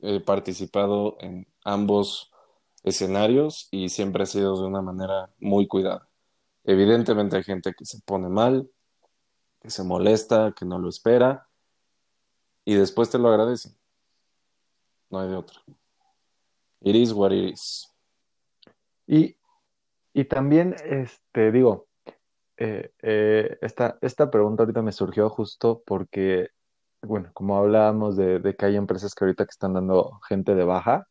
he 0.00 0.20
participado 0.20 1.16
en 1.20 1.46
ambos 1.64 2.32
escenarios 2.84 3.68
y 3.70 3.88
siempre 3.88 4.22
ha 4.22 4.26
sido 4.26 4.60
de 4.60 4.66
una 4.68 4.82
manera 4.82 5.30
muy 5.40 5.66
cuidada. 5.66 6.08
Evidentemente 6.64 7.36
hay 7.36 7.42
gente 7.42 7.74
que 7.76 7.84
se 7.84 8.00
pone 8.02 8.28
mal, 8.28 8.70
que 9.60 9.70
se 9.70 9.82
molesta, 9.82 10.52
que 10.52 10.64
no 10.64 10.78
lo 10.78 10.88
espera 10.88 11.48
y 12.64 12.74
después 12.74 13.10
te 13.10 13.18
lo 13.18 13.28
agradecen. 13.28 13.72
No 15.10 15.20
hay 15.20 15.28
de 15.28 15.36
otra. 15.36 15.60
It 16.80 16.94
is 16.94 17.12
what 17.12 17.32
it 17.32 17.54
is. 17.54 17.90
Y, 19.06 19.36
y 20.12 20.24
también, 20.24 20.76
este, 20.84 21.52
digo, 21.52 21.86
eh, 22.56 22.92
eh, 23.02 23.58
esta, 23.62 23.98
esta 24.00 24.30
pregunta 24.30 24.62
ahorita 24.62 24.82
me 24.82 24.92
surgió 24.92 25.28
justo 25.30 25.82
porque, 25.86 26.50
bueno, 27.02 27.30
como 27.32 27.56
hablábamos 27.56 28.16
de, 28.16 28.38
de 28.38 28.54
que 28.54 28.66
hay 28.66 28.76
empresas 28.76 29.14
que 29.14 29.24
ahorita 29.24 29.44
que 29.44 29.50
están 29.50 29.74
dando 29.74 30.20
gente 30.28 30.54
de 30.54 30.64
baja, 30.64 31.08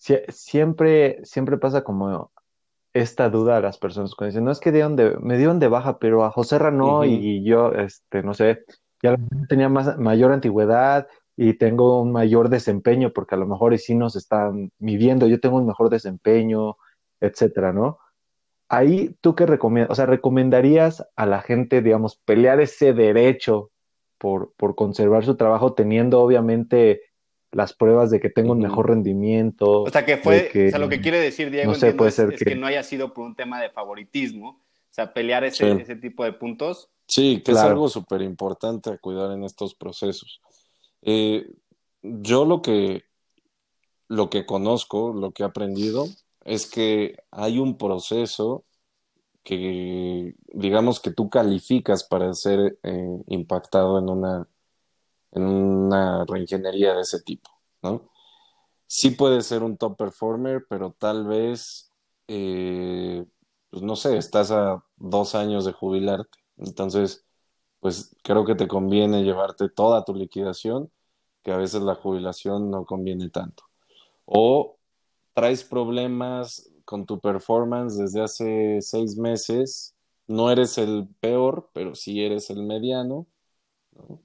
sie- 0.00 0.24
siempre, 0.30 1.20
siempre 1.24 1.58
pasa 1.58 1.84
como 1.84 2.32
esta 2.92 3.30
duda 3.30 3.58
a 3.58 3.60
las 3.60 3.78
personas 3.78 4.14
cuando 4.14 4.30
dicen, 4.32 4.44
no 4.44 4.50
es 4.52 4.60
que 4.60 4.72
dieron 4.72 4.96
de, 4.96 5.16
me 5.20 5.38
dieron 5.38 5.60
de 5.60 5.68
baja, 5.68 5.98
pero 5.98 6.24
a 6.24 6.30
José 6.32 6.58
no, 6.72 7.04
Ujú. 7.04 7.06
y 7.06 7.44
yo, 7.44 7.72
este, 7.72 8.22
no 8.22 8.34
sé, 8.34 8.64
ya 9.02 9.16
tenía 9.48 9.68
más, 9.68 9.98
mayor 9.98 10.32
antigüedad 10.32 11.08
y 11.36 11.54
tengo 11.54 12.02
un 12.02 12.12
mayor 12.12 12.48
desempeño, 12.50 13.12
porque 13.12 13.34
a 13.36 13.38
lo 13.38 13.46
mejor 13.46 13.74
y 13.74 13.78
sí 13.78 13.94
nos 13.94 14.16
están 14.16 14.72
midiendo, 14.78 15.26
yo 15.28 15.40
tengo 15.40 15.58
un 15.58 15.66
mejor 15.66 15.90
desempeño, 15.90 16.76
etcétera, 17.20 17.72
¿no? 17.72 17.98
Ahí, 18.68 19.16
¿tú 19.20 19.34
qué 19.34 19.46
recomiendas? 19.46 19.90
O 19.92 19.94
sea, 19.96 20.06
¿recomendarías 20.06 21.04
a 21.16 21.26
la 21.26 21.42
gente, 21.42 21.82
digamos, 21.82 22.16
pelear 22.24 22.60
ese 22.60 22.92
derecho 22.92 23.72
por, 24.18 24.52
por 24.56 24.76
conservar 24.76 25.24
su 25.24 25.36
trabajo, 25.36 25.74
teniendo 25.74 26.20
obviamente 26.20 27.02
las 27.52 27.72
pruebas 27.72 28.10
de 28.10 28.20
que 28.20 28.30
tengo 28.30 28.52
un 28.52 28.60
mejor 28.60 28.88
rendimiento? 28.88 29.82
O 29.82 29.90
sea, 29.90 30.04
que 30.06 30.16
fue, 30.18 30.48
que- 30.52 30.68
o 30.68 30.70
sea, 30.70 30.78
lo 30.78 30.88
que 30.88 31.00
quiere 31.00 31.18
decir 31.18 31.50
Diego 31.50 31.72
no 31.72 31.78
sé, 31.78 31.92
puede 31.94 32.10
es, 32.10 32.14
ser 32.14 32.32
es 32.32 32.38
que- 32.38 32.44
que 32.44 32.54
no 32.56 32.66
haya 32.66 32.82
sido 32.82 33.12
por 33.12 33.24
un 33.26 33.34
tema 33.34 33.60
de 33.60 33.70
favoritismo, 33.70 34.48
o 34.50 34.92
sea, 34.92 35.12
pelear 35.12 35.44
ese, 35.44 35.74
Sí. 35.74 35.80
ese 35.82 35.96
tipo 35.96 36.24
de 36.24 36.32
puntos. 36.32 36.90
Sí, 37.06 37.42
que 37.44 37.52
es 37.52 37.58
algo 37.58 37.88
súper 37.88 38.22
importante 38.22 38.90
a 38.90 38.98
cuidar 38.98 39.32
en 39.32 39.42
estos 39.44 39.74
procesos. 39.74 40.40
Eh, 41.02 41.50
yo 42.02 42.44
lo 42.44 42.62
que, 42.62 43.02
lo 44.08 44.30
que 44.30 44.46
conozco, 44.46 45.12
lo 45.12 45.32
que 45.32 45.42
he 45.42 45.46
aprendido, 45.46 46.06
es 46.44 46.70
que 46.70 47.16
hay 47.32 47.58
un 47.58 47.76
proceso 47.76 48.64
que, 49.42 50.34
digamos, 50.52 51.00
que 51.00 51.10
tú 51.10 51.28
calificas 51.30 52.04
para 52.04 52.32
ser 52.34 52.78
eh, 52.82 53.22
impactado 53.28 53.98
en 53.98 54.08
una, 54.08 54.46
en 55.32 55.42
una 55.44 56.24
reingeniería 56.26 56.94
de 56.94 57.02
ese 57.02 57.20
tipo, 57.22 57.50
¿no? 57.82 58.10
Sí 58.86 59.10
puede 59.10 59.42
ser 59.42 59.62
un 59.62 59.76
top 59.76 59.96
performer, 59.96 60.66
pero 60.68 60.92
tal 60.98 61.26
vez, 61.26 61.92
eh, 62.28 63.24
pues 63.70 63.82
no 63.82 63.96
sé, 63.96 64.16
estás 64.18 64.50
a 64.50 64.84
dos 64.96 65.34
años 65.34 65.64
de 65.64 65.72
jubilarte. 65.72 66.38
Entonces, 66.56 67.24
pues 67.80 68.16
creo 68.22 68.44
que 68.44 68.54
te 68.56 68.68
conviene 68.68 69.24
llevarte 69.24 69.68
toda 69.68 70.04
tu 70.04 70.14
liquidación, 70.14 70.90
que 71.42 71.52
a 71.52 71.56
veces 71.56 71.82
la 71.82 71.94
jubilación 71.94 72.70
no 72.70 72.84
conviene 72.84 73.30
tanto. 73.30 73.64
O 74.26 74.76
traes 75.34 75.64
problemas 75.64 76.70
con 76.84 77.06
tu 77.06 77.20
performance 77.20 77.96
desde 77.96 78.22
hace 78.22 78.78
seis 78.82 79.16
meses, 79.16 79.94
no 80.26 80.50
eres 80.50 80.78
el 80.78 81.08
peor, 81.20 81.70
pero 81.72 81.94
sí 81.94 82.24
eres 82.24 82.50
el 82.50 82.62
mediano, 82.64 83.26
¿no? 83.92 84.20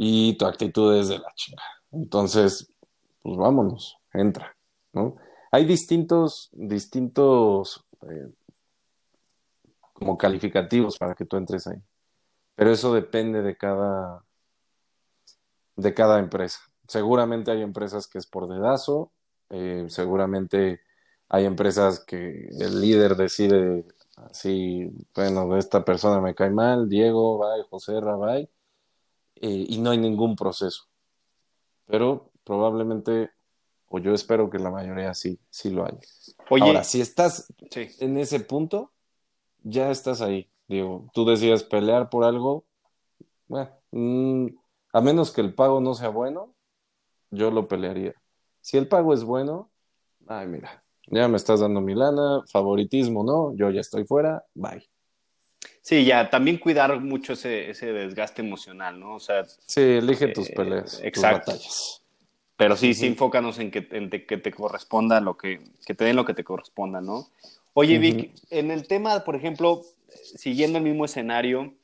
Y 0.00 0.38
tu 0.38 0.46
actitud 0.46 0.94
es 0.94 1.08
de 1.08 1.18
la 1.18 1.32
chingada. 1.34 1.68
Entonces, 1.90 2.72
pues 3.20 3.36
vámonos, 3.36 3.98
entra, 4.12 4.56
¿no? 4.92 5.16
Hay 5.50 5.64
distintos, 5.64 6.50
distintos 6.52 7.84
eh, 8.02 8.30
como 9.92 10.16
calificativos 10.16 10.96
para 10.98 11.16
que 11.16 11.24
tú 11.24 11.36
entres 11.36 11.66
ahí. 11.66 11.82
Pero 12.54 12.70
eso 12.70 12.94
depende 12.94 13.42
de 13.42 13.56
cada, 13.56 14.24
de 15.74 15.94
cada 15.94 16.20
empresa. 16.20 16.60
Seguramente 16.86 17.50
hay 17.50 17.62
empresas 17.62 18.06
que 18.06 18.18
es 18.18 18.26
por 18.28 18.48
dedazo, 18.48 19.10
eh, 19.50 19.86
seguramente 19.88 20.80
hay 21.28 21.44
empresas 21.44 22.04
que 22.04 22.50
el 22.56 22.80
líder 22.80 23.16
decide 23.16 23.84
así, 24.14 24.92
bueno, 25.12 25.56
esta 25.56 25.84
persona 25.84 26.20
me 26.20 26.36
cae 26.36 26.50
mal, 26.50 26.88
Diego, 26.88 27.38
bye, 27.38 27.64
José, 27.68 27.94
bye, 28.00 28.48
eh, 29.40 29.66
y 29.68 29.78
no 29.78 29.90
hay 29.90 29.98
ningún 29.98 30.36
proceso. 30.36 30.84
Pero 31.86 32.30
probablemente, 32.44 33.30
o 33.88 33.98
yo 33.98 34.12
espero 34.12 34.50
que 34.50 34.58
la 34.58 34.70
mayoría 34.70 35.14
sí, 35.14 35.38
sí 35.50 35.70
lo 35.70 35.84
haya. 35.84 35.98
Oye, 36.50 36.64
Ahora, 36.64 36.84
si 36.84 37.00
estás 37.00 37.52
sí. 37.70 37.88
en 38.00 38.18
ese 38.18 38.40
punto, 38.40 38.92
ya 39.62 39.90
estás 39.90 40.20
ahí. 40.20 40.50
Digo, 40.68 41.10
tú 41.14 41.24
decías 41.24 41.62
pelear 41.64 42.10
por 42.10 42.24
algo, 42.24 42.64
bueno, 43.46 43.70
mm, 43.90 44.46
a 44.92 45.00
menos 45.00 45.30
que 45.30 45.40
el 45.40 45.54
pago 45.54 45.80
no 45.80 45.94
sea 45.94 46.10
bueno, 46.10 46.54
yo 47.30 47.50
lo 47.50 47.68
pelearía. 47.68 48.14
Si 48.60 48.76
el 48.76 48.88
pago 48.88 49.14
es 49.14 49.24
bueno, 49.24 49.70
ay, 50.26 50.46
mira, 50.46 50.84
ya 51.06 51.28
me 51.28 51.36
estás 51.36 51.60
dando 51.60 51.80
mi 51.80 51.94
lana, 51.94 52.42
favoritismo, 52.50 53.24
¿no? 53.24 53.54
Yo 53.56 53.70
ya 53.70 53.80
estoy 53.80 54.04
fuera, 54.04 54.44
bye. 54.54 54.87
Sí, 55.82 56.04
ya, 56.04 56.28
también 56.28 56.58
cuidar 56.58 57.00
mucho 57.00 57.32
ese, 57.32 57.70
ese 57.70 57.92
desgaste 57.92 58.42
emocional, 58.42 58.98
¿no? 59.00 59.14
O 59.14 59.20
sea, 59.20 59.44
Sí, 59.46 59.80
elige 59.80 60.28
tus 60.28 60.50
Eh, 60.50 60.54
peleas, 60.54 61.00
exacto. 61.02 61.44
tus 61.46 61.54
batallas. 61.54 62.02
pero 62.56 62.76
sí, 62.76 62.92
sí 62.94 63.06
enfócanos 63.06 63.58
en 63.58 63.70
que, 63.70 63.86
en 63.92 64.10
te- 64.10 64.26
que 64.26 64.36
te 64.36 64.52
corresponda 64.52 65.20
lo 65.20 65.36
que, 65.36 65.60
que 65.86 65.94
te 65.94 66.04
den 66.04 66.16
lo 66.16 66.24
que 66.24 66.34
te 66.34 66.44
corresponda, 66.44 67.00
¿no? 67.00 67.28
Oye, 67.72 67.98
Vic, 67.98 68.32
en 68.50 68.70
el 68.72 68.86
tema, 68.88 69.22
por 69.24 69.36
ejemplo, 69.36 69.82
siguiendo 70.08 70.78
el 70.78 70.84
mismo 70.84 71.04
escenario, 71.04 71.74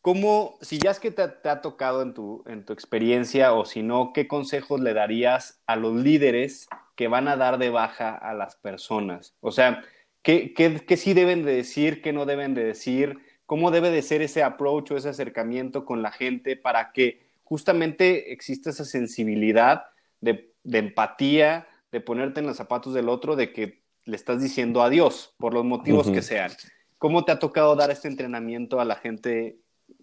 ¿cómo, 0.00 0.56
si 0.62 0.78
ya 0.78 0.90
es 0.90 0.98
que 0.98 1.10
te, 1.10 1.28
te 1.28 1.48
ha 1.48 1.60
tocado 1.60 2.02
en 2.02 2.14
tu, 2.14 2.42
en 2.46 2.64
tu 2.64 2.72
experiencia 2.72 3.52
o 3.52 3.64
si 3.64 3.82
no, 3.82 4.12
qué 4.12 4.26
consejos 4.26 4.80
le 4.80 4.94
darías 4.94 5.60
a 5.66 5.76
los 5.76 5.94
líderes 5.94 6.68
que 6.96 7.08
van 7.08 7.28
a 7.28 7.36
dar 7.36 7.58
de 7.58 7.70
baja 7.70 8.14
a 8.16 8.32
las 8.34 8.56
personas? 8.56 9.34
O 9.40 9.52
sea, 9.52 9.84
¿qué, 10.22 10.54
qué, 10.54 10.80
qué 10.86 10.96
sí 10.96 11.14
deben 11.14 11.44
de 11.44 11.54
decir, 11.54 12.02
qué 12.02 12.12
no 12.12 12.26
deben 12.26 12.54
de 12.54 12.64
decir? 12.64 13.18
¿Cómo 13.46 13.70
debe 13.70 13.90
de 13.90 14.02
ser 14.02 14.22
ese 14.22 14.42
approach 14.42 14.90
o 14.92 14.96
ese 14.96 15.08
acercamiento 15.08 15.84
con 15.84 16.02
la 16.02 16.10
gente 16.10 16.56
para 16.56 16.92
que 16.92 17.20
justamente 17.44 18.32
exista 18.32 18.70
esa 18.70 18.84
sensibilidad 18.84 19.84
de, 20.20 20.54
de 20.64 20.78
empatía, 20.78 21.66
de 21.90 22.00
ponerte 22.00 22.40
en 22.40 22.46
los 22.46 22.56
zapatos 22.56 22.94
del 22.94 23.08
otro, 23.08 23.36
de 23.36 23.52
que 23.52 23.82
le 24.04 24.16
estás 24.16 24.40
diciendo 24.42 24.82
adiós 24.82 25.34
por 25.38 25.54
los 25.54 25.64
motivos 25.64 26.10
que 26.10 26.22
sean. 26.22 26.50
¿Cómo 26.98 27.24
te 27.24 27.32
ha 27.32 27.38
tocado 27.38 27.76
dar 27.76 27.90
este 27.90 28.08
entrenamiento 28.08 28.80
a 28.80 28.84
la 28.84 28.96
gente 28.96 29.58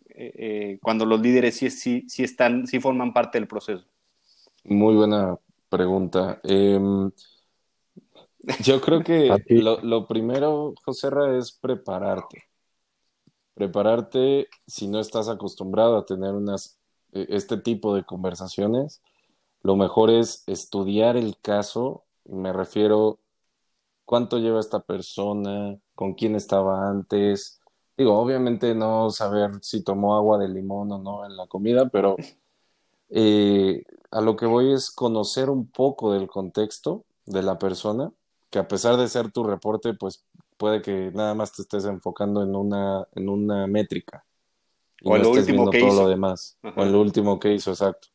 eh, 0.10 0.34
eh, 0.36 0.80
cuando 0.82 1.06
los 1.06 1.22
líderes 1.22 1.56
sí, 1.56 1.70
sí, 1.70 2.06
sí, 2.08 2.24
están, 2.24 2.68
sí 2.68 2.80
forman 2.80 3.14
parte 3.14 3.40
del 3.40 3.48
proceso? 3.48 3.86
Muy 4.66 4.96
buena 4.96 5.38
pregunta. 5.70 6.40
Em, 6.44 7.10
yo 8.64 8.82
creo 8.82 9.04
que 9.04 9.30
lo, 9.50 9.82
lo, 9.82 10.08
primero, 10.08 10.74
José 10.84 11.10
es 11.38 11.52
prepararte. 11.52 12.44
Prepararte 13.54 14.48
si 14.68 14.88
no 14.88 15.00
estás 15.00 15.28
acostumbrado 15.28 15.98
a 15.98 16.06
tener 16.06 16.34
unas, 16.34 16.80
e, 17.12 17.28
este 17.30 17.58
tipo 17.58 17.96
de 17.96 18.04
conversaciones. 18.04 19.02
Lo 19.62 19.76
mejor 19.76 20.10
es 20.10 20.44
estudiar 20.48 21.18
el 21.18 21.38
caso. 21.42 22.06
Me 22.26 22.54
refiero 22.54 23.20
cuánto 24.06 24.38
lleva 24.40 24.60
esta 24.60 24.80
persona, 24.80 25.78
con 25.96 26.14
quién 26.14 26.36
estaba 26.36 26.90
antes. 26.90 27.60
Digo, 27.98 28.18
obviamente 28.18 28.74
no 28.74 29.10
saber 29.10 29.52
si 29.62 29.84
tomó 29.84 30.16
agua 30.16 30.38
de 30.38 30.48
limón 30.48 30.92
o 30.92 30.98
no 30.98 31.26
en 31.26 31.36
la 31.36 31.48
comida, 31.48 31.90
pero 31.90 32.16
eh, 33.10 33.84
a 34.12 34.22
lo 34.22 34.36
que 34.36 34.46
voy 34.46 34.74
es 34.74 34.92
conocer 34.92 35.50
un 35.50 35.70
poco 35.70 36.14
del 36.14 36.28
contexto 36.28 37.06
de 37.26 37.44
la 37.44 37.60
persona, 37.60 38.12
que 38.50 38.60
a 38.60 38.68
pesar 38.68 38.98
de 38.98 39.08
ser 39.08 39.32
tu 39.32 39.44
reporte, 39.44 39.94
pues 39.94 40.26
puede 40.58 40.82
que 40.82 41.12
nada 41.14 41.34
más 41.36 41.54
te 41.54 41.62
estés 41.62 41.86
enfocando 41.86 42.44
en 42.44 42.56
una, 42.56 43.08
en 43.16 43.30
una 43.30 43.68
métrica. 43.68 44.26
o 45.04 45.16
en 45.16 45.24
lo 45.24 45.32
último 45.32 45.70
que 45.70 45.80
todo 45.80 45.90
hizo. 45.90 46.04
lo 46.04 46.10
demás. 46.10 46.58
O 46.76 46.84
en 46.84 46.92
lo 46.92 47.02
último 47.02 47.40
que 47.40 47.54
hizo, 47.54 47.72
exacto. 47.72 48.10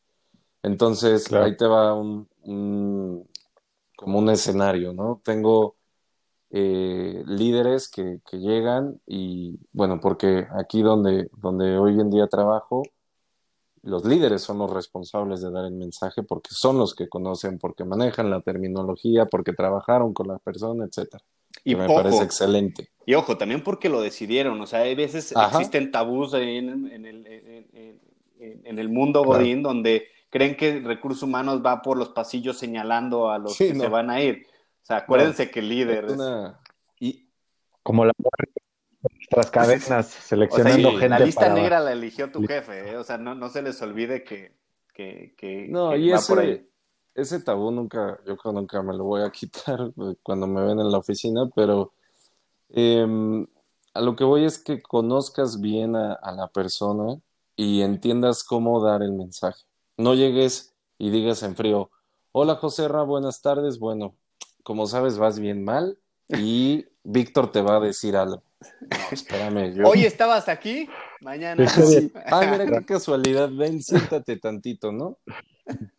Entonces, 0.62 1.30
ahí 1.32 1.56
te 1.56 1.66
va 1.66 1.94
un, 1.94 2.28
un, 2.42 3.28
como 3.96 4.18
un 4.18 4.30
escenario, 4.30 4.92
¿no? 4.92 5.20
Tengo 5.22 5.76
eh, 6.50 7.22
líderes 7.26 7.88
que, 7.88 8.20
que, 8.30 8.38
llegan 8.38 9.00
y, 9.06 9.58
bueno, 9.72 10.00
porque 10.00 10.46
aquí 10.58 10.82
donde, 10.82 11.28
donde 11.36 11.76
hoy 11.76 12.00
en 12.00 12.10
día 12.10 12.28
trabajo, 12.28 12.82
los 13.84 14.04
líderes 14.04 14.42
son 14.42 14.58
los 14.58 14.70
responsables 14.70 15.42
de 15.42 15.50
dar 15.50 15.66
el 15.66 15.74
mensaje 15.74 16.22
porque 16.22 16.50
son 16.52 16.78
los 16.78 16.94
que 16.94 17.08
conocen, 17.08 17.58
porque 17.58 17.84
manejan 17.84 18.30
la 18.30 18.40
terminología, 18.40 19.26
porque 19.26 19.52
trabajaron 19.52 20.14
con 20.14 20.28
la 20.28 20.38
persona, 20.38 20.86
etcétera. 20.86 21.22
Y 21.62 21.76
me 21.76 21.86
parece 21.86 22.24
excelente. 22.24 22.88
Y 23.06 23.14
ojo, 23.14 23.36
también 23.36 23.62
porque 23.62 23.88
lo 23.88 24.00
decidieron, 24.00 24.60
o 24.60 24.66
sea, 24.66 24.80
hay 24.80 24.94
veces 24.94 25.32
existen 25.32 25.92
tabús 25.92 26.34
en, 26.34 26.90
en, 26.90 27.06
el, 27.06 27.26
en, 27.26 28.00
en, 28.64 28.78
el, 28.78 28.88
mundo 28.88 29.22
Godín 29.22 29.62
donde 29.62 30.08
creen 30.30 30.56
que 30.56 30.80
recursos 30.80 31.22
humanos 31.22 31.62
va 31.64 31.82
por 31.82 31.96
los 31.96 32.08
pasillos 32.08 32.58
señalando 32.58 33.30
a 33.30 33.38
los 33.38 33.56
que 33.56 33.74
se 33.74 33.88
van 33.88 34.10
a 34.10 34.20
ir. 34.20 34.46
O 34.82 34.86
sea, 34.86 34.98
acuérdense 34.98 35.50
que 35.50 35.60
el 35.60 35.68
líder 35.68 36.04
es... 36.06 36.18
Y... 37.00 37.28
Como 37.82 38.04
la 38.04 38.12
nuestras 39.30 39.50
cadenas 39.50 40.06
seleccionando 40.06 40.90
gente. 40.92 41.08
La 41.08 41.18
lista 41.18 41.48
negra 41.48 41.80
la 41.80 41.92
eligió 41.92 42.30
tu 42.30 42.46
jefe, 42.46 42.90
¿eh? 42.90 42.96
o 42.96 43.04
sea, 43.04 43.18
no, 43.18 43.34
no 43.34 43.48
se 43.48 43.62
les 43.62 43.80
olvide 43.82 44.24
que, 44.24 44.54
que, 44.92 45.34
que, 45.36 45.66
no, 45.68 45.96
y 45.96 46.12
ese, 46.12 46.66
Ese 47.14 47.40
tabú 47.40 47.70
nunca, 47.70 48.18
yo 48.26 48.36
creo 48.36 48.52
nunca 48.52 48.82
me 48.82 48.94
lo 48.94 49.04
voy 49.04 49.22
a 49.22 49.30
quitar 49.32 49.92
cuando 50.22 50.46
me 50.46 50.62
ven 50.62 50.80
en 50.80 50.90
la 50.90 50.98
oficina, 50.98 51.48
pero 51.54 51.92
eh, 52.70 53.46
a 53.94 54.00
lo 54.00 54.16
que 54.16 54.24
voy 54.24 54.44
es 54.44 54.58
que 54.58 54.82
conozcas 54.82 55.60
bien 55.60 55.96
a, 55.96 56.14
a 56.14 56.32
la 56.32 56.48
persona 56.48 57.20
y 57.56 57.82
entiendas 57.82 58.44
cómo 58.44 58.82
dar 58.82 59.02
el 59.02 59.12
mensaje. 59.12 59.62
No 59.96 60.14
llegues 60.14 60.74
y 60.98 61.10
digas 61.10 61.42
en 61.42 61.54
frío, 61.56 61.90
hola 62.32 62.56
José 62.56 62.88
Ra, 62.88 63.02
buenas 63.02 63.42
tardes, 63.42 63.78
bueno, 63.78 64.16
como 64.64 64.86
sabes 64.86 65.18
vas 65.18 65.38
bien 65.38 65.64
mal 65.64 65.98
y 66.28 66.86
Víctor 67.04 67.52
te 67.52 67.62
va 67.62 67.76
a 67.76 67.80
decir 67.80 68.16
algo. 68.16 68.42
No, 68.80 68.96
espérame. 69.10 69.72
Yo... 69.74 69.88
Hoy 69.88 70.04
estabas 70.04 70.48
aquí, 70.48 70.88
mañana. 71.20 71.66
Sí. 71.68 72.12
Ay, 72.26 72.48
mira 72.50 72.66
qué 72.66 72.86
casualidad. 72.86 73.50
Ven, 73.50 73.82
siéntate 73.82 74.36
tantito, 74.36 74.92
¿no? 74.92 75.18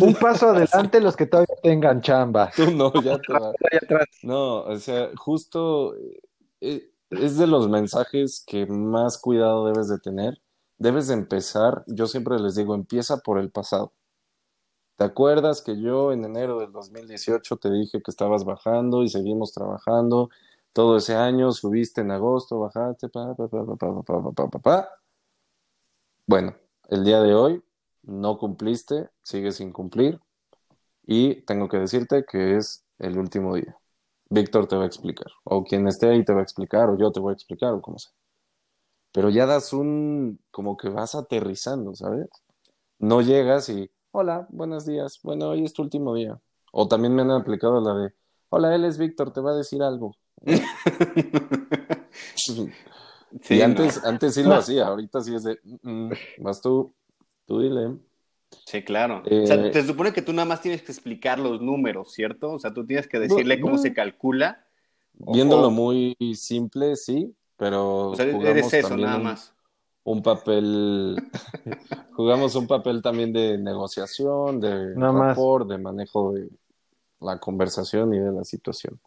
Un 0.00 0.14
paso 0.14 0.50
adelante 0.50 1.00
los 1.00 1.16
que 1.16 1.26
todavía 1.26 1.56
tengan 1.62 2.00
chamba. 2.00 2.50
Tú 2.54 2.70
no, 2.70 2.92
ya 3.02 3.18
te 3.18 3.32
vas. 3.32 3.54
No, 4.22 4.62
o 4.62 4.76
sea, 4.78 5.10
justo 5.16 5.94
eh, 6.60 6.90
es 7.10 7.38
de 7.38 7.46
los 7.46 7.68
mensajes 7.68 8.44
que 8.46 8.66
más 8.66 9.18
cuidado 9.18 9.66
debes 9.66 9.88
de 9.88 9.98
tener. 9.98 10.40
Debes 10.78 11.08
de 11.08 11.14
empezar, 11.14 11.82
yo 11.88 12.06
siempre 12.06 12.38
les 12.38 12.54
digo, 12.54 12.74
empieza 12.74 13.18
por 13.18 13.38
el 13.38 13.50
pasado. 13.50 13.92
¿Te 14.96 15.04
acuerdas 15.04 15.62
que 15.62 15.80
yo 15.80 16.12
en 16.12 16.24
enero 16.24 16.58
del 16.58 16.72
2018 16.72 17.56
te 17.56 17.70
dije 17.70 18.02
que 18.02 18.10
estabas 18.10 18.44
bajando 18.44 19.02
y 19.02 19.08
seguimos 19.08 19.52
trabajando 19.52 20.28
todo 20.72 20.96
ese 20.96 21.14
año, 21.16 21.52
subiste 21.52 22.00
en 22.02 22.10
agosto, 22.10 22.60
bajaste, 22.60 23.08
pa, 23.08 23.34
pa, 23.34 23.48
pa, 23.48 23.64
pa, 23.64 24.02
pa, 24.02 24.32
pa, 24.32 24.48
pa, 24.48 24.58
pa, 24.58 24.88
Bueno, 26.26 26.54
el 26.88 27.04
día 27.04 27.20
de 27.22 27.34
hoy 27.34 27.62
no 28.02 28.38
cumpliste, 28.38 29.10
sigues 29.22 29.56
sin 29.56 29.72
cumplir 29.72 30.20
y 31.06 31.42
tengo 31.42 31.68
que 31.68 31.78
decirte 31.78 32.24
que 32.24 32.56
es 32.56 32.84
el 32.98 33.18
último 33.18 33.54
día. 33.56 33.76
Víctor 34.30 34.66
te 34.68 34.76
va 34.76 34.84
a 34.84 34.86
explicar, 34.86 35.28
o 35.44 35.64
quien 35.64 35.88
esté 35.88 36.08
ahí 36.08 36.24
te 36.24 36.34
va 36.34 36.40
a 36.40 36.42
explicar, 36.42 36.90
o 36.90 36.98
yo 36.98 37.10
te 37.12 37.20
voy 37.20 37.30
a 37.32 37.34
explicar, 37.34 37.72
o 37.72 37.80
como 37.82 37.98
sea. 37.98 38.12
Pero 39.12 39.30
ya 39.30 39.46
das 39.46 39.72
un, 39.72 40.38
como 40.50 40.76
que 40.76 40.88
vas 40.90 41.14
aterrizando, 41.14 41.94
¿sabes? 41.94 42.28
No 42.98 43.22
llegas 43.22 43.68
y, 43.70 43.90
hola, 44.12 44.46
buenos 44.50 44.86
días, 44.86 45.20
bueno, 45.22 45.50
hoy 45.50 45.64
es 45.64 45.72
tu 45.72 45.82
último 45.82 46.14
día. 46.14 46.40
O 46.72 46.88
también 46.88 47.14
me 47.14 47.22
han 47.22 47.30
aplicado 47.30 47.80
la 47.80 47.94
de, 47.94 48.14
hola, 48.50 48.74
él 48.74 48.84
es 48.84 48.98
Víctor, 48.98 49.32
te 49.32 49.40
va 49.40 49.52
a 49.52 49.56
decir 49.56 49.82
algo. 49.82 50.14
sí, 52.34 52.70
y 53.50 53.60
antes, 53.60 54.02
antes 54.04 54.34
sí 54.34 54.42
lo 54.42 54.54
hacía, 54.54 54.86
ahorita 54.86 55.20
sí 55.20 55.34
es 55.34 55.44
de, 55.44 55.58
mm, 55.82 56.10
vas 56.38 56.60
tú, 56.60 56.94
tú 57.46 57.60
dile. 57.60 57.96
Sí, 58.64 58.82
claro. 58.82 59.22
o 59.24 59.46
sea, 59.46 59.70
te 59.70 59.82
supone 59.84 60.12
que 60.12 60.22
tú 60.22 60.32
nada 60.32 60.46
más 60.46 60.62
tienes 60.62 60.82
que 60.82 60.92
explicar 60.92 61.38
los 61.38 61.60
números, 61.60 62.12
¿cierto? 62.12 62.52
O 62.52 62.58
sea, 62.58 62.72
tú 62.72 62.86
tienes 62.86 63.06
que 63.06 63.18
decirle 63.18 63.60
cómo 63.60 63.78
se 63.78 63.92
calcula. 63.92 64.64
Viéndolo 65.12 65.70
muy 65.70 66.16
simple, 66.34 66.96
sí, 66.96 67.34
pero 67.56 68.10
o 68.10 68.16
sea, 68.16 68.26
eres 68.26 68.72
eso, 68.72 68.96
nada 68.96 69.18
más. 69.18 69.54
Un, 70.04 70.22
papel, 70.22 71.16
jugamos 72.12 72.54
un 72.54 72.66
papel 72.66 73.02
también 73.02 73.32
de 73.32 73.58
negociación, 73.58 74.60
de 74.60 74.94
rapport, 74.94 75.68
de 75.68 75.76
manejo 75.76 76.32
de 76.32 76.48
la 77.20 77.38
conversación 77.38 78.14
y 78.14 78.18
de 78.18 78.32
la 78.32 78.44
situación. 78.44 78.98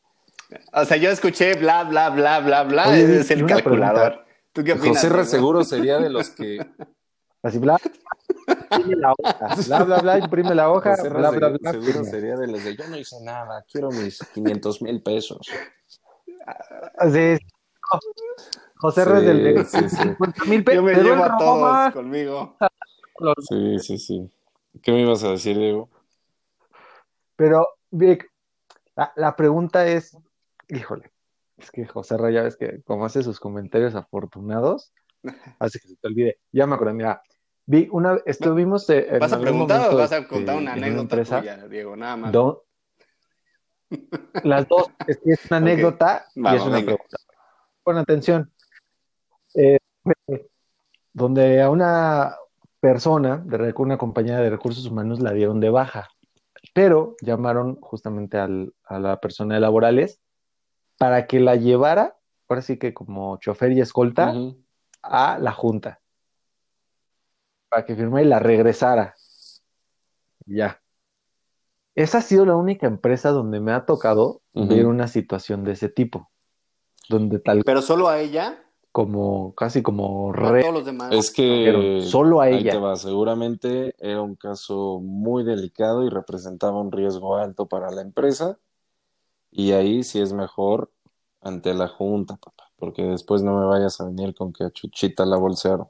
O 0.74 0.86
sea, 0.86 0.98
yo 0.98 1.10
escuché 1.10 1.56
bla, 1.56 1.84
bla, 1.84 2.10
bla, 2.10 2.40
bla, 2.40 2.64
bla, 2.64 2.98
es 2.98 3.32
el 3.32 3.46
calculador. 3.46 4.26
¿Tú 4.54 4.64
qué 4.64 4.74
opinas? 4.74 5.06
José 5.08 5.26
Seguro 5.26 5.64
sería 5.64 6.00
de 6.00 6.10
los 6.10 6.30
que... 6.30 6.60
Así, 7.44 7.58
bla, 7.58 7.80
imprime 8.48 8.96
la 8.98 9.14
hoja, 9.18 9.56
bla, 9.68 9.84
bla, 9.84 9.98
bla, 10.00 10.20
imprime 10.20 10.56
la 10.56 10.70
hoja, 10.70 10.96
José 10.96 11.10
bla, 11.10 11.32
bla, 11.32 11.50
bla. 11.50 11.72
Seguro 11.72 12.04
sería 12.04 12.36
de 12.36 12.48
los 12.48 12.64
de 12.64 12.76
yo 12.76 12.88
no 12.88 12.98
hice 12.98 13.16
nada, 13.24 13.66
quiero 13.72 13.90
mis 13.90 14.20
500 14.20 14.82
mil 14.84 15.02
pesos. 15.02 15.40
Sí, 17.12 17.38
José 18.76 19.04
sí, 19.04 19.26
del 19.26 19.44
de 19.44 19.66
sí, 19.66 19.90
sí. 19.90 20.10
mil 20.48 20.64
pesos. 20.64 20.76
Yo 20.76 20.84
me 20.84 20.94
llevo 20.94 21.24
a 21.24 21.38
todos 21.38 21.94
conmigo. 21.94 22.58
Sí, 23.50 23.80
sí, 23.80 23.98
sí. 23.98 24.32
¿Qué 24.82 24.92
me 24.92 25.02
ibas 25.02 25.24
a 25.24 25.32
decir, 25.32 25.58
Diego? 25.58 25.90
Pero, 27.36 27.68
Vic, 27.90 28.32
la, 28.96 29.12
la 29.16 29.36
pregunta 29.36 29.88
es, 29.88 30.16
híjole, 30.72 31.12
es 31.58 31.72
que 31.72 31.86
José 31.86 32.18
Raya, 32.18 32.44
ves 32.44 32.58
que 32.58 32.82
como 32.84 33.06
hace 33.06 33.24
sus 33.24 33.40
comentarios 33.40 33.96
afortunados, 33.96 34.94
hace 35.60 35.80
que 35.80 35.88
se 35.90 35.96
te 35.98 36.08
olvide. 36.08 36.40
Ya 36.52 36.66
me 36.66 36.76
acordé, 36.76 36.94
mira, 36.94 37.22
vi 37.66 37.88
una, 37.92 38.20
estuvimos... 38.26 38.90
Eh, 38.90 39.18
¿Vas 39.20 39.34
a 39.34 39.40
preguntar 39.40 39.94
o 39.94 39.98
vas 39.98 40.12
a 40.12 40.28
contar 40.28 40.58
una 40.58 40.74
anécdota 40.74 41.02
empresa, 41.02 41.40
tuya, 41.40 41.68
Diego? 41.68 41.96
Nada 41.96 42.18
más. 42.18 42.34
Las 44.44 44.68
dos, 44.68 44.88
es 45.06 45.18
que 45.18 45.32
es 45.32 45.46
una 45.48 45.58
anécdota 45.58 46.26
okay. 46.30 46.44
Vamos, 46.44 46.54
y 46.54 46.62
es 46.62 46.68
una 46.68 46.76
venga. 46.78 46.86
pregunta. 46.86 47.18
Pon 47.84 47.98
atención. 47.98 48.52
Eh, 49.56 49.78
donde 51.14 51.62
a 51.62 51.70
una 51.70 52.36
persona, 52.80 53.38
de 53.38 53.74
una 53.78 53.98
compañía 53.98 54.40
de 54.40 54.50
recursos 54.50 54.86
humanos, 54.86 55.20
la 55.20 55.34
dieron 55.34 55.60
de 55.60 55.70
baja, 55.70 56.08
pero 56.74 57.16
llamaron 57.22 57.76
justamente 57.82 58.38
al, 58.38 58.74
a 58.86 58.98
la 59.00 59.20
persona 59.20 59.56
de 59.56 59.62
laborales 59.62 60.22
para 61.02 61.26
que 61.26 61.40
la 61.40 61.56
llevara, 61.56 62.16
ahora 62.48 62.62
sí 62.62 62.78
que 62.78 62.94
como 62.94 63.38
chofer 63.38 63.72
y 63.72 63.82
escolta, 63.82 64.34
uh 64.34 64.36
-huh. 64.36 64.58
a 65.02 65.40
la 65.40 65.52
junta. 65.52 66.00
Para 67.70 67.86
que 67.86 67.96
firmara 67.96 68.24
y 68.24 68.28
la 68.28 68.38
regresara. 68.38 69.16
Ya. 70.46 70.80
Esa 71.96 72.20
ha 72.20 72.22
sido 72.22 72.46
la 72.46 72.56
única 72.56 72.86
empresa 72.86 73.32
donde 73.32 73.60
me 73.60 73.72
ha 73.72 73.88
tocado 73.88 74.44
uh 74.54 74.62
-huh. 74.62 74.68
ver 74.68 74.86
una 74.86 75.08
situación 75.08 75.64
de 75.64 75.72
ese 75.72 75.90
tipo. 75.90 76.30
Donde 77.10 77.40
tal 77.40 77.64
Pero 77.66 77.82
solo 77.82 78.08
a 78.08 78.20
ella. 78.20 78.64
Como, 78.92 79.56
casi 79.56 79.82
como 79.82 80.32
re... 80.34 80.60
a 80.60 80.62
todos 80.62 80.74
los 80.76 80.86
demás. 80.86 81.12
Es 81.14 81.32
que 81.32 82.04
solo 82.04 82.42
a 82.42 82.50
ella. 82.50 82.78
Va. 82.78 82.96
Seguramente 82.96 83.96
era 83.98 84.22
un 84.22 84.36
caso 84.36 85.00
muy 85.02 85.44
delicado 85.44 86.06
y 86.06 86.10
representaba 86.10 86.80
un 86.80 86.92
riesgo 86.92 87.38
alto 87.38 87.66
para 87.66 87.90
la 87.90 88.04
empresa 88.04 88.60
Y 89.52 89.74
ahí 89.74 90.04
sí 90.04 90.20
es 90.22 90.34
mejor 90.34 90.92
ante 91.42 91.74
la 91.74 91.88
junta, 91.88 92.38
papá, 92.38 92.72
porque 92.78 93.04
después 93.04 93.44
no 93.44 93.60
me 93.60 93.66
vayas 93.66 94.00
a 94.00 94.06
venir 94.06 94.34
con 94.34 94.54
que 94.54 94.64
a 94.64 94.72
Chuchita 94.72 95.26
la 95.26 95.38
bolsearon. 95.38 95.88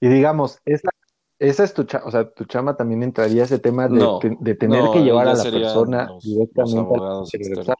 Y 0.00 0.08
digamos, 0.08 0.58
esa, 0.64 0.90
esa 1.38 1.64
es 1.64 1.74
tu 1.74 1.84
chama, 1.84 2.04
o 2.06 2.10
sea, 2.10 2.30
tu 2.30 2.44
chama 2.44 2.76
también 2.76 3.02
entraría 3.02 3.44
ese 3.44 3.58
tema 3.58 3.88
de, 3.88 3.98
No, 3.98 4.18
de 4.20 4.54
tener 4.54 4.84
no, 4.84 4.92
que 4.92 5.02
llevar 5.02 5.28
a 5.28 5.34
la 5.34 5.44
persona 5.44 6.06
los, 6.06 6.24
los 6.24 6.24
directamente 6.24 7.74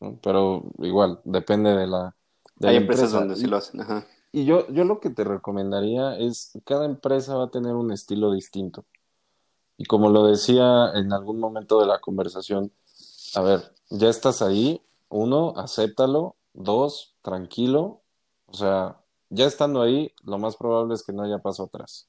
¿no? 0.00 0.18
Pero 0.22 0.64
igual, 0.78 1.20
depende 1.24 1.70
de 1.74 1.86
la, 1.86 2.16
de 2.56 2.68
Hay 2.68 2.74
la 2.76 2.80
empresas 2.80 3.12
empresa. 3.12 3.18
donde 3.18 3.36
sí 3.36 3.46
lo 3.46 3.56
hacen, 3.56 3.80
ajá. 3.80 4.06
y 4.32 4.44
yo, 4.44 4.66
yo 4.68 4.84
lo 4.84 5.00
que 5.00 5.10
te 5.10 5.24
recomendaría 5.24 6.16
es, 6.18 6.52
cada 6.64 6.86
empresa 6.86 7.36
va 7.36 7.44
a 7.44 7.50
tener 7.50 7.74
un 7.74 7.92
estilo 7.92 8.32
distinto. 8.32 8.86
Y 9.76 9.86
como 9.86 10.10
lo 10.10 10.26
decía 10.26 10.92
en 10.94 11.12
algún 11.12 11.38
momento 11.40 11.80
de 11.80 11.86
la 11.86 12.00
conversación, 12.00 12.72
a 13.34 13.40
ver, 13.42 13.72
ya 13.90 14.08
estás 14.08 14.42
ahí, 14.42 14.82
uno, 15.08 15.54
acéptalo, 15.56 16.36
dos, 16.52 17.16
tranquilo, 17.22 18.00
o 18.46 18.54
sea, 18.54 19.00
ya 19.28 19.46
estando 19.46 19.82
ahí, 19.82 20.12
lo 20.24 20.38
más 20.38 20.56
probable 20.56 20.94
es 20.94 21.02
que 21.02 21.12
no 21.12 21.22
haya 21.22 21.38
paso 21.38 21.64
atrás. 21.64 22.08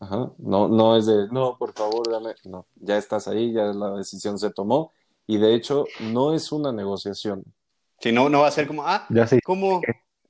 Ajá. 0.00 0.32
No, 0.38 0.68
no 0.68 0.96
es 0.96 1.06
de, 1.06 1.28
no, 1.28 1.56
por 1.56 1.72
favor, 1.72 2.10
dame. 2.10 2.34
No, 2.44 2.66
ya 2.76 2.98
estás 2.98 3.26
ahí, 3.28 3.52
ya 3.52 3.64
la 3.72 3.90
decisión 3.96 4.38
se 4.38 4.50
tomó. 4.50 4.92
Y 5.26 5.38
de 5.38 5.54
hecho, 5.54 5.86
no 6.00 6.34
es 6.34 6.52
una 6.52 6.72
negociación. 6.72 7.44
Si 8.00 8.12
no, 8.12 8.28
no 8.28 8.40
va 8.40 8.48
a 8.48 8.50
ser 8.50 8.66
como, 8.66 8.86
ah, 8.86 9.06
Ya 9.08 9.26
sé. 9.26 9.40
¿cómo? 9.42 9.80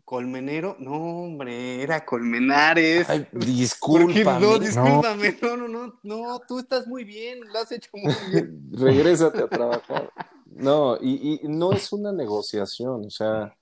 ¿Colmenero? 0.05 0.77
No, 0.79 1.25
hombre, 1.25 1.83
era 1.83 2.05
Colmenares. 2.05 3.09
Ay, 3.09 3.21
¿Por 3.33 3.41
qué 3.41 3.47
discúlpame. 3.47 4.47
no? 4.47 4.59
Discúlpame, 4.59 5.39
no, 5.41 5.57
no, 5.57 5.69
no, 5.69 6.01
no, 6.03 6.41
tú 6.47 6.59
estás 6.59 6.87
muy 6.87 7.05
bien, 7.05 7.41
lo 7.53 7.59
has 7.59 7.73
hecho 7.73 7.91
muy 7.95 8.13
bien. 8.31 8.69
Regrésate 8.73 9.43
a 9.43 9.49
trabajar. 9.49 10.11
No, 10.47 10.97
y, 11.01 11.41
y 11.43 11.49
no 11.49 11.73
es 11.73 11.93
una 11.93 12.13
negociación, 12.13 13.07
o 13.07 13.11
sea, 13.11 13.57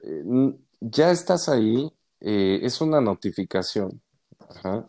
eh, 0.00 0.24
ya 0.80 1.10
estás 1.10 1.48
ahí, 1.48 1.92
eh, 2.20 2.60
es 2.62 2.80
una 2.80 3.00
notificación. 3.00 4.00
Ajá. 4.48 4.88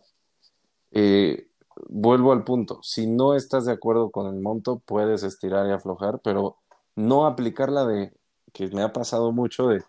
Eh, 0.92 1.48
vuelvo 1.88 2.32
al 2.32 2.42
punto, 2.44 2.80
si 2.82 3.06
no 3.06 3.34
estás 3.34 3.66
de 3.66 3.72
acuerdo 3.72 4.10
con 4.10 4.32
el 4.32 4.40
monto, 4.40 4.80
puedes 4.84 5.22
estirar 5.22 5.66
y 5.68 5.72
aflojar, 5.72 6.20
pero 6.22 6.56
no 6.96 7.26
aplicar 7.26 7.70
la 7.70 7.86
de, 7.86 8.12
que 8.52 8.68
me 8.68 8.82
ha 8.82 8.92
pasado 8.92 9.30
mucho 9.32 9.68
de, 9.68 9.82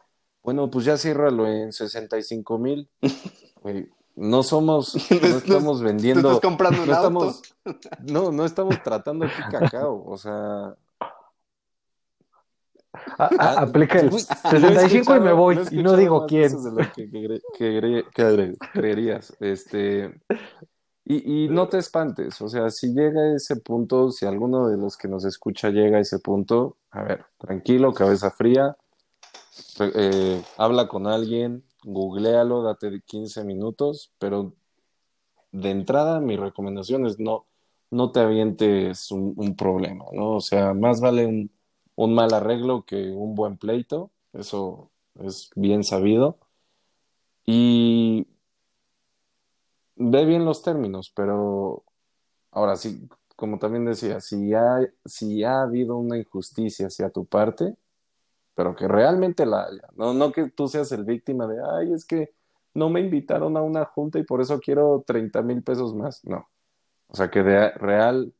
bueno, 0.43 0.69
pues 0.69 0.85
ya 0.85 0.97
ciérralo 0.97 1.47
en 1.47 1.71
65 1.73 2.57
mil. 2.57 2.89
No 4.13 4.43
somos, 4.43 4.93
no 5.11 5.19
No- 5.21 5.29
no- 5.29 5.37
estamos 5.37 5.77
Tú 5.79 5.85
vendiendo, 5.85 6.27
estás 6.33 6.41
comprando 6.41 6.81
un 6.83 6.89
no 6.89 6.95
auto. 6.95 7.29
estamos, 7.29 7.41
no, 8.11 8.31
no 8.33 8.45
estamos 8.45 8.83
tratando 8.83 9.25
aquí 9.25 9.41
cacao, 9.49 10.03
o 10.05 10.17
sea, 10.17 10.75
A- 13.17 13.23
a- 13.23 13.29
Ah, 13.39 13.61
aplica 13.61 13.99
el 13.99 14.09
güey, 14.09 14.23
lo 14.51 14.57
he 14.57 14.61
65 14.61 15.15
y 15.15 15.19
me 15.21 15.31
voy, 15.31 15.57
he 15.71 15.75
y 15.75 15.81
no 15.81 15.95
digo 15.95 16.25
quién. 16.27 16.51
de 16.61 16.71
lo 16.71 16.77
que, 16.91 17.09
que 17.09 17.19
cre- 17.21 17.41
que 17.57 17.81
cre- 17.81 18.05
que 18.13 18.23
cre- 18.23 18.57
creerías. 18.73 19.33
Este, 19.39 20.13
y, 21.05 21.45
y 21.45 21.49
no 21.49 21.69
te 21.69 21.77
espantes, 21.77 22.41
o 22.41 22.49
sea, 22.49 22.69
si 22.69 22.93
llega 22.93 23.21
a 23.21 23.35
ese 23.35 23.55
punto, 23.55 24.11
si 24.11 24.25
alguno 24.25 24.67
de 24.67 24.75
los 24.77 24.97
que 24.97 25.07
nos 25.07 25.23
escucha 25.23 25.69
llega 25.69 25.97
a 25.97 26.01
ese 26.01 26.19
punto, 26.19 26.75
a 26.91 27.03
ver, 27.03 27.25
tranquilo, 27.37 27.93
cabeza 27.93 28.29
fría, 28.29 28.75
eh, 29.79 30.43
habla 30.57 30.87
con 30.87 31.07
alguien, 31.07 31.63
googlealo, 31.83 32.63
date 32.63 33.01
15 33.05 33.43
minutos, 33.43 34.11
pero 34.19 34.53
de 35.51 35.71
entrada 35.71 36.19
mi 36.19 36.37
recomendación 36.37 37.05
es 37.05 37.19
no, 37.19 37.45
no 37.89 38.11
te 38.11 38.21
avientes 38.21 39.11
un, 39.11 39.55
problema, 39.55 40.05
¿no? 40.13 40.35
O 40.37 40.41
sea, 40.41 40.73
más 40.73 41.01
vale 41.01 41.25
un, 41.25 41.51
un 41.95 42.13
mal 42.15 42.33
arreglo 42.33 42.85
que 42.85 43.11
un 43.11 43.35
buen 43.35 43.57
pleito, 43.57 44.11
eso 44.33 44.91
es 45.15 45.51
bien 45.55 45.83
sabido. 45.83 46.39
Y 47.45 48.27
ve 49.95 50.25
bien 50.25 50.45
los 50.45 50.61
términos, 50.63 51.11
pero 51.15 51.83
ahora 52.51 52.75
sí, 52.75 53.09
como 53.35 53.59
también 53.59 53.85
decía, 53.85 54.21
si 54.21 54.53
ha, 54.53 54.79
si 55.05 55.43
ha 55.43 55.61
habido 55.63 55.97
una 55.97 56.17
injusticia 56.17 56.87
hacia 56.87 57.09
tu 57.09 57.25
parte, 57.25 57.75
pero 58.55 58.75
que 58.75 58.87
realmente 58.87 59.45
la 59.45 59.65
haya, 59.65 59.87
no, 59.95 60.13
no 60.13 60.31
que 60.31 60.49
tú 60.49 60.67
seas 60.67 60.91
el 60.91 61.03
víctima 61.03 61.47
de, 61.47 61.61
ay, 61.63 61.93
es 61.93 62.05
que 62.05 62.33
no 62.73 62.89
me 62.89 62.99
invitaron 62.99 63.57
a 63.57 63.61
una 63.61 63.85
junta 63.85 64.19
y 64.19 64.23
por 64.23 64.41
eso 64.41 64.59
quiero 64.59 65.03
30 65.05 65.41
mil 65.41 65.63
pesos 65.63 65.93
más, 65.93 66.23
no. 66.25 66.49
O 67.07 67.15
sea, 67.15 67.29
que 67.29 67.43
de 67.43 67.71
real, 67.71 68.33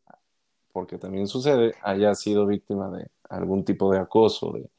porque 0.71 0.97
también 0.97 1.27
sucede, 1.27 1.73
haya 1.81 2.15
sido 2.15 2.45
víctima 2.45 2.89
de 2.89 3.09
algún 3.29 3.65
tipo 3.65 3.91
de 3.91 3.99
acoso, 3.99 4.53
de, 4.53 4.69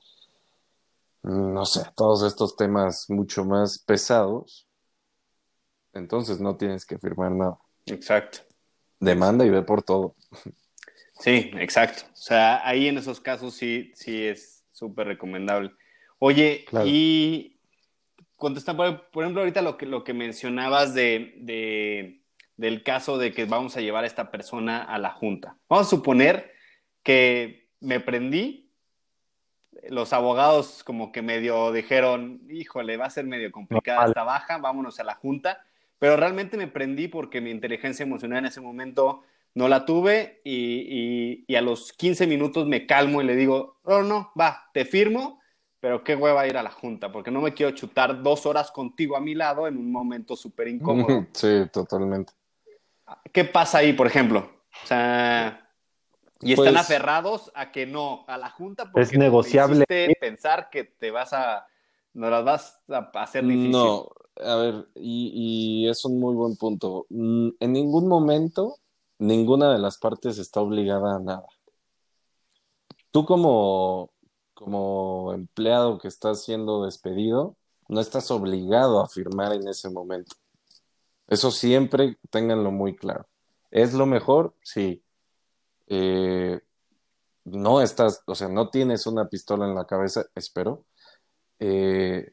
no 1.22 1.64
sé, 1.64 1.82
todos 1.94 2.22
estos 2.22 2.56
temas 2.56 3.08
mucho 3.08 3.44
más 3.44 3.78
pesados, 3.78 4.66
entonces 5.92 6.40
no 6.40 6.56
tienes 6.56 6.86
que 6.86 6.98
firmar 6.98 7.32
nada. 7.32 7.58
Exacto. 7.86 8.38
Demanda 8.98 9.44
y 9.44 9.50
ve 9.50 9.62
por 9.62 9.82
todo. 9.82 10.14
Sí, 11.18 11.50
exacto. 11.54 12.02
O 12.12 12.16
sea, 12.16 12.66
ahí 12.66 12.88
en 12.88 12.98
esos 12.98 13.20
casos 13.20 13.54
sí, 13.54 13.92
sí 13.94 14.24
es 14.24 14.61
súper 14.82 15.06
recomendable. 15.06 15.70
Oye, 16.18 16.64
Claro. 16.68 16.86
y 16.88 17.56
está, 18.56 18.76
por, 18.76 19.10
por 19.10 19.22
ejemplo, 19.22 19.42
ahorita 19.42 19.62
lo 19.62 19.76
que, 19.76 19.86
lo 19.86 20.02
que 20.02 20.12
mencionabas 20.12 20.92
de, 20.94 21.34
de- 21.38 22.20
del 22.56 22.82
caso 22.82 23.16
de 23.16 23.32
que 23.32 23.44
vamos 23.44 23.76
a 23.76 23.80
llevar 23.80 24.02
a 24.04 24.06
esta 24.08 24.30
persona 24.32 24.82
a 24.82 24.98
la 24.98 25.10
junta. 25.10 25.56
Vamos 25.68 25.86
a 25.86 25.90
suponer 25.90 26.52
que 27.04 27.68
me 27.80 28.00
prendí, 28.00 28.70
los 29.88 30.12
abogados 30.12 30.82
como 30.84 31.12
que 31.12 31.22
medio 31.22 31.72
dijeron, 31.72 32.42
híjole, 32.50 32.96
va 32.96 33.06
a 33.06 33.10
ser 33.10 33.24
medio 33.24 33.50
complicada 33.52 33.98
Normal. 33.98 34.10
esta 34.10 34.22
baja, 34.24 34.58
vámonos 34.58 34.98
a 35.00 35.04
la 35.04 35.14
junta, 35.14 35.64
pero 35.98 36.16
realmente 36.16 36.56
me 36.56 36.66
prendí 36.66 37.06
porque 37.08 37.40
mi 37.40 37.50
inteligencia 37.50 38.02
emocional 38.04 38.38
en 38.40 38.46
ese 38.46 38.60
momento 38.60 39.22
no 39.54 39.68
la 39.68 39.84
tuve 39.84 40.40
y, 40.44 40.54
y- 40.54 41.44
y 41.46 41.54
a 41.56 41.60
los 41.62 41.92
15 41.92 42.26
minutos 42.26 42.66
me 42.66 42.86
calmo 42.86 43.20
y 43.20 43.24
le 43.26 43.36
digo, 43.36 43.78
no, 43.84 44.02
no, 44.02 44.30
va, 44.38 44.70
te 44.72 44.84
firmo, 44.84 45.40
pero 45.80 46.02
qué 46.04 46.14
hueva 46.14 46.46
ir 46.46 46.56
a 46.56 46.62
la 46.62 46.70
junta, 46.70 47.10
porque 47.12 47.30
no 47.30 47.40
me 47.40 47.52
quiero 47.54 47.72
chutar 47.74 48.22
dos 48.22 48.46
horas 48.46 48.70
contigo 48.70 49.16
a 49.16 49.20
mi 49.20 49.34
lado 49.34 49.66
en 49.66 49.76
un 49.76 49.90
momento 49.90 50.36
súper 50.36 50.68
incómodo. 50.68 51.26
Sí, 51.32 51.62
totalmente. 51.72 52.32
¿Qué 53.32 53.44
pasa 53.44 53.78
ahí, 53.78 53.92
por 53.92 54.06
ejemplo? 54.06 54.48
O 54.84 54.86
sea, 54.86 55.68
y 56.40 56.52
están 56.52 56.72
Pues- 56.74 56.76
aferrados 56.80 57.52
a 57.54 57.70
que 57.72 57.86
no, 57.86 58.24
a 58.28 58.38
la 58.38 58.48
junta, 58.50 58.84
porque 58.90 59.02
Es 59.02 59.16
negociable. 59.18 59.84
pensar 60.20 60.70
que 60.70 60.84
te 60.84 61.10
vas 61.10 61.32
a, 61.32 61.66
no 62.14 62.30
las 62.30 62.44
vas 62.44 62.80
a 62.88 63.10
hacer 63.22 63.44
difícil. 63.44 63.70
No, 63.72 64.08
a 64.40 64.56
ver, 64.56 64.86
y, 64.94 65.82
y 65.84 65.88
es 65.88 66.04
un 66.04 66.18
muy 66.18 66.34
buen 66.34 66.56
punto. 66.56 67.06
Mm, 67.10 67.48
En 67.60 67.72
ningún 67.72 68.08
momento, 68.08 68.76
ninguna 69.22 69.72
de 69.72 69.78
las 69.78 69.98
partes 69.98 70.38
está 70.38 70.60
obligada 70.60 71.16
a 71.16 71.20
nada. 71.20 71.46
Tú 73.10 73.24
como, 73.24 74.10
como 74.54 75.32
empleado 75.32 75.98
que 75.98 76.08
estás 76.08 76.44
siendo 76.44 76.84
despedido, 76.84 77.56
no 77.88 78.00
estás 78.00 78.30
obligado 78.30 79.00
a 79.00 79.08
firmar 79.08 79.52
en 79.52 79.68
ese 79.68 79.90
momento. 79.90 80.36
Eso 81.28 81.50
siempre 81.50 82.18
ténganlo 82.30 82.72
muy 82.72 82.96
claro. 82.96 83.26
¿Es 83.70 83.94
lo 83.94 84.06
mejor? 84.06 84.54
Sí. 84.62 85.02
Eh, 85.86 86.60
no 87.44 87.80
estás, 87.80 88.22
o 88.26 88.34
sea, 88.34 88.48
no 88.48 88.70
tienes 88.70 89.06
una 89.06 89.28
pistola 89.28 89.66
en 89.66 89.74
la 89.74 89.86
cabeza, 89.86 90.26
espero. 90.34 90.84
Eh, 91.58 92.32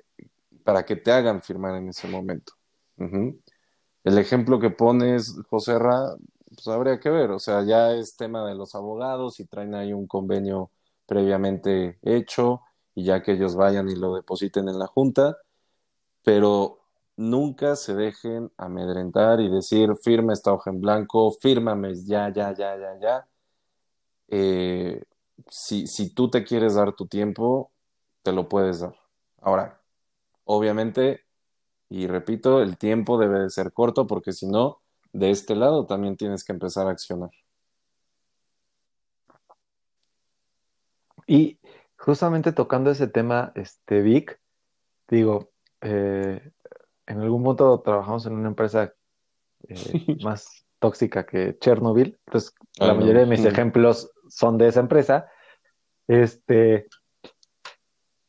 para 0.64 0.86
que 0.86 0.96
te 0.96 1.12
hagan 1.12 1.42
firmar 1.42 1.76
en 1.76 1.90
ese 1.90 2.08
momento. 2.08 2.54
El 2.98 4.18
ejemplo 4.18 4.60
que 4.60 4.70
pones, 4.70 5.36
José 5.50 5.80
Ra, 5.80 6.16
pues 6.64 6.76
habría 6.76 7.00
que 7.00 7.10
ver, 7.10 7.32
o 7.32 7.40
sea, 7.40 7.64
ya 7.64 7.94
es 7.94 8.16
tema 8.18 8.46
de 8.46 8.56
los 8.56 8.76
abogados 8.76 9.40
y 9.40 9.46
traen 9.46 9.76
ahí 9.76 9.94
un 9.94 10.08
convenio 10.08 10.72
previamente 11.06 12.00
hecho 12.02 12.62
y 12.96 13.06
ya 13.06 13.24
que 13.24 13.34
ellos 13.34 13.56
vayan 13.56 13.90
y 13.90 13.96
lo 13.96 14.16
depositen 14.16 14.68
en 14.70 14.78
la 14.80 14.88
junta, 14.88 15.38
pero 16.24 16.80
nunca 17.18 17.76
se 17.76 17.96
dejen 17.96 18.52
amedrentar 18.58 19.42
y 19.42 19.50
decir, 19.50 19.96
firma 20.04 20.34
esta 20.34 20.54
hoja 20.54 20.72
en 20.72 20.82
blanco, 20.82 21.32
fírmame 21.32 21.96
ya, 21.96 22.32
ya, 22.34 22.54
ya, 22.54 22.78
ya, 22.78 23.00
ya. 23.00 23.28
Eh, 24.28 25.04
si, 25.50 25.88
si 25.88 26.14
tú 26.14 26.30
te 26.30 26.44
quieres 26.44 26.76
dar 26.76 26.94
tu 26.96 27.08
tiempo, 27.08 27.72
te 28.24 28.32
lo 28.34 28.50
puedes 28.50 28.82
dar. 28.82 28.96
Ahora, 29.42 29.82
obviamente, 30.46 31.22
y 31.90 32.08
repito, 32.08 32.62
el 32.62 32.78
tiempo 32.78 33.18
debe 33.20 33.40
de 33.42 33.50
ser 33.50 33.74
corto 33.74 34.08
porque 34.08 34.34
si 34.34 34.48
no, 34.48 34.82
de 35.14 35.32
este 35.32 35.56
lado 35.56 35.86
también 35.86 36.18
tienes 36.18 36.44
que 36.44 36.54
empezar 36.54 36.88
a 36.88 36.92
accionar. 36.92 37.32
Y 41.28 41.60
justamente 41.98 42.54
tocando 42.54 42.90
ese 42.92 43.08
tema, 43.08 43.52
este 43.56 44.02
Vic, 44.02 44.40
digo, 45.08 45.52
eh, 45.82 46.52
en 47.06 47.20
algún 47.22 47.44
punto 47.44 47.82
trabajamos 47.82 48.26
en 48.26 48.34
una 48.34 48.48
empresa 48.50 48.94
eh, 49.68 50.00
más 50.24 50.66
tóxica 50.80 51.26
que 51.26 51.58
Chernobyl, 51.60 52.18
entonces 52.26 52.54
la 52.80 52.94
no. 52.94 52.96
mayoría 52.96 53.22
de 53.22 53.28
mis 53.28 53.46
ejemplos 53.46 54.12
son 54.30 54.58
de 54.58 54.68
esa 54.70 54.80
empresa, 54.80 55.30
Este, 56.08 56.88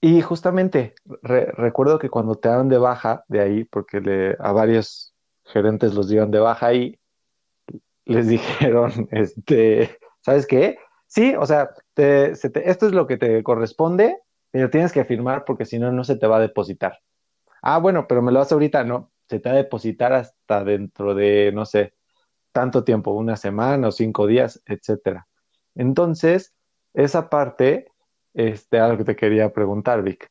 y 0.03 0.23
justamente 0.23 0.95
recuerdo 1.23 1.99
que 1.99 2.11
cuando 2.11 2.35
te 2.37 2.49
dan 2.49 2.69
de 2.69 2.79
baja 2.79 3.25
de 3.29 3.41
ahí, 3.41 3.65
porque 3.65 4.01
le, 4.01 4.37
a 4.39 4.53
varios 4.53 5.15
gerentes 5.51 5.95
los 5.95 6.09
dieron 6.09 6.31
de 6.31 6.41
baja 6.41 6.67
ahí, 6.67 6.99
les 8.05 8.27
dijeron, 8.29 9.09
este, 9.11 9.99
¿sabes 10.21 10.47
qué? 10.47 10.79
Sí, 11.07 11.35
o 11.35 11.47
sea, 11.47 11.71
esto 11.97 12.87
es 12.87 12.93
lo 12.93 13.07
que 13.07 13.17
te 13.17 13.43
corresponde, 13.43 14.19
pero 14.51 14.71
tienes 14.71 14.93
que 14.93 15.05
firmar 15.05 15.45
porque 15.45 15.65
si 15.65 15.79
no, 15.79 15.93
no 15.93 16.05
se 16.05 16.17
te 16.17 16.27
va 16.27 16.37
a 16.37 16.41
depositar. 16.41 16.99
Ah, 17.63 17.79
bueno, 17.79 18.07
pero 18.09 18.23
me 18.23 18.33
lo 18.33 18.41
hace 18.41 18.55
ahorita, 18.55 18.85
no, 18.85 19.11
se 19.29 19.41
te 19.41 19.49
va 19.49 19.55
a 19.55 19.59
depositar 19.59 20.13
hasta 20.13 20.65
dentro 20.65 21.15
de, 21.15 21.53
no 21.53 21.67
sé, 21.67 21.95
tanto 22.53 22.85
tiempo, 22.85 23.13
una 23.13 23.37
semana 23.37 23.89
o 23.89 23.93
cinco 23.93 24.27
días, 24.27 24.63
etcétera. 24.67 25.27
Entonces, 25.75 26.55
esa 26.95 27.29
parte, 27.31 27.89
este, 28.35 28.79
algo 28.79 28.99
que 28.99 29.05
te 29.05 29.17
quería 29.17 29.53
preguntar, 29.53 30.03
Vic. 30.03 30.31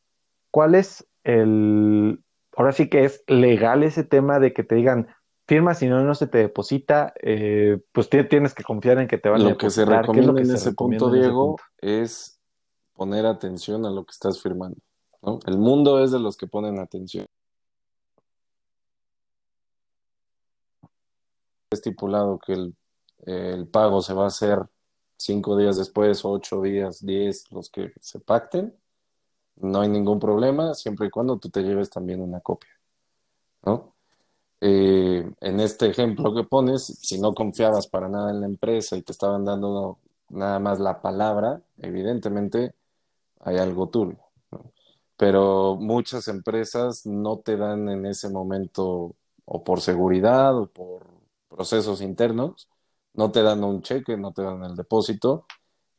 ¿Cuál 0.52 0.76
es 0.76 1.08
el, 1.24 2.22
ahora 2.60 2.74
sí 2.74 2.90
que 2.90 3.06
es 3.06 3.24
legal 3.28 3.84
ese 3.84 4.04
tema 4.04 4.38
de 4.38 4.54
que 4.54 4.66
te 4.66 4.76
digan, 4.76 5.08
firma, 5.48 5.74
si 5.74 5.88
no, 5.88 6.04
no 6.04 6.14
se 6.14 6.28
te 6.28 6.40
deposita, 6.40 7.14
eh, 7.22 7.82
pues 7.94 8.10
tienes 8.10 8.54
que 8.54 8.64
confiar 8.64 9.00
en 9.00 9.08
que 9.08 9.18
te 9.18 9.30
van 9.30 9.42
a 9.42 9.46
depositar. 9.46 9.64
Lo 9.64 9.68
que 9.70 9.72
se 9.72 9.86
recomienda 9.86 10.42
en, 10.42 10.56
ese 10.58 10.74
punto, 10.74 11.10
Diego, 11.10 11.56
es 11.78 12.42
poner 12.94 13.26
atención 13.26 13.86
a 13.86 13.90
lo 13.90 14.04
que 14.04 14.12
estás 14.12 14.42
firmando. 14.42 14.78
El 15.46 15.58
mundo 15.58 16.04
es 16.04 16.12
de 16.12 16.20
los 16.20 16.36
que 16.36 16.48
ponen 16.48 16.80
atención. 16.80 17.26
Estipulado 21.72 22.40
que 22.40 22.54
el, 22.54 22.76
el 23.26 23.68
pago 23.68 24.02
se 24.02 24.14
va 24.14 24.26
a 24.26 24.28
hacer 24.28 24.60
cinco 25.16 25.56
días 25.56 25.78
después, 25.78 26.26
ocho 26.26 26.62
días, 26.62 27.06
diez, 27.06 27.50
los 27.54 27.70
que 27.70 27.94
se 28.02 28.20
pacten, 28.20 28.76
no 29.60 29.82
hay 29.82 29.90
ningún 29.90 30.20
problema, 30.20 30.74
siempre 30.74 31.08
y 31.08 31.10
cuando 31.10 31.38
tú 31.38 31.50
te 31.50 31.62
lleves 31.62 31.90
también 31.90 32.22
una 32.22 32.40
copia, 32.42 32.72
¿no? 33.64 33.94
Eh, 34.62 35.30
en 35.40 35.60
este 35.62 35.88
ejemplo 35.88 36.34
que 36.34 36.44
pones, 36.44 36.86
si 36.86 37.20
no 37.20 37.34
confiabas 37.34 37.88
para 37.88 38.10
nada 38.10 38.32
en 38.32 38.42
la 38.42 38.46
empresa 38.48 38.98
y 38.98 39.02
te 39.02 39.14
estaban 39.14 39.46
dando 39.46 40.00
nada 40.30 40.60
más 40.60 40.80
la 40.80 41.02
palabra, 41.02 41.62
evidentemente 41.78 42.76
hay 43.42 43.58
algo 43.58 43.90
turbio. 43.90 44.20
Pero 45.18 45.76
muchas 45.78 46.28
empresas 46.28 47.06
no 47.06 47.40
te 47.40 47.58
dan 47.58 47.90
en 47.90 48.06
ese 48.06 48.30
momento, 48.30 49.16
o 49.46 49.64
por 49.64 49.82
seguridad 49.82 50.58
o 50.58 50.68
por 50.68 51.08
procesos 51.50 52.02
internos, 52.02 52.70
no 53.14 53.32
te 53.32 53.44
dan 53.44 53.64
un 53.64 53.82
cheque, 53.82 54.18
no 54.18 54.32
te 54.34 54.44
dan 54.44 54.64
el 54.64 54.76
depósito 54.76 55.46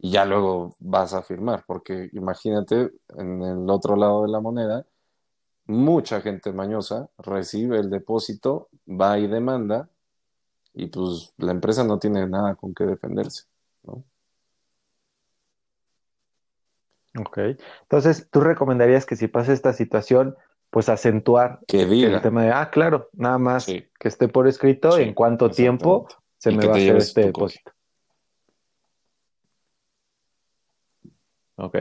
y 0.02 0.10
ya 0.10 0.24
luego 0.24 0.74
vas 0.78 1.12
a 1.12 1.22
firmar, 1.22 1.64
porque 1.66 2.08
imagínate 2.14 2.90
en 3.18 3.42
el 3.42 3.68
otro 3.68 3.96
lado 3.96 4.22
de 4.22 4.30
la 4.30 4.40
moneda, 4.40 4.86
mucha 5.66 6.22
gente 6.22 6.52
mañosa 6.52 7.10
recibe 7.18 7.78
el 7.78 7.90
depósito, 7.90 8.68
va 8.88 9.18
y 9.18 9.26
demanda 9.26 9.90
y 10.72 10.86
pues 10.86 11.34
la 11.36 11.52
empresa 11.52 11.84
no 11.84 11.98
tiene 11.98 12.26
nada 12.26 12.54
con 12.54 12.74
qué 12.74 12.84
defenderse, 12.84 13.44
¿no? 13.82 14.02
Ok, 17.18 17.38
entonces 17.82 18.28
tú 18.30 18.40
recomendarías 18.40 19.04
que 19.04 19.16
si 19.16 19.28
pasa 19.28 19.52
esta 19.52 19.72
situación, 19.74 20.36
pues 20.70 20.88
acentuar 20.88 21.58
que 21.66 21.84
diga. 21.84 22.08
el 22.08 22.22
tema 22.22 22.44
de, 22.44 22.52
ah, 22.52 22.70
claro, 22.70 23.10
nada 23.12 23.36
más 23.36 23.66
que 23.66 23.90
esté 24.00 24.28
por 24.28 24.48
escrito 24.48 24.96
en 24.96 25.12
cuánto 25.12 25.50
tiempo 25.50 26.08
se 26.38 26.52
me 26.52 26.64
va 26.66 26.74
a 26.74 26.76
hacer 26.76 26.96
este 26.96 27.24
depósito. 27.26 27.72
Ok. 31.60 31.76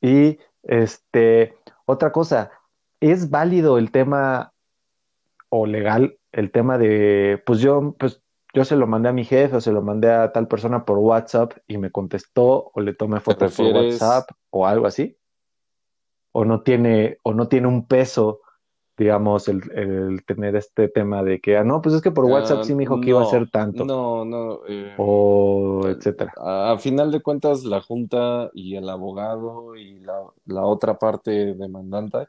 Y 0.00 0.38
este, 0.62 1.56
otra 1.86 2.12
cosa, 2.12 2.50
¿es 3.00 3.30
válido 3.30 3.78
el 3.78 3.90
tema 3.90 4.52
o 5.48 5.66
legal 5.66 6.18
el 6.32 6.50
tema 6.50 6.78
de, 6.78 7.42
pues 7.46 7.60
yo, 7.60 7.94
pues 7.98 8.22
yo 8.52 8.64
se 8.64 8.76
lo 8.76 8.86
mandé 8.86 9.08
a 9.08 9.12
mi 9.12 9.24
jefe 9.24 9.56
o 9.56 9.60
se 9.60 9.72
lo 9.72 9.82
mandé 9.82 10.10
a 10.10 10.32
tal 10.32 10.46
persona 10.46 10.84
por 10.84 10.98
WhatsApp 10.98 11.52
y 11.66 11.78
me 11.78 11.90
contestó 11.90 12.70
o 12.74 12.80
le 12.80 12.94
tomé 12.94 13.20
fotos 13.20 13.56
por 13.56 13.66
WhatsApp 13.66 14.30
o 14.50 14.66
algo 14.66 14.86
así? 14.86 15.16
¿O 16.32 16.44
no 16.44 16.62
tiene, 16.62 17.18
o 17.22 17.32
no 17.32 17.48
tiene 17.48 17.66
un 17.66 17.86
peso 17.86 18.40
digamos, 18.98 19.46
el, 19.46 20.24
tener 20.26 20.56
este 20.56 20.88
tema 20.88 21.22
de 21.22 21.40
que, 21.40 21.56
ah, 21.56 21.62
no, 21.62 21.80
pues 21.80 21.94
es 21.94 22.02
que 22.02 22.10
por 22.10 22.24
WhatsApp 22.24 22.64
sí 22.64 22.74
me 22.74 22.80
dijo 22.80 23.00
que 23.00 23.10
iba 23.10 23.22
a 23.22 23.26
ser 23.26 23.48
tanto. 23.48 23.84
No, 23.84 24.24
no. 24.24 24.60
Eh, 24.68 24.92
o 24.98 25.82
etcétera. 25.86 26.34
A, 26.36 26.76
final 26.78 27.12
de 27.12 27.20
cuentas, 27.20 27.64
la 27.64 27.80
Junta 27.80 28.50
y 28.52 28.74
el 28.74 28.88
abogado 28.88 29.76
y 29.76 30.00
la, 30.00 30.66
otra 30.66 30.98
parte 30.98 31.54
demandante 31.54 32.26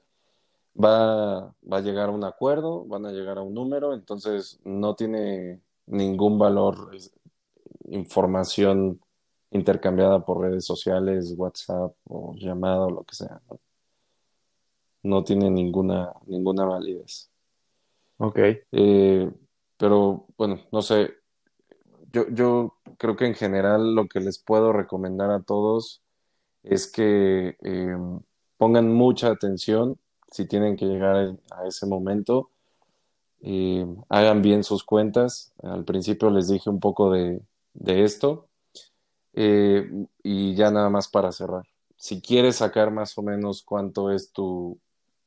va, 0.81 1.47
va 1.49 1.77
a 1.77 1.81
llegar 1.81 2.09
a 2.09 2.11
un 2.11 2.23
acuerdo, 2.23 2.85
van 2.85 3.07
a 3.07 3.11
llegar 3.11 3.39
a 3.39 3.41
un 3.41 3.55
número, 3.55 3.95
entonces 3.95 4.59
no 4.63 4.93
tiene 4.95 5.61
ningún 5.87 6.37
valor 6.37 6.91
información 7.85 9.01
intercambiada 9.49 10.23
por 10.23 10.41
redes 10.41 10.65
sociales, 10.65 11.33
WhatsApp 11.35 11.93
o 12.07 12.35
llamada 12.35 12.85
o 12.85 12.91
lo 12.91 13.03
que 13.03 13.15
sea 13.15 13.41
no 13.49 13.59
tiene 15.23 15.49
ninguna, 15.49 16.13
ninguna 16.25 16.65
validez. 16.65 17.29
Ok. 18.17 18.39
Eh, 18.71 19.31
pero 19.77 20.25
bueno, 20.37 20.59
no 20.71 20.81
sé, 20.81 21.13
yo, 22.11 22.25
yo 22.29 22.75
creo 22.97 23.15
que 23.15 23.25
en 23.25 23.35
general 23.35 23.95
lo 23.95 24.07
que 24.07 24.19
les 24.19 24.39
puedo 24.39 24.73
recomendar 24.73 25.31
a 25.31 25.41
todos 25.41 26.01
es 26.63 26.91
que 26.91 27.55
eh, 27.63 27.97
pongan 28.57 28.93
mucha 28.93 29.29
atención 29.29 29.97
si 30.31 30.45
tienen 30.45 30.75
que 30.75 30.85
llegar 30.85 31.37
a 31.51 31.65
ese 31.65 31.87
momento, 31.87 32.51
eh, 33.41 33.85
hagan 34.09 34.41
bien 34.41 34.63
sus 34.63 34.83
cuentas. 34.83 35.53
Al 35.63 35.85
principio 35.85 36.29
les 36.29 36.49
dije 36.49 36.69
un 36.69 36.79
poco 36.79 37.11
de, 37.11 37.41
de 37.73 38.03
esto 38.03 38.47
y 39.33 40.55
ya 40.55 40.69
nada 40.69 40.89
más 40.89 41.07
para 41.07 41.31
cerrar. 41.31 41.63
Si 41.95 42.21
quieres 42.21 42.57
sacar 42.57 42.91
más 42.91 43.17
o 43.17 43.21
menos 43.21 43.63
cuánto 43.63 44.11
es 44.11 44.31
tu, 44.33 44.77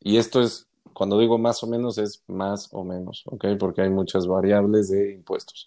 y 0.05 0.17
esto 0.19 0.41
es, 0.41 0.69
cuando 0.93 1.19
digo 1.19 1.39
más 1.39 1.63
o 1.63 1.67
menos, 1.67 1.99
es 1.99 2.23
más 2.27 2.69
o 2.73 2.85
menos, 2.85 3.23
¿ok? 3.27 3.47
Porque 3.59 3.83
hay 3.83 3.91
muchas 3.91 4.27
variables 4.27 4.91
de 4.91 5.13
impuestos. 5.13 5.67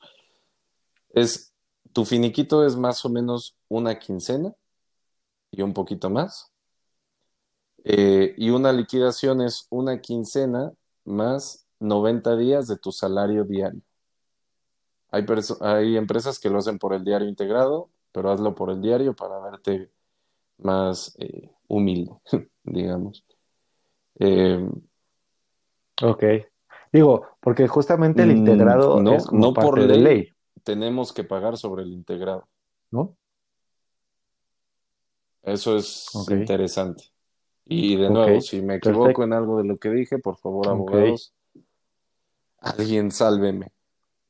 Es, 1.09 1.53
tu 1.93 2.05
finiquito 2.05 2.65
es 2.65 2.75
más 2.75 3.05
o 3.05 3.09
menos 3.09 3.55
una 3.69 3.97
quincena 3.97 4.53
y 5.51 5.61
un 5.61 5.73
poquito 5.73 6.09
más. 6.09 6.51
Eh, 7.83 8.33
y 8.37 8.49
una 8.49 8.73
liquidación 8.73 9.41
es 9.41 9.67
una 9.69 10.01
quincena 10.01 10.73
más 11.05 11.65
90 11.79 12.35
días 12.35 12.67
de 12.67 12.77
tu 12.77 12.91
salario 12.91 13.45
diario. 13.45 13.81
Hay, 15.11 15.25
hay 15.61 15.97
empresas 15.97 16.39
que 16.39 16.49
lo 16.49 16.57
hacen 16.59 16.77
por 16.77 16.93
el 16.93 17.05
diario 17.05 17.29
integrado, 17.29 17.89
pero 18.11 18.31
hazlo 18.31 18.53
por 18.55 18.69
el 18.71 18.81
diario 18.81 19.15
para 19.15 19.39
verte 19.39 19.91
más 20.57 21.15
eh, 21.19 21.51
humilde, 21.67 22.11
digamos. 22.63 23.23
Eh, 24.19 24.69
ok. 26.01 26.23
Digo, 26.91 27.27
porque 27.39 27.67
justamente 27.67 28.23
el 28.23 28.33
mm, 28.33 28.37
integrado 28.37 29.01
no, 29.01 29.13
es 29.15 29.31
no 29.31 29.53
por 29.53 29.79
ley, 29.79 30.29
Tenemos 30.63 31.11
que 31.13 31.23
pagar 31.23 31.57
sobre 31.57 31.83
el 31.83 31.91
integrado. 31.91 32.47
¿No? 32.91 33.15
Eso 35.43 35.75
es 35.75 36.09
interesante. 36.29 37.03
Y 37.65 37.95
de 37.97 38.09
nuevo, 38.09 38.41
si 38.41 38.61
me 38.61 38.75
equivoco 38.75 39.23
en 39.23 39.33
algo 39.33 39.57
de 39.57 39.65
lo 39.65 39.77
que 39.77 39.89
dije, 39.89 40.19
por 40.19 40.37
favor, 40.37 40.67
abogados, 40.67 41.33
alguien 42.59 43.11
sálveme. 43.11 43.71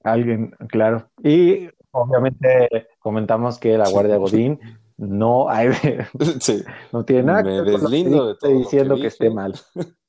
Alguien, 0.03 0.51
claro. 0.69 1.09
Y 1.23 1.69
obviamente 1.91 2.87
comentamos 2.99 3.57
que 3.59 3.77
la 3.77 3.89
Guardia 3.89 4.17
Godín 4.17 4.59
no 4.97 5.49
hay, 5.49 5.69
no 6.91 7.05
tiene 7.05 7.23
nada 7.23 7.43
Me 7.43 7.61
deslindo 7.61 8.27
de 8.27 8.35
todo 8.35 8.51
diciendo 8.51 8.95
que, 8.95 9.07
esté 9.07 9.29
mal. 9.29 9.53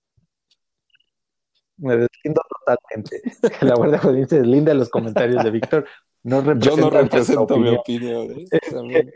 Me 1.79 1.97
deslindo 1.97 2.41
totalmente. 2.49 3.23
La 3.67 3.75
Guardia 3.75 3.99
Judicial 3.99 4.29
se 4.29 4.39
deslinda 4.39 4.73
de 4.73 4.79
los 4.79 4.89
comentarios 4.89 5.45
de 5.45 5.51
Víctor. 5.51 5.87
No 6.23 6.43
Yo 6.59 6.77
no 6.77 6.91
represento 6.91 7.57
mi 7.59 7.69
opinión. 7.69 8.29
¿eh? 8.31 9.13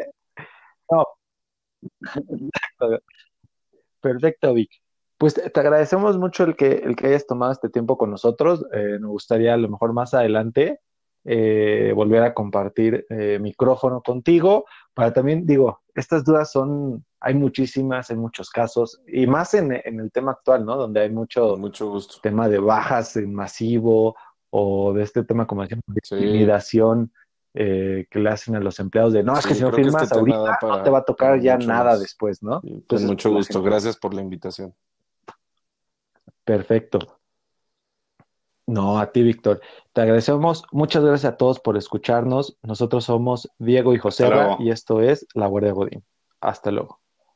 no. 0.90 1.06
Perfecto, 4.00 4.52
Vic. 4.54 4.70
Pues 5.16 5.34
te, 5.34 5.60
agradecemos 5.60 6.18
mucho 6.18 6.44
el 6.44 6.56
que, 6.56 6.68
el 6.68 6.96
que 6.96 7.08
hayas 7.08 7.26
tomado 7.26 7.52
este 7.52 7.70
tiempo 7.70 7.96
con 7.96 8.10
nosotros. 8.10 8.66
Eh, 8.72 8.98
nos 9.00 9.10
gustaría 9.10 9.54
a 9.54 9.56
lo 9.56 9.68
mejor 9.68 9.92
más 9.92 10.14
adelante 10.14 10.80
eh, 11.24 11.92
volver 11.94 12.22
a 12.22 12.32
compartir 12.34 13.06
eh, 13.10 13.38
micrófono 13.40 14.00
contigo 14.02 14.64
para 14.94 15.12
también, 15.12 15.44
digo, 15.46 15.80
estas 15.94 16.24
dudas 16.24 16.50
son, 16.50 17.04
hay 17.20 17.34
muchísimas 17.34 18.10
en 18.10 18.18
muchos 18.18 18.50
casos 18.50 19.00
y 19.06 19.26
más 19.26 19.54
en, 19.54 19.72
el 19.72 20.10
tema 20.12 20.32
actual, 20.32 20.64
¿no? 20.64 20.76
Donde 20.76 21.00
hay 21.00 21.10
mucho, 21.10 21.56
mucho 21.56 21.90
gusto. 21.90 22.16
tema 22.22 22.48
de 22.48 22.58
bajas 22.58 23.16
en 23.16 23.34
masivo 23.34 24.16
o 24.50 24.92
de 24.94 25.02
este 25.02 25.22
tema 25.24 25.46
como 25.46 25.62
decíamos, 25.62 25.84
de 25.88 26.16
intimidación 26.18 27.12
eh, 27.54 28.06
que 28.10 28.18
le 28.18 28.30
hacen 28.30 28.56
a 28.56 28.60
los 28.60 28.78
empleados 28.80 29.12
de, 29.12 29.22
no, 29.22 29.34
es 29.36 29.42
Sí, 29.42 29.48
que 29.50 29.54
si 29.56 29.62
no 29.62 29.72
firmas 29.72 30.04
este 30.04 30.18
ahorita 30.18 30.58
para- 30.60 30.76
no 30.78 30.82
te 30.84 30.90
va 30.90 30.98
a 30.98 31.04
tocar 31.04 31.40
ya 31.40 31.58
nada 31.58 31.98
después, 31.98 32.42
¿no? 32.42 32.60
Sí, 32.60 32.68
Con 32.68 32.76
Entonces, 32.78 33.06
mucho 33.08 33.30
gusto. 33.30 33.54
gente- 33.54 33.68
Gracias 33.68 33.96
por 33.96 34.14
la 34.14 34.22
invitación. 34.22 34.74
Perfecto. 36.44 37.19
No, 38.70 39.00
a 39.00 39.10
ti, 39.10 39.22
Víctor. 39.24 39.60
Te 39.92 40.02
agradecemos. 40.02 40.62
Muchas 40.70 41.04
gracias 41.04 41.32
a 41.32 41.36
todos 41.36 41.58
por 41.58 41.76
escucharnos. 41.76 42.56
Nosotros 42.62 43.04
somos 43.04 43.50
Diego 43.58 43.94
y 43.94 43.98
José 43.98 44.28
luego. 44.30 44.58
y 44.60 44.70
esto 44.70 45.00
es 45.00 45.26
La 45.34 45.48
Guardia 45.48 45.72
Godín. 45.72 46.04
Hasta 46.40 46.70
luego. 46.70 47.00